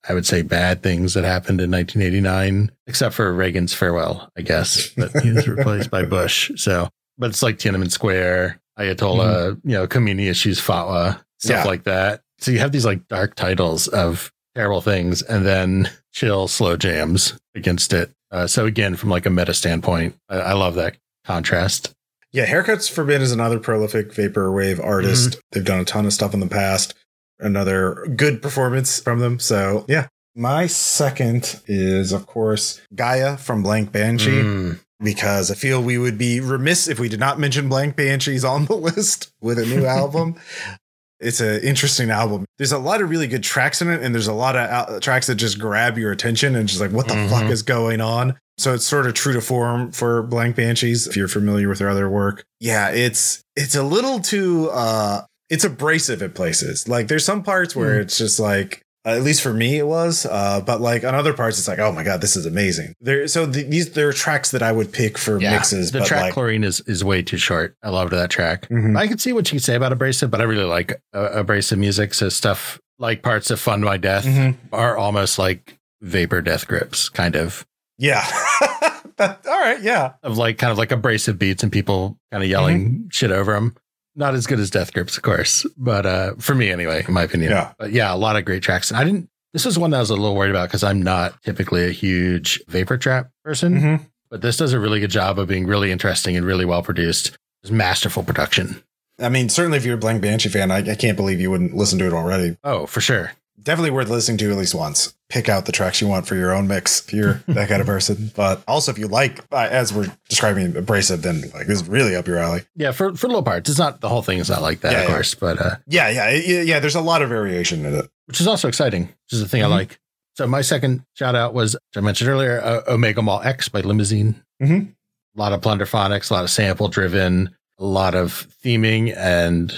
I 0.09 0.15
would 0.15 0.27
say, 0.27 0.43
bad 0.43 0.83
things 0.83 1.15
that 1.15 1.25
happened 1.25 1.61
in 1.61 1.71
1989, 1.71 2.73
except 2.89 3.15
for 3.15 3.33
Reagan's 3.33 3.73
farewell, 3.73 4.29
I 4.37 4.43
guess, 4.43 4.89
but 4.97 5.13
he 5.23 5.31
was 5.31 5.47
replaced 5.47 5.91
by 5.91 6.05
Bush. 6.05 6.51
So, 6.57 6.89
but 7.19 7.31
it's 7.31 7.43
like 7.43 7.59
Tiananmen 7.59 7.93
Square, 7.93 8.61
Ayatollah, 8.79 9.53
mm-hmm. 9.53 9.69
you 9.69 9.77
know, 9.77 9.87
Khomeini 9.87 10.29
issues 10.29 10.61
fatwa, 10.61 11.23
stuff 11.43 11.65
yeah. 11.65 11.71
like 11.71 11.85
that. 11.85 12.23
So 12.39 12.51
you 12.51 12.59
have 12.59 12.73
these 12.73 12.85
like 12.85 13.07
dark 13.09 13.35
titles 13.35 13.89
of 13.89 14.33
terrible 14.55 14.81
things 14.81 15.23
and 15.23 15.45
then 15.45 15.91
chill 16.13 16.49
slow 16.49 16.77
jams 16.77 17.39
against 17.55 17.93
it. 17.93 18.11
Uh, 18.31 18.47
so 18.47 18.67
again, 18.67 18.97
from 18.97 19.11
like 19.11 19.27
a 19.27 19.31
meta 19.31 19.55
standpoint, 19.55 20.17
I, 20.29 20.39
I, 20.39 20.53
love 20.55 20.75
that 20.77 20.97
contrast. 21.25 21.93
Yeah, 22.33 22.47
Haircuts 22.47 22.91
for 22.91 23.05
Men 23.05 23.21
is 23.21 23.31
another 23.31 23.59
prolific 23.59 24.11
vaporwave 24.13 24.83
artist. 24.83 25.31
Mm-hmm. 25.31 25.41
They've 25.53 25.65
done 25.65 25.81
a 25.81 25.85
ton 25.85 26.07
of 26.07 26.13
stuff 26.13 26.33
in 26.33 26.41
the 26.41 26.47
past. 26.47 26.95
Another 27.39 28.07
good 28.17 28.41
performance 28.41 29.01
from 29.01 29.19
them. 29.19 29.39
So 29.39 29.85
yeah. 29.89 30.09
My 30.35 30.67
second 30.67 31.61
is, 31.67 32.11
of 32.11 32.27
course, 32.27 32.81
Gaia 32.95 33.37
from 33.37 33.63
Blank 33.63 33.93
Banshee. 33.93 34.43
Mm 34.43 34.81
because 35.03 35.51
I 35.51 35.55
feel 35.55 35.83
we 35.83 35.99
would 35.99 36.17
be 36.17 36.41
remiss 36.41 36.89
if 36.89 36.99
we 36.99 37.09
did 37.09 37.21
not 37.21 37.39
mention 37.39 37.69
Blank 37.69 37.97
Banshees 37.97 38.45
on 38.45 38.67
the 38.67 38.77
list 38.77 39.33
with 39.41 39.59
a 39.59 39.67
new 39.67 39.85
album. 39.85 40.37
It's 41.23 41.41
an 41.41 41.63
interesting 41.63 42.11
album. 42.11 42.45
There's 42.59 42.73
a 42.73 42.79
lot 42.79 43.01
of 43.01 43.11
really 43.11 43.29
good 43.29 43.43
tracks 43.43 43.81
in 43.81 43.89
it, 43.89 44.03
and 44.03 44.15
there's 44.15 44.27
a 44.27 44.33
lot 44.33 44.57
of 44.57 44.69
al- 44.69 45.01
tracks 45.01 45.27
that 45.29 45.37
just 45.37 45.59
grab 45.59 45.97
your 45.97 46.13
attention 46.13 46.57
and 46.57 46.69
just 46.69 46.81
like, 46.81 46.91
what 46.91 47.09
the 47.09 47.15
mm-hmm. 47.15 47.31
fuck 47.31 47.51
is 47.51 47.63
going 47.63 48.01
on? 48.01 48.37
So 48.59 48.75
it's 48.75 48.85
sort 48.85 49.07
of 49.07 49.15
true 49.15 49.33
to 49.33 49.41
form 49.41 49.93
for 49.93 50.23
Blank 50.23 50.57
Banshees 50.57 51.07
if 51.07 51.17
you're 51.17 51.29
familiar 51.29 51.69
with 51.69 51.79
their 51.79 51.89
other 51.89 52.09
work. 52.09 52.45
Yeah, 52.61 52.91
it's 52.91 53.43
it's 53.57 53.75
a 53.75 53.83
little 53.83 54.21
too 54.21 54.69
uh 54.71 55.23
it's 55.49 55.65
abrasive 55.65 56.23
at 56.23 56.35
places. 56.35 56.89
Like 56.89 57.09
there's 57.09 57.25
some 57.25 57.43
parts 57.43 57.75
where 57.75 57.99
mm. 57.99 58.03
it's 58.03 58.19
just 58.19 58.39
like 58.39 58.82
uh, 59.05 59.11
at 59.11 59.23
least 59.23 59.43
for 59.43 59.53
me, 59.53 59.79
it 59.79 59.87
was. 59.87 60.27
Uh, 60.27 60.61
but 60.61 60.81
like 60.81 61.05
on 61.05 61.15
other 61.15 61.35
parts, 61.35 61.59
it's 61.59 61.67
like, 61.67 61.81
oh 61.81 61.91
my 61.93 62.05
god, 62.05 62.21
this 62.21 62.37
is 62.37 62.47
amazing. 62.47 62.95
There, 63.01 63.27
so 63.27 63.47
the, 63.47 63.65
these 63.65 63.91
there 63.91 64.09
are 64.09 64.13
tracks 64.13 64.53
that 64.53 64.63
I 64.63 64.71
would 64.71 64.93
pick 64.93 65.19
for 65.19 65.41
yeah, 65.41 65.53
mixes. 65.53 65.91
The 65.91 66.01
track 66.03 66.23
like, 66.23 66.33
chlorine 66.35 66.65
is 66.65 66.81
is 66.81 67.03
way 67.03 67.23
too 67.23 67.39
short. 67.39 67.77
I 67.83 67.91
loved 67.91 68.13
that 68.13 68.31
track. 68.31 68.69
Mm-hmm. 68.69 68.97
I 68.97 69.09
can 69.09 69.19
see 69.19 69.33
what 69.33 69.47
you 69.49 69.57
can 69.57 69.65
say 69.65 69.75
about 69.75 69.93
abrasive, 69.93 70.31
but 70.31 70.41
I 70.41 70.45
really 70.45 70.65
like 70.65 71.01
uh, 71.15 71.31
abrasive 71.33 71.79
music. 71.79 72.15
So 72.15 72.29
stuff 72.29 72.81
like 72.99 73.23
parts 73.23 73.51
of 73.51 73.59
Fun 73.59 73.81
My 73.81 73.97
Death 73.97 74.25
mm-hmm. 74.25 74.75
are 74.75 74.97
almost 74.97 75.39
like 75.39 75.79
vapor 76.01 76.41
death 76.41 76.69
grips, 76.69 77.09
kind 77.09 77.35
of. 77.35 77.67
Yeah. 77.99 78.25
All 79.19 79.37
right. 79.47 79.81
Yeah. 79.83 80.15
Of 80.23 80.39
like 80.39 80.59
kind 80.59 80.73
of 80.73 80.79
like 80.79 80.93
abrasive 80.93 81.39
beats 81.39 81.63
and 81.63 81.71
people 81.71 82.19
kind 82.31 82.43
of 82.43 82.49
yelling 82.49 82.85
mm-hmm. 82.85 83.09
shit 83.11 83.31
over 83.31 83.53
them 83.53 83.77
not 84.15 84.35
as 84.35 84.47
good 84.47 84.61
as 84.61 84.71
Death 84.71 84.93
Grips, 84.93 85.17
of 85.17 85.23
course, 85.23 85.67
but 85.77 86.07
uh, 86.07 86.35
for 86.39 86.55
me 86.55 86.71
anyway, 86.71 87.05
in 87.07 87.15
my 87.15 87.23
opinion. 87.23 87.51
Yeah. 87.51 87.73
But 87.79 87.93
yeah, 87.93 88.13
a 88.13 88.17
lot 88.17 88.37
of 88.37 88.45
great 88.45 88.63
tracks. 88.63 88.91
And 88.91 88.99
I 88.99 89.05
didn't. 89.05 89.29
This 89.53 89.65
was 89.65 89.79
one 89.79 89.91
that 89.91 89.99
I 89.99 90.01
was 90.01 90.11
a 90.11 90.17
little 90.17 90.35
worried 90.35 90.51
about 90.51 90.69
because 90.69 90.83
I'm 90.83 91.03
not 91.03 91.43
typically 91.43 91.87
a 91.87 91.91
huge 91.91 92.63
vapor 92.69 92.97
trap 92.97 93.31
person, 93.45 93.75
mm-hmm. 93.75 94.05
but 94.31 94.41
this 94.41 94.57
does 94.57 94.73
a 94.73 94.81
really 94.81 95.01
good 95.01 95.11
job 95.11 95.39
of 95.39 95.49
being 95.49 95.67
really 95.67 95.93
interesting 95.93 96.37
and 96.37 96.47
really 96.47 96.65
well 96.65 96.83
produced. 96.83 97.37
It's 97.63 97.71
masterful 97.71 98.23
production. 98.23 98.83
I 99.19 99.29
mean, 99.29 99.51
certainly 99.51 99.77
if 99.77 99.85
you're 99.85 99.97
a 99.97 99.99
Blank 99.99 100.23
Banshee 100.23 100.49
fan, 100.49 100.71
I, 100.71 100.79
I 100.79 100.95
can't 100.95 101.19
believe 101.19 101.39
you 101.39 101.51
wouldn't 101.51 101.75
listen 101.75 101.99
to 101.99 102.07
it 102.07 102.15
already. 102.15 102.57
Oh, 102.65 102.87
for 102.87 103.03
sure 103.03 103.33
definitely 103.63 103.91
worth 103.91 104.09
listening 104.09 104.39
to 104.39 104.51
at 104.51 104.57
least 104.57 104.75
once. 104.75 105.15
Pick 105.29 105.49
out 105.49 105.67
the 105.67 105.73
tracks 105.73 106.01
you 106.01 106.09
want 106.09 106.27
for 106.27 106.35
your 106.35 106.53
own 106.53 106.69
mix 106.69 107.01
if 107.01 107.13
you're 107.13 107.35
that 107.49 107.69
kind 107.69 107.81
of 107.81 107.87
person. 107.87 108.31
But 108.35 108.63
also, 108.69 108.91
if 108.93 108.99
you 108.99 109.09
like, 109.09 109.41
uh, 109.53 109.69
as 109.71 109.93
we're 109.93 110.13
describing 110.29 110.77
abrasive, 110.77 111.23
then 111.23 111.41
like 111.55 111.67
this 111.67 111.81
is 111.81 111.89
really 111.89 112.15
up 112.17 112.27
your 112.27 112.39
alley. 112.39 112.63
Yeah, 112.77 112.93
for 112.93 113.15
for 113.15 113.29
little 113.29 113.43
parts, 113.43 113.71
it's 113.71 113.79
not 113.79 114.01
the 114.01 114.09
whole 114.09 114.23
thing 114.23 114.39
is 114.39 114.51
not 114.51 114.63
like 114.63 114.81
that, 114.81 114.93
yeah, 114.93 114.99
of 114.99 115.09
yeah. 115.09 115.15
course. 115.15 115.35
But 115.35 115.61
uh, 115.61 115.77
yeah, 115.87 116.09
yeah, 116.11 116.63
yeah. 116.63 116.81
There's 116.81 116.95
a 116.95 117.01
lot 117.01 117.23
of 117.23 117.29
variation 117.29 117.85
in 117.85 117.95
it, 117.95 118.11
which 118.27 118.41
is 118.41 118.47
also 118.47 118.69
exciting. 118.69 119.05
Which 119.05 119.33
is 119.33 119.41
the 119.41 119.49
thing 119.49 119.63
mm-hmm. 119.63 119.73
I 119.73 119.77
like. 119.77 119.99
So 120.35 120.47
my 120.47 120.63
second 120.63 121.05
shout 121.15 121.35
out 121.35 121.55
was 121.55 121.77
I 121.97 122.01
mentioned 122.01 122.31
earlier, 122.31 122.61
uh, 122.61 122.83
Omega 122.89 123.23
Mall 123.23 123.43
X 123.43 123.69
by 123.69 123.81
Limousine. 123.81 124.43
Mm-hmm. 124.63 124.91
A 125.37 125.41
lot 125.41 125.53
of 125.53 125.61
plunderphonics, 125.61 126.31
a 126.31 126.35
lot 126.35 126.45
of 126.45 126.51
sample 126.51 126.89
driven, 126.89 127.55
a 127.79 127.85
lot 127.85 128.15
of 128.15 128.47
theming, 128.65 129.15
and 129.17 129.73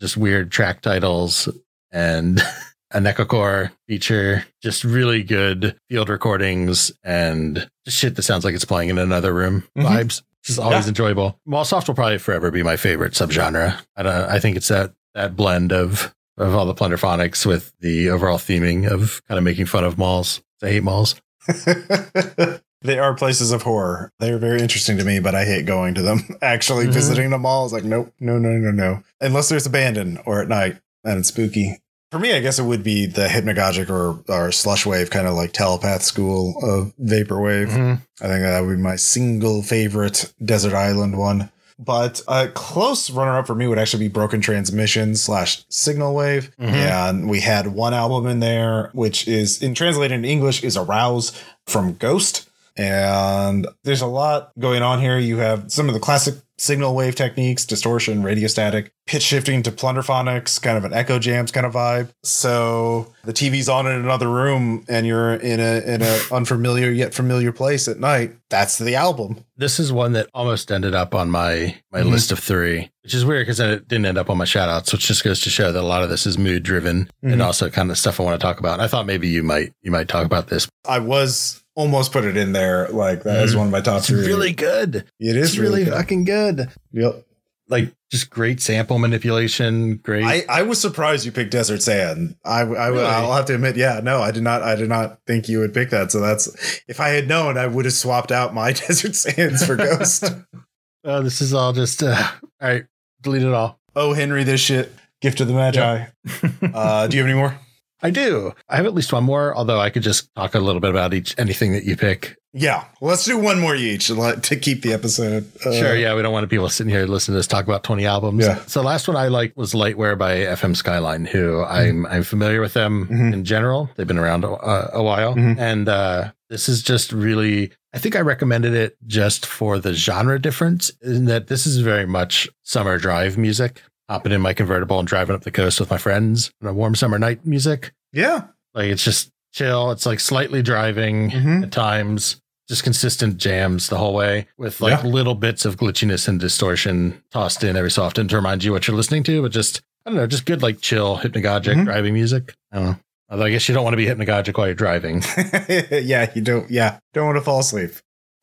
just 0.00 0.16
weird 0.16 0.50
track 0.50 0.80
titles 0.82 1.48
and 1.90 2.40
a 2.96 2.98
Nekocore 2.98 3.72
feature, 3.86 4.46
just 4.62 4.82
really 4.82 5.22
good 5.22 5.78
field 5.90 6.08
recordings 6.08 6.90
and 7.04 7.68
shit 7.86 8.16
that 8.16 8.22
sounds 8.22 8.42
like 8.42 8.54
it's 8.54 8.64
playing 8.64 8.88
in 8.88 8.98
another 8.98 9.34
room 9.34 9.64
mm-hmm. 9.76 9.86
vibes. 9.86 10.22
Just 10.42 10.58
always 10.58 10.86
yeah. 10.86 10.88
enjoyable. 10.88 11.38
Mallsoft 11.46 11.88
will 11.88 11.94
probably 11.94 12.18
forever 12.18 12.50
be 12.50 12.62
my 12.62 12.76
favorite 12.76 13.12
subgenre. 13.12 13.78
I 13.96 14.02
don't, 14.02 14.14
I 14.14 14.38
think 14.38 14.56
it's 14.56 14.68
that 14.68 14.92
that 15.14 15.36
blend 15.36 15.72
of 15.72 16.14
of 16.38 16.54
all 16.54 16.66
the 16.66 16.74
plunderphonics 16.74 17.44
with 17.44 17.72
the 17.80 18.10
overall 18.10 18.38
theming 18.38 18.90
of 18.90 19.22
kind 19.26 19.38
of 19.38 19.44
making 19.44 19.66
fun 19.66 19.84
of 19.84 19.98
malls. 19.98 20.42
I 20.62 20.68
hate 20.68 20.82
malls. 20.82 21.20
They 22.82 22.98
are 23.00 23.14
places 23.14 23.50
of 23.50 23.62
horror. 23.62 24.12
They're 24.20 24.38
very 24.38 24.60
interesting 24.60 24.96
to 24.98 25.04
me, 25.04 25.18
but 25.18 25.34
I 25.34 25.44
hate 25.44 25.66
going 25.66 25.94
to 25.94 26.02
them. 26.02 26.20
Actually, 26.42 26.84
mm-hmm. 26.84 26.92
visiting 26.92 27.30
them 27.30 27.44
all 27.44 27.66
is 27.66 27.72
like, 27.72 27.82
nope, 27.82 28.12
no, 28.20 28.38
no, 28.38 28.50
no, 28.50 28.70
no. 28.70 29.02
Unless 29.20 29.48
there's 29.48 29.66
abandoned 29.66 30.20
or 30.24 30.40
at 30.40 30.48
night 30.48 30.78
and 31.02 31.18
it's 31.18 31.28
spooky. 31.28 31.80
For 32.10 32.20
me, 32.20 32.32
I 32.34 32.40
guess 32.40 32.58
it 32.58 32.64
would 32.64 32.84
be 32.84 33.06
the 33.06 33.26
hypnagogic 33.26 33.90
or, 33.90 34.22
or 34.28 34.52
slush 34.52 34.86
wave, 34.86 35.10
kind 35.10 35.26
of 35.26 35.34
like 35.34 35.52
telepath 35.52 36.02
school 36.02 36.54
of 36.62 36.94
vaporwave. 36.96 37.68
Mm-hmm. 37.68 38.24
I 38.24 38.28
think 38.28 38.42
that 38.42 38.60
would 38.60 38.76
be 38.76 38.82
my 38.82 38.96
single 38.96 39.62
favorite 39.62 40.32
desert 40.44 40.72
island 40.72 41.18
one. 41.18 41.50
But 41.78 42.22
a 42.26 42.48
close 42.48 43.10
runner 43.10 43.36
up 43.36 43.46
for 43.46 43.54
me 43.54 43.66
would 43.66 43.78
actually 43.78 44.04
be 44.04 44.08
Broken 44.08 44.40
Transmission 44.40 45.14
slash 45.14 45.64
Signal 45.68 46.14
Wave. 46.14 46.50
Mm-hmm. 46.58 46.74
And 46.74 47.28
we 47.28 47.40
had 47.40 47.66
one 47.66 47.92
album 47.92 48.26
in 48.26 48.40
there, 48.40 48.90
which 48.94 49.28
is 49.28 49.62
in 49.62 49.74
translated 49.74 50.16
in 50.16 50.24
English 50.24 50.64
is 50.64 50.76
Arouse 50.76 51.38
from 51.66 51.94
Ghost. 51.94 52.48
And 52.78 53.66
there's 53.82 54.00
a 54.00 54.06
lot 54.06 54.52
going 54.58 54.82
on 54.82 55.00
here. 55.00 55.18
You 55.18 55.38
have 55.38 55.70
some 55.72 55.88
of 55.88 55.94
the 55.94 56.00
classic 56.00 56.36
signal 56.58 56.94
wave 56.94 57.14
techniques, 57.14 57.64
distortion, 57.64 58.22
radio 58.22 58.48
static, 58.48 58.92
pitch 59.06 59.22
shifting 59.22 59.62
to 59.62 59.70
plunderphonics, 59.70 60.60
kind 60.60 60.76
of 60.76 60.84
an 60.84 60.92
eccojams 60.92 61.52
kind 61.52 61.66
of 61.66 61.74
vibe. 61.74 62.10
So 62.22 63.12
the 63.24 63.32
TV's 63.32 63.68
on 63.68 63.86
in 63.86 63.92
another 63.92 64.28
room 64.28 64.84
and 64.88 65.06
you're 65.06 65.34
in 65.34 65.60
a 65.60 65.80
in 65.80 66.02
a 66.02 66.20
unfamiliar 66.32 66.90
yet 66.90 67.14
familiar 67.14 67.52
place 67.52 67.88
at 67.88 67.98
night. 67.98 68.32
That's 68.48 68.78
the 68.78 68.94
album. 68.94 69.44
This 69.56 69.78
is 69.78 69.92
one 69.92 70.12
that 70.12 70.28
almost 70.34 70.70
ended 70.70 70.94
up 70.94 71.14
on 71.14 71.30
my 71.30 71.76
my 71.92 72.00
mm-hmm. 72.00 72.10
list 72.10 72.32
of 72.32 72.38
three, 72.38 72.90
which 73.02 73.14
is 73.14 73.24
weird 73.24 73.46
because 73.46 73.60
it 73.60 73.86
didn't 73.88 74.06
end 74.06 74.18
up 74.18 74.30
on 74.30 74.38
my 74.38 74.44
shout 74.44 74.68
outs, 74.68 74.92
which 74.92 75.06
just 75.06 75.24
goes 75.24 75.40
to 75.42 75.50
show 75.50 75.72
that 75.72 75.80
a 75.80 75.86
lot 75.86 76.02
of 76.02 76.10
this 76.10 76.26
is 76.26 76.38
mood 76.38 76.62
driven 76.62 77.04
mm-hmm. 77.04 77.32
and 77.32 77.42
also 77.42 77.70
kind 77.70 77.90
of 77.90 77.98
stuff 77.98 78.20
I 78.20 78.24
want 78.24 78.40
to 78.40 78.44
talk 78.44 78.58
about. 78.58 78.80
I 78.80 78.88
thought 78.88 79.06
maybe 79.06 79.28
you 79.28 79.42
might 79.42 79.72
you 79.82 79.90
might 79.90 80.08
talk 80.08 80.24
about 80.24 80.48
this. 80.48 80.68
I 80.88 81.00
was 81.00 81.62
almost 81.76 82.10
put 82.10 82.24
it 82.24 82.36
in 82.36 82.52
there 82.52 82.88
like 82.88 83.22
that 83.22 83.44
is 83.44 83.50
mm-hmm. 83.50 83.58
one 83.58 83.66
of 83.68 83.72
my 83.72 83.80
top 83.80 83.98
it's 83.98 84.08
three. 84.08 84.26
Really 84.26 84.52
good. 84.52 84.96
It 85.20 85.36
is 85.36 85.50
it's 85.50 85.58
really, 85.58 85.84
really 85.84 85.96
fucking 85.96 86.24
good. 86.24 86.68
Yep. 86.92 87.22
Like 87.68 87.94
just 88.10 88.30
great 88.30 88.60
sample 88.60 88.98
manipulation. 88.98 89.96
Great. 89.96 90.24
I, 90.24 90.44
I 90.48 90.62
was 90.62 90.80
surprised 90.80 91.26
you 91.26 91.32
picked 91.32 91.50
Desert 91.50 91.82
Sand. 91.82 92.36
I, 92.44 92.60
I 92.60 92.62
really? 92.88 93.04
I'll 93.04 93.32
have 93.32 93.44
to 93.46 93.54
admit, 93.54 93.76
yeah, 93.76 94.00
no, 94.02 94.20
I 94.20 94.30
did 94.30 94.42
not. 94.42 94.62
I 94.62 94.74
did 94.76 94.88
not 94.88 95.20
think 95.26 95.48
you 95.48 95.58
would 95.60 95.74
pick 95.74 95.90
that. 95.90 96.10
So 96.10 96.20
that's 96.20 96.80
if 96.88 97.00
I 97.00 97.10
had 97.10 97.28
known, 97.28 97.58
I 97.58 97.66
would 97.66 97.84
have 97.84 97.94
swapped 97.94 98.32
out 98.32 98.54
my 98.54 98.72
Desert 98.72 99.14
Sands 99.14 99.64
for 99.64 99.76
Ghost. 99.76 100.24
oh, 101.04 101.22
this 101.22 101.40
is 101.40 101.52
all 101.52 101.72
just 101.72 102.02
uh, 102.02 102.16
all 102.60 102.68
right. 102.68 102.86
Delete 103.22 103.42
it 103.42 103.52
all. 103.52 103.80
Oh, 103.94 104.12
Henry, 104.12 104.44
this 104.44 104.60
shit. 104.60 104.92
Gift 105.20 105.40
of 105.40 105.48
the 105.48 105.54
Magi. 105.54 106.06
Yep. 106.42 106.52
uh, 106.74 107.06
do 107.08 107.16
you 107.16 107.22
have 107.22 107.30
any 107.30 107.38
more? 107.38 107.58
I 108.02 108.10
do. 108.10 108.52
I 108.68 108.76
have 108.76 108.86
at 108.86 108.94
least 108.94 109.12
one 109.12 109.24
more, 109.24 109.56
although 109.56 109.80
I 109.80 109.90
could 109.90 110.02
just 110.02 110.34
talk 110.34 110.54
a 110.54 110.60
little 110.60 110.80
bit 110.80 110.90
about 110.90 111.14
each 111.14 111.34
anything 111.38 111.72
that 111.72 111.84
you 111.84 111.96
pick. 111.96 112.36
Yeah, 112.52 112.84
well, 113.00 113.10
let's 113.10 113.24
do 113.24 113.36
one 113.36 113.60
more 113.60 113.74
each 113.74 114.06
to 114.06 114.58
keep 114.60 114.80
the 114.80 114.94
episode. 114.94 115.50
Uh, 115.64 115.72
sure. 115.72 115.94
Yeah, 115.94 116.14
we 116.14 116.22
don't 116.22 116.32
want 116.32 116.48
people 116.48 116.68
sitting 116.70 116.90
here 116.90 117.04
listening 117.04 117.34
to 117.34 117.40
us 117.40 117.46
talk 117.46 117.64
about 117.64 117.84
twenty 117.84 118.06
albums. 118.06 118.44
Yeah. 118.44 118.64
So 118.66 118.80
last 118.80 119.08
one 119.08 119.16
I 119.16 119.28
like 119.28 119.54
was 119.56 119.74
Lightwear 119.74 120.16
by 120.16 120.36
FM 120.36 120.74
Skyline, 120.74 121.26
who 121.26 121.38
mm-hmm. 121.38 121.72
I'm 121.72 122.06
I'm 122.06 122.22
familiar 122.22 122.62
with 122.62 122.72
them 122.72 123.04
mm-hmm. 123.04 123.34
in 123.34 123.44
general. 123.44 123.90
They've 123.96 124.06
been 124.06 124.18
around 124.18 124.44
a, 124.44 124.96
a 124.96 125.02
while, 125.02 125.34
mm-hmm. 125.34 125.60
and 125.60 125.88
uh, 125.88 126.32
this 126.48 126.68
is 126.68 126.82
just 126.82 127.12
really. 127.12 127.72
I 127.92 127.98
think 127.98 128.16
I 128.16 128.20
recommended 128.20 128.74
it 128.74 128.96
just 129.06 129.46
for 129.46 129.78
the 129.78 129.94
genre 129.94 130.38
difference 130.38 130.90
in 131.02 131.26
that 131.26 131.48
this 131.48 131.66
is 131.66 131.78
very 131.78 132.06
much 132.06 132.48
summer 132.62 132.98
drive 132.98 133.38
music 133.38 133.82
hopping 134.08 134.32
in 134.32 134.40
my 134.40 134.54
convertible 134.54 134.98
and 134.98 135.08
driving 135.08 135.34
up 135.34 135.42
the 135.42 135.50
coast 135.50 135.80
with 135.80 135.90
my 135.90 135.98
friends 135.98 136.50
on 136.62 136.68
a 136.68 136.72
warm 136.72 136.94
summer 136.94 137.18
night 137.18 137.44
music. 137.44 137.92
Yeah. 138.12 138.44
Like 138.74 138.86
it's 138.86 139.04
just 139.04 139.30
chill. 139.52 139.90
It's 139.90 140.06
like 140.06 140.20
slightly 140.20 140.62
driving 140.62 141.30
mm-hmm. 141.30 141.64
at 141.64 141.72
times, 141.72 142.40
just 142.68 142.84
consistent 142.84 143.38
jams 143.38 143.88
the 143.88 143.98
whole 143.98 144.14
way 144.14 144.48
with 144.58 144.80
like 144.80 145.02
yeah. 145.02 145.08
little 145.08 145.34
bits 145.34 145.64
of 145.64 145.76
glitchiness 145.76 146.28
and 146.28 146.38
distortion 146.38 147.22
tossed 147.30 147.64
in 147.64 147.76
every 147.76 147.90
so 147.90 148.02
often 148.02 148.28
to 148.28 148.36
remind 148.36 148.64
you 148.64 148.72
what 148.72 148.86
you're 148.86 148.96
listening 148.96 149.22
to, 149.24 149.42
but 149.42 149.52
just, 149.52 149.82
I 150.04 150.10
don't 150.10 150.16
know, 150.16 150.26
just 150.26 150.46
good, 150.46 150.62
like 150.62 150.80
chill, 150.80 151.18
hypnagogic 151.18 151.74
mm-hmm. 151.74 151.84
driving 151.84 152.14
music. 152.14 152.54
I 152.72 152.76
don't 152.76 152.84
know. 152.86 152.96
Although 153.28 153.44
I 153.44 153.50
guess 153.50 153.68
you 153.68 153.74
don't 153.74 153.82
want 153.82 153.94
to 153.94 153.96
be 153.96 154.06
hypnagogic 154.06 154.56
while 154.56 154.68
you're 154.68 154.74
driving. 154.74 155.22
yeah, 155.90 156.30
you 156.34 156.42
don't. 156.42 156.70
Yeah, 156.70 157.00
don't 157.12 157.26
want 157.26 157.36
to 157.36 157.42
fall 157.42 157.58
asleep. 157.58 157.90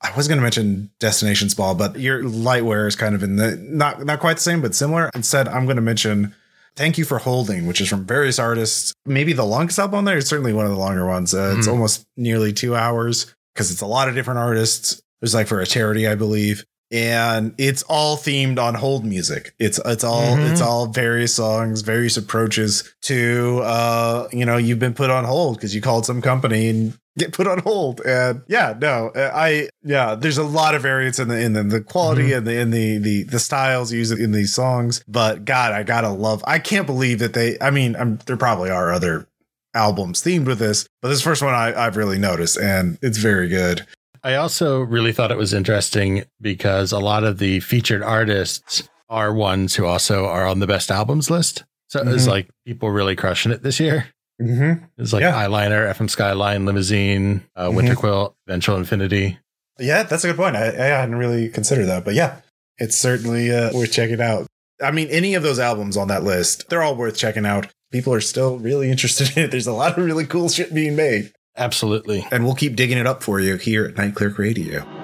I 0.04 0.16
was 0.16 0.28
going 0.28 0.38
to 0.38 0.42
mention 0.44 0.92
Destination 1.00 1.50
Spa, 1.50 1.74
but 1.74 1.98
your 1.98 2.24
lightwear 2.24 2.88
is 2.88 2.96
kind 2.96 3.16
of 3.16 3.24
in 3.24 3.38
the 3.38 3.56
not 3.58 4.04
not 4.06 4.20
quite 4.20 4.36
the 4.36 4.42
same, 4.42 4.62
but 4.62 4.76
similar. 4.76 5.10
Instead, 5.16 5.48
I'm 5.48 5.66
going 5.66 5.78
to 5.78 5.82
mention 5.82 6.36
Thank 6.76 6.98
You 6.98 7.06
for 7.06 7.20
Holding, 7.20 7.68
which 7.68 7.80
is 7.80 7.88
from 7.88 8.06
various 8.06 8.38
artists. 8.38 8.94
Maybe 9.06 9.34
the 9.34 9.46
longest 9.46 9.80
album 9.80 10.00
on 10.00 10.06
there. 10.06 10.18
It's 10.18 10.30
certainly 10.30 10.54
one 10.54 10.66
of 10.66 10.72
the 10.72 10.78
longer 10.78 11.06
ones. 11.06 11.34
Uh, 11.34 11.54
mm. 11.54 11.58
It's 11.58 11.68
hmm. 11.68 11.74
almost 11.74 12.06
nearly 12.18 12.52
two 12.52 12.76
hours 12.76 13.34
because 13.54 13.72
it's 13.72 13.82
a 13.82 13.88
lot 13.88 14.10
of 14.10 14.16
different 14.16 14.40
artists. 14.40 15.02
It's 15.22 15.34
like 15.34 15.48
for 15.48 15.62
a 15.62 15.66
charity, 15.66 16.08
I 16.08 16.16
believe 16.16 16.66
and 16.94 17.56
it's 17.58 17.82
all 17.84 18.16
themed 18.16 18.60
on 18.60 18.76
hold 18.76 19.04
music. 19.04 19.56
It's 19.58 19.80
it's 19.84 20.04
all 20.04 20.22
mm-hmm. 20.22 20.52
it's 20.52 20.62
all 20.62 20.86
various 20.86 21.34
songs, 21.34 21.82
various 21.82 22.18
approaches 22.18 22.94
to 23.02 23.62
uh 23.64 24.28
you 24.32 24.46
know 24.46 24.58
you've 24.58 24.80
been 24.80 24.94
put 24.94 25.10
on 25.10 25.26
hold 25.26 25.58
because 25.58 25.74
you 25.74 25.82
called 25.82 26.06
some 26.06 26.22
company 26.22 26.70
and 26.70 26.98
get 27.18 27.34
put 27.34 27.48
on 27.48 27.60
hold. 27.60 28.02
And 28.02 28.42
yeah, 28.48 28.76
no, 28.80 29.12
I 29.16 29.70
yeah, 29.84 30.16
there's 30.16 30.38
a 30.38 30.44
lot 30.44 30.76
of 30.76 30.82
variance 30.82 31.20
in 31.20 31.28
the 31.28 31.40
in 31.40 31.54
the, 31.54 31.64
the 31.64 31.82
quality 31.82 32.30
mm-hmm. 32.30 32.38
and 32.38 32.48
the 32.48 32.60
in 32.60 32.72
the 32.72 32.98
the 32.98 33.24
the 33.24 33.40
styles 33.40 33.92
used 33.92 34.18
in 34.18 34.32
these 34.32 34.54
songs. 34.54 35.04
But 35.08 35.46
God, 35.46 35.74
I 35.74 35.84
gotta 35.84 36.10
love. 36.10 36.44
I 36.46 36.60
can't 36.60 36.88
believe 36.88 37.20
that 37.20 37.34
they. 37.34 37.58
I 37.60 37.72
mean, 37.72 37.96
I'm, 37.96 38.18
there 38.26 38.38
probably 38.38 38.70
are 38.70 38.92
other 38.92 39.28
albums 39.74 40.22
themed 40.24 40.46
with 40.46 40.60
this, 40.60 40.88
but 41.02 41.10
this 41.10 41.22
first 41.22 41.42
one 41.42 41.54
I, 41.54 41.74
I've 41.74 41.98
really 41.98 42.20
noticed, 42.20 42.58
and 42.58 42.98
it's 43.02 43.18
very 43.18 43.48
good. 43.48 43.86
I 44.24 44.36
also 44.36 44.82
really 44.82 45.12
thought 45.12 45.32
it 45.32 45.38
was 45.38 45.54
interesting 45.54 46.24
because 46.40 46.92
a 46.94 47.00
lot 47.00 47.26
of 47.26 47.40
the 47.40 47.60
featured 47.60 48.02
artists 48.02 48.88
are 49.10 49.34
ones 49.34 49.76
who 49.76 49.86
also 49.86 50.26
are 50.26 50.48
on 50.48 50.60
the 50.60 50.68
best 50.68 50.90
albums 50.90 51.30
list. 51.30 51.66
So 51.90 52.00
mm-hmm. 52.00 52.10
it 52.10 52.14
was 52.14 52.28
like 52.28 52.50
people 52.66 52.90
really 52.90 53.16
crushing 53.16 53.52
it 53.52 53.64
this 53.64 53.80
year. 53.80 54.13
Mm-hmm. 54.42 54.84
It 54.84 55.02
was 55.02 55.14
like 55.14 55.22
yeah. 55.22 55.34
Eyeliner, 55.34 55.92
FM 55.94 56.10
Skyline, 56.10 56.66
Limousine, 56.66 57.44
uh, 57.56 57.68
mm-hmm. 57.68 57.76
Winter 57.76 57.96
Quilt, 57.96 58.36
Eventual 58.48 58.78
Infinity. 58.78 59.38
Yeah, 59.80 60.04
that's 60.04 60.24
a 60.24 60.28
good 60.28 60.38
point. 60.38 60.56
I, 60.56 60.68
I 60.68 60.86
hadn't 60.86 61.16
really 61.16 61.50
considered 61.50 61.86
that, 61.86 62.06
but 62.06 62.14
yeah, 62.14 62.42
it's 62.78 62.98
certainly 62.98 63.52
uh, 63.52 63.72
worth 63.74 63.92
checking 63.92 64.22
out. 64.22 64.48
I 64.82 64.92
mean, 64.92 65.08
any 65.10 65.36
of 65.36 65.44
those 65.44 65.60
albums 65.60 65.98
on 65.98 66.08
that 66.10 66.24
list, 66.24 66.70
they're 66.70 66.84
all 66.84 66.96
worth 66.96 67.16
checking 67.16 67.46
out. 67.46 67.68
People 67.92 68.14
are 68.14 68.22
still 68.22 68.58
really 68.58 68.92
interested 68.92 69.36
in 69.38 69.44
it. 69.46 69.52
There's 69.52 69.68
a 69.68 69.74
lot 69.74 69.98
of 69.98 70.06
really 70.06 70.26
cool 70.26 70.50
shit 70.50 70.74
being 70.74 70.96
made. 70.96 71.32
Absolutely. 71.56 72.26
And 72.32 72.44
we'll 72.44 72.56
keep 72.56 72.76
digging 72.76 72.98
it 72.98 73.06
up 73.06 73.22
for 73.22 73.40
you 73.40 73.58
here 73.58 73.86
at 73.86 73.96
Night 73.96 74.16
Clerk 74.16 74.40
Radio. 74.40 75.03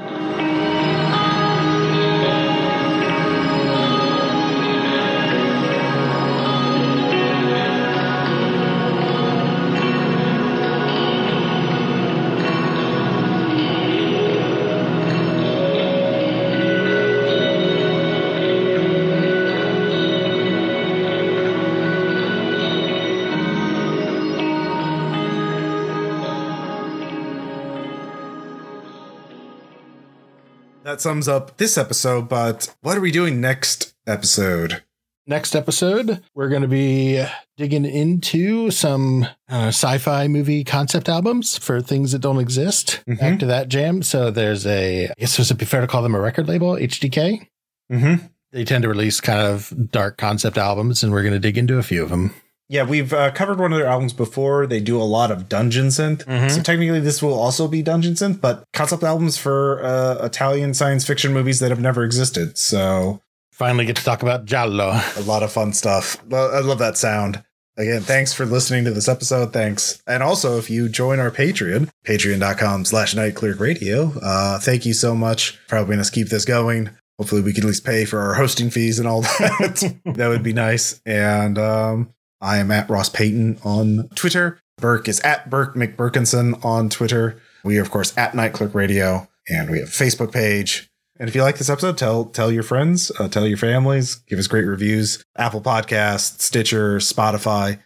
That 31.00 31.04
sums 31.04 31.28
up 31.28 31.58
this 31.58 31.78
episode. 31.78 32.28
But 32.28 32.76
what 32.82 32.98
are 32.98 33.02
we 33.02 33.12
doing 33.12 33.40
next 33.40 33.96
episode? 34.06 34.84
Next 35.26 35.56
episode, 35.56 36.24
we're 36.34 36.50
going 36.50 36.64
to 36.64 36.68
be 36.68 37.24
digging 37.56 37.86
into 37.86 38.72
some 38.72 39.24
uh, 39.48 39.68
sci-fi 39.68 40.28
movie 40.28 40.64
concept 40.64 41.08
albums 41.08 41.58
for 41.58 41.82
things 41.82 42.12
that 42.14 42.20
don't 42.20 42.40
exist. 42.40 43.02
Mm-hmm. 43.08 43.20
Back 43.20 43.40
to 43.40 43.46
that 43.46 43.70
jam. 43.70 44.02
So 44.02 44.32
there's 44.32 44.66
a, 44.66 45.10
I 45.10 45.14
guess 45.18 45.38
it 45.38 45.50
would 45.50 45.58
be 45.60 45.66
fair 45.66 45.82
to 45.82 45.88
call 45.88 46.02
them 46.02 46.16
a 46.16 46.20
record 46.20 46.48
label, 46.48 46.74
HDK. 46.74 47.48
Mm-hmm. 47.92 48.26
They 48.52 48.66
tend 48.66 48.82
to 48.82 48.90
release 48.90 49.22
kind 49.22 49.42
of 49.42 49.72
dark 49.92 50.18
concept 50.18 50.58
albums, 50.58 51.04
and 51.04 51.14
we're 51.14 51.22
going 51.22 51.34
to 51.34 51.40
dig 51.40 51.60
into 51.60 51.78
a 51.78 51.84
few 51.84 52.02
of 52.02 52.10
them. 52.10 52.34
Yeah, 52.70 52.84
we've 52.84 53.12
uh, 53.12 53.32
covered 53.32 53.60
one 53.60 53.74
of 53.74 53.80
their 53.80 53.88
albums 53.88 54.14
before. 54.14 54.68
They 54.68 54.80
do 54.80 55.02
a 55.02 55.04
lot 55.04 55.32
of 55.32 55.50
dungeon 55.50 55.88
synth. 55.88 56.24
Mm-hmm. 56.26 56.50
So 56.50 56.62
technically, 56.62 57.00
this 57.00 57.22
will 57.22 57.34
also 57.34 57.68
be 57.68 57.82
dungeon 57.82 58.14
synth, 58.14 58.40
but 58.40 58.64
concept 58.74 59.04
albums 59.04 59.38
for 59.38 59.84
uh, 59.84 60.24
Italian 60.24 60.76
science 60.76 61.06
fiction 61.06 61.34
movies 61.34 61.60
that 61.62 61.72
have 61.72 61.80
never 61.80 62.04
existed. 62.04 62.60
So 62.60 63.22
finally 63.52 63.86
get 63.86 63.96
to 63.96 64.04
talk 64.04 64.22
about 64.22 64.46
Giallo. 64.46 65.02
A 65.18 65.22
lot 65.22 65.42
of 65.42 65.52
fun 65.52 65.74
stuff. 65.74 66.18
I 66.32 66.60
love 66.60 66.78
that 66.78 66.96
sound. 66.96 67.44
Again, 67.76 68.02
thanks 68.02 68.34
for 68.34 68.46
listening 68.46 68.84
to 68.86 68.92
this 68.92 69.08
episode. 69.08 69.52
Thanks. 69.52 70.04
And 70.06 70.22
also, 70.22 70.58
if 70.58 70.70
you 70.70 70.90
join 70.90 71.20
our 71.20 71.32
Patreon, 71.32 71.90
patreon.com 72.06 72.86
slash 72.86 73.16
nightclerkradio, 73.16 74.20
uh, 74.22 74.60
thank 74.60 74.86
you 74.86 74.94
so 74.94 75.16
much 75.16 75.58
for 75.68 75.78
helping 75.78 75.98
us 75.98 76.10
keep 76.10 76.28
this 76.28 76.46
going. 76.46 76.90
Hopefully 77.18 77.42
we 77.42 77.54
can 77.54 77.64
at 77.64 77.68
least 77.68 77.86
pay 77.86 78.06
for 78.06 78.20
our 78.20 78.34
hosting 78.34 78.70
fees 78.70 79.00
and 79.00 79.08
all 79.08 79.22
that. 79.40 80.02
that 80.06 80.28
would 80.28 80.44
be 80.44 80.54
nice. 80.54 81.02
And 81.06 81.58
um, 81.58 82.14
I 82.42 82.58
am 82.58 82.72
at 82.72 82.90
Ross 82.90 83.10
Payton 83.10 83.60
on 83.64 84.10
Twitter. 84.16 84.60
Burke 84.78 85.08
is 85.08 85.20
at 85.22 85.50
Burke 85.50 85.76
McBurkinson 85.76 86.64
on 86.64 86.90
Twitter. 86.90 87.42
We 87.64 87.78
are, 87.78 87.82
of 87.82 87.92
course, 87.92 88.18
at 88.18 88.34
Night 88.34 88.54
Clerk 88.54 88.74
Radio, 88.74 89.28
and 89.50 89.70
we 89.70 89.80
have 89.80 89.90
a 89.90 89.92
Facebook 89.92 90.32
page. 90.32 90.90
And 91.20 91.28
if 91.28 91.36
you 91.36 91.44
like 91.44 91.58
this 91.58 91.70
episode, 91.70 91.98
tell 91.98 92.26
tell 92.26 92.50
your 92.50 92.64
friends, 92.64 93.12
uh, 93.20 93.28
tell 93.28 93.46
your 93.46 93.58
families, 93.58 94.16
give 94.16 94.40
us 94.40 94.48
great 94.48 94.64
reviews. 94.66 95.22
Apple 95.36 95.62
Podcast, 95.62 96.40
Stitcher, 96.40 96.98
Spotify, 97.00 97.80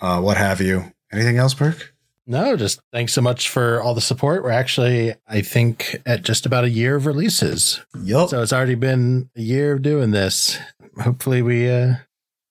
uh, 0.00 0.20
what 0.20 0.38
have 0.38 0.62
you. 0.62 0.92
Anything 1.12 1.36
else, 1.36 1.52
Burke? 1.52 1.92
No, 2.26 2.56
just 2.56 2.80
thanks 2.92 3.12
so 3.12 3.20
much 3.20 3.50
for 3.50 3.82
all 3.82 3.92
the 3.92 4.00
support. 4.00 4.44
We're 4.44 4.50
actually, 4.50 5.14
I 5.26 5.42
think, 5.42 6.00
at 6.06 6.22
just 6.22 6.46
about 6.46 6.64
a 6.64 6.70
year 6.70 6.96
of 6.96 7.04
releases. 7.04 7.80
Yup. 8.02 8.30
So 8.30 8.40
it's 8.40 8.52
already 8.52 8.76
been 8.76 9.28
a 9.36 9.42
year 9.42 9.72
of 9.72 9.82
doing 9.82 10.12
this. 10.12 10.56
Hopefully, 11.02 11.42
we 11.42 11.68
uh, 11.68 11.94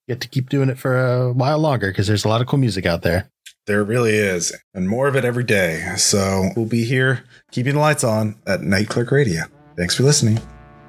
get 0.10 0.20
to 0.22 0.28
keep 0.28 0.50
doing 0.50 0.70
it 0.70 0.78
for 0.78 1.00
a 1.00 1.32
while 1.32 1.60
longer 1.60 1.88
because 1.92 2.08
there's 2.08 2.26
a 2.26 2.28
lot 2.28 2.42
of 2.42 2.48
cool 2.48 2.60
music 2.60 2.86
out 2.86 3.04
there. 3.04 3.30
There 3.68 3.84
really 3.84 4.16
is, 4.16 4.52
and 4.74 4.90
more 4.90 5.08
of 5.08 5.16
it 5.16 5.24
every 5.24 5.44
day. 5.44 5.94
So 5.98 6.50
we'll 6.56 6.66
be 6.66 6.84
here 6.84 7.24
keeping 7.52 7.76
the 7.76 7.80
lights 7.80 8.04
on 8.04 8.36
at 8.48 8.62
Night 8.62 8.90
Clerk 8.90 9.12
Radio. 9.12 9.44
Thanks 9.78 9.96
for 9.96 10.04
listening. 10.04 10.40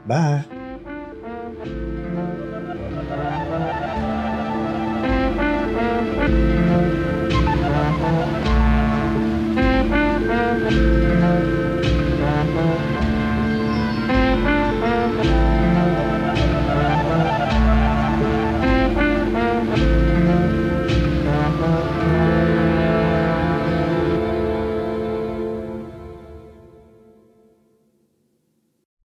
Bye. 0.06 0.59